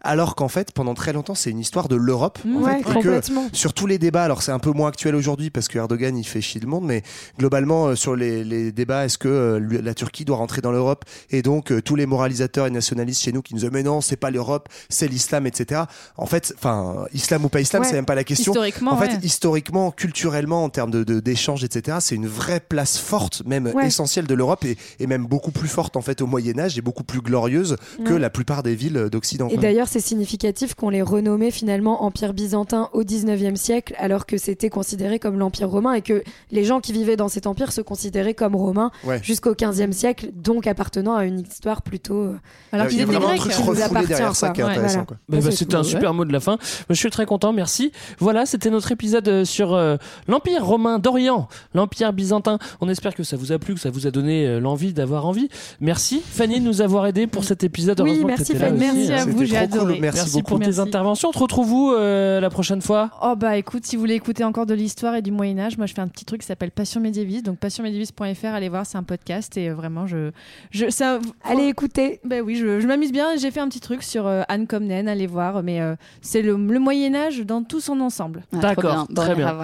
[0.02, 2.38] alors qu'en fait, pendant très longtemps, c'est une histoire de l'Europe.
[2.46, 3.48] en Ouais, fait, et que complètement.
[3.52, 6.24] sur tous les débats, alors c'est un peu moins actuel aujourd'hui parce que Erdogan il
[6.24, 7.02] fait chier le monde, mais
[7.38, 11.04] globalement euh, sur les, les débats, est-ce que euh, la Turquie doit rentrer dans l'Europe
[11.30, 14.00] Et donc euh, tous les moralisateurs et nationalistes chez nous qui nous disent mais non,
[14.00, 15.82] c'est pas l'Europe, c'est l'islam, etc.
[16.16, 17.84] En fait, enfin, islam ou pas Ouais.
[17.86, 18.52] c'est même pas la question.
[18.52, 19.18] Historiquement, en fait, ouais.
[19.22, 23.86] historiquement, culturellement, en termes de de- d'échanges, etc., c'est une vraie place forte, même Ouais.
[23.86, 26.80] essentielle de l'Europe et, et même beaucoup plus forte en fait au Moyen Âge et
[26.80, 29.48] beaucoup plus glorieuse que la plupart des villes d'Occident.
[29.48, 34.38] Et d'ailleurs, c'est significatif qu'on les renommé finalement Empire byzantin au 19e siècle, alors que
[34.38, 37.80] c'était considéré comme l'Empire romain et que les gens qui vivaient dans cet empire se
[37.80, 39.20] considéraient comme romains Ouais.
[39.22, 42.22] jusqu'au 15e siècle, donc appartenant à une histoire plutôt.
[42.22, 42.36] euh,
[42.72, 44.64] Alors Il y a qu'il était vraiment un truc nous refoulé derrière ça qui est
[44.64, 45.06] intéressant.
[45.08, 46.58] Bah, bah, c'est C'était un super mot de la fin.
[46.88, 47.52] Je suis très content.
[47.58, 47.90] Merci.
[48.20, 49.96] Voilà, c'était notre épisode euh, sur euh,
[50.28, 52.60] l'Empire romain d'Orient, l'Empire byzantin.
[52.80, 55.26] On espère que ça vous a plu, que ça vous a donné euh, l'envie d'avoir
[55.26, 55.48] envie.
[55.80, 58.00] Merci Fanny de nous avoir aidé pour cet épisode.
[58.00, 58.78] Oui, Heureusement que merci, Fanny.
[58.78, 59.22] Merci hein.
[59.22, 59.98] à vous, j'ai adoré.
[60.00, 61.30] Merci, pour tes interventions.
[61.30, 63.10] On te retrouve où euh, la prochaine fois?
[63.22, 65.86] Oh bah écoute, si vous voulez écouter encore de l'histoire et du Moyen Âge, moi
[65.86, 67.44] je fais un petit truc qui s'appelle Passion médiéviste.
[67.44, 70.30] Donc passionmédiéviste.fr, allez voir, c'est un podcast et vraiment je,
[70.70, 72.20] je ça, allez écouter.
[72.24, 73.36] Ben oui, je, je m'amuse bien.
[73.36, 75.64] J'ai fait un petit truc sur euh, Anne Comnène, allez voir.
[75.64, 78.44] Mais euh, c'est le, le Moyen Âge dans tout son ensemble.
[78.52, 79.56] D'accord, très bien.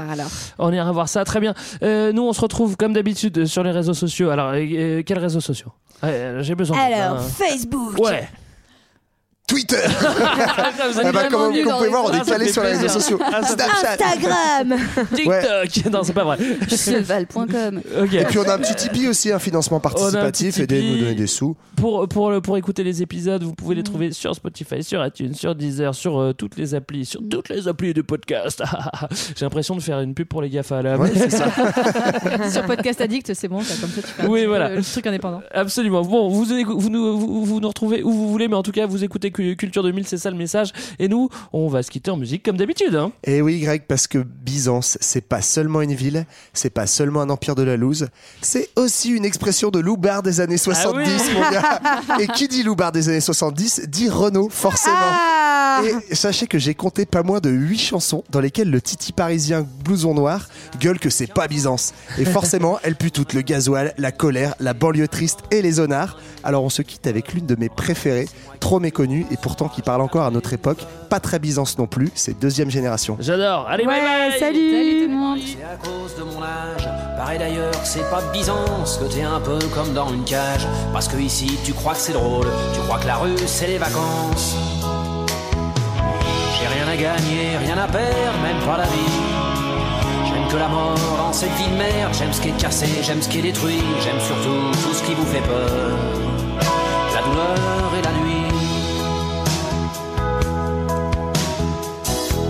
[0.58, 1.54] On ira voir ça, très bien.
[1.82, 4.30] Euh, nous, on se retrouve comme d'habitude sur les réseaux sociaux.
[4.30, 5.70] Alors, euh, euh, quels réseaux sociaux?
[6.02, 6.76] Ouais, J'ai besoin.
[6.76, 7.22] de- Alors, hein.
[7.22, 7.98] Facebook.
[7.98, 8.28] Ouais.
[9.46, 9.76] Twitter
[10.06, 13.18] Ah bah, comme vous dans pouvez les voir, on est calé sur les réseaux sociaux.
[13.22, 14.74] Ah, fait- Instagram.
[15.14, 16.38] TikTok Non, c'est pas vrai.
[16.68, 17.80] Cheval.com.
[18.12, 21.26] Et puis on a un petit Tipeee aussi, un financement participatif, aidez nous donner des
[21.26, 21.56] sous.
[21.76, 25.34] Pour, pour, le- pour écouter les épisodes, vous pouvez les trouver sur Spotify, sur iTunes,
[25.34, 28.62] sur Deezer, sur euh, toutes les applis, sur toutes les applis de podcast.
[29.36, 30.96] J'ai l'impression de faire une pub pour les GAFA là.
[30.96, 31.46] Ouais, c'est ça.
[32.50, 34.70] sur Podcast Addict, c'est bon, ça, comme ça tu fais Oui, voilà.
[34.70, 35.42] le, le truc indépendant.
[35.52, 36.02] Absolument.
[36.02, 38.86] Bon, vous, vous, nous, vous, vous nous retrouvez où vous voulez, mais en tout cas,
[38.86, 40.72] vous écoutez Culture 2000, c'est ça le message.
[40.98, 42.94] Et nous, on va se quitter en musique comme d'habitude.
[42.94, 43.12] Hein.
[43.24, 47.30] Et oui, Greg, parce que Byzance, c'est pas seulement une ville, c'est pas seulement un
[47.30, 48.08] empire de la loose,
[48.40, 51.34] c'est aussi une expression de loupard des années 70, oui.
[51.34, 51.80] mon gars.
[52.20, 54.96] Et qui dit loupard des années 70 dit Renault, forcément.
[54.96, 59.12] Ah Et sachez que j'ai compté pas moins de 8 chansons dans lesquelles le titi
[59.12, 60.48] parisien blouson noir
[60.80, 61.94] gueule que c'est pas Byzance.
[62.18, 66.18] Et forcément, elle pue toute le gasoil, la colère, la banlieue triste et les zonards.
[66.42, 68.28] Alors on se quitte avec l'une de mes préférées,
[68.60, 72.10] trop méconnue et pourtant qui parle encore à notre époque, pas très Byzance non plus,
[72.14, 73.16] c'est deuxième génération.
[73.20, 73.66] J'adore.
[73.68, 74.38] Allez, bye Ouais, bye.
[74.38, 74.70] salut.
[74.72, 75.38] Salut tout le monde.
[75.44, 76.88] C'est à cause de mon âge.
[77.16, 80.66] Pareil d'ailleurs, c'est pas Byzance que t'es un peu comme dans une cage.
[80.92, 82.46] Parce que ici, tu crois que c'est drôle.
[82.74, 84.54] Tu crois que la rue, c'est les vacances.
[86.58, 89.20] J'ai rien à gagner, rien à perdre, même pas la vie.
[90.26, 92.12] J'aime que la mort dans cette vie de merde.
[92.18, 93.82] J'aime ce qui est cassé, j'aime ce qui est détruit.
[94.02, 95.68] J'aime surtout tout ce qui vous fait peur.
[97.14, 97.93] La douleur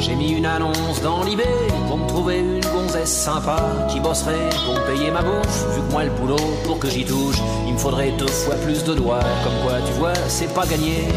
[0.04, 1.40] J'ai mis une annonce dans l'IB
[1.88, 3.56] pour me trouver une gonzesse sympa
[3.88, 5.66] qui bosserait pour payer ma bouffe.
[5.74, 6.36] Vu que moi le boulot,
[6.66, 7.36] pour que j'y touche,
[7.66, 9.24] il me faudrait deux fois plus de doigts.
[9.42, 11.08] Comme quoi, tu vois, c'est pas gagné.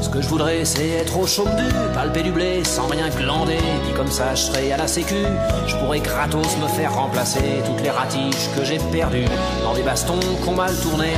[0.00, 3.58] Ce que je voudrais, c'est être au chaume du, palper du blé sans rien glander.
[3.86, 5.22] Dit comme ça, je serais à la sécu.
[5.68, 9.28] Je pourrais gratos me faire remplacer toutes les ratiches que j'ai perdues
[9.62, 11.14] dans des bastons qu'on mal tournés.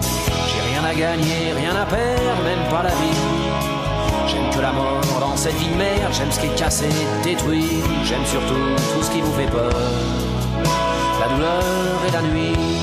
[0.00, 3.41] J'ai rien à gagner, rien à perdre, même pas la vie.
[4.32, 6.88] J'aime que la mort dans cette vie de merde, j'aime ce qui est cassé,
[7.22, 8.54] détruit, j'aime surtout
[8.94, 9.70] tout ce qui vous fait peur.
[11.20, 11.62] La douleur
[12.08, 12.81] et la nuit.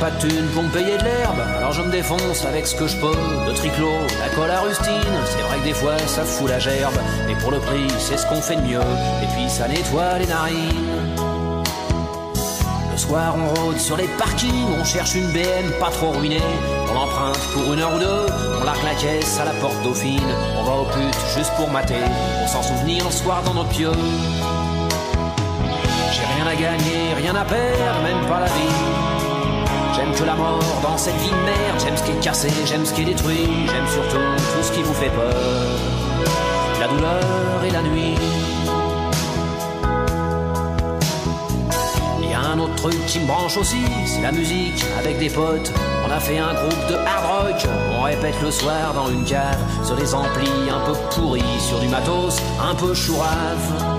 [0.00, 2.86] Pas de thune pour me payer de l'herbe, alors je me défonce avec ce que
[2.86, 3.14] je peux.
[3.46, 4.92] Le triclot, la colle à rustine,
[5.24, 6.94] c'est vrai que des fois ça fout la gerbe,
[7.26, 8.80] mais pour le prix, c'est ce qu'on fait de mieux,
[9.22, 11.14] et puis ça nettoie les narines.
[12.92, 16.42] Le soir, on rôde sur les parkings, on cherche une BM pas trop ruinée.
[16.92, 18.26] On emprunte pour une heure ou deux,
[18.60, 20.20] on largue la caisse à la porte dauphine.
[20.58, 22.02] On va au pute juste pour mater,
[22.40, 23.92] pour s'en souvenir le soir dans notre pieux.
[26.12, 29.03] J'ai rien à gagner, rien à perdre, même pas la vie.
[29.96, 31.78] J'aime que la mort dans cette vie de merde.
[31.78, 33.46] J'aime ce qui est cassé, j'aime ce qui est détruit.
[33.66, 35.32] J'aime surtout tout ce qui vous fait peur.
[36.80, 38.14] La douleur et la nuit.
[42.20, 45.30] Il y a un autre truc qui me branche aussi, c'est la musique avec des
[45.30, 45.72] potes.
[46.06, 47.66] On a fait un groupe de hard rock,
[47.96, 51.88] on répète le soir dans une cave, sur des amplis un peu pourris, sur du
[51.88, 53.93] matos un peu chourave.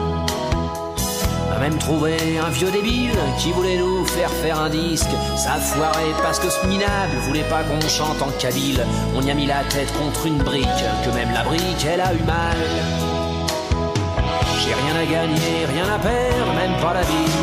[1.65, 5.09] Même trouvé un vieux débile qui voulait nous faire faire un disque.
[5.35, 8.85] Ça foiré parce que ce minable voulait pas qu'on chante en kabyle.
[9.15, 10.67] On y a mis la tête contre une brique,
[11.03, 12.57] que même la brique elle a eu mal.
[14.59, 17.33] J'ai rien à gagner, rien à perdre, même pas la vie.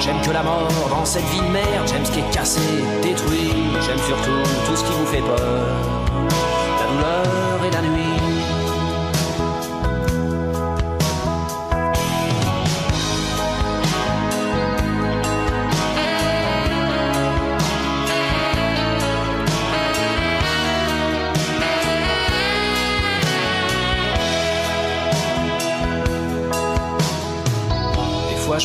[0.00, 2.60] J'aime que la mort dans cette vie de merde, j'aime ce qui est cassé,
[3.02, 3.52] détruit.
[3.82, 5.66] J'aime surtout tout ce qui vous fait peur.
[6.80, 8.19] La douleur et la nuit.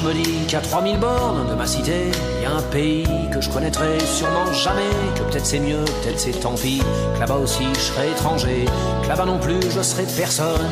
[0.05, 2.11] Me dis qu'à 3000 bornes de ma cité,
[2.41, 4.89] y a un pays que je connaîtrai sûrement jamais.
[5.15, 6.81] Que peut-être c'est mieux, peut-être c'est tant pis.
[7.15, 8.65] Que là-bas aussi je serai étranger.
[9.03, 10.71] Que là-bas non plus je serai personne.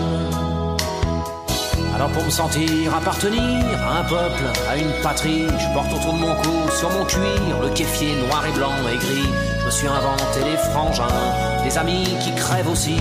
[1.95, 3.41] Alors pour me sentir appartenir
[3.88, 7.61] à un peuple, à une patrie, je porte autour de mon cou, sur mon cuir,
[7.61, 9.30] le kéfier noir et blanc et gris.
[9.61, 11.07] Je me suis inventé des frangins,
[11.64, 12.97] des amis qui crèvent aussi.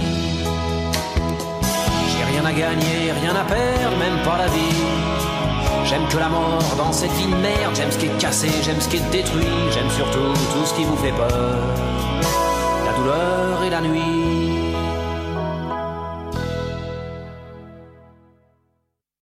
[2.08, 5.01] J'ai rien à gagner, rien à perdre, même pas la vie.
[5.92, 8.80] J'aime que la mort dans cette vie de merde, j'aime ce qui est cassé, j'aime
[8.80, 11.28] ce qui est détruit, j'aime surtout tout ce qui vous fait peur.
[12.86, 14.41] La douleur et la nuit.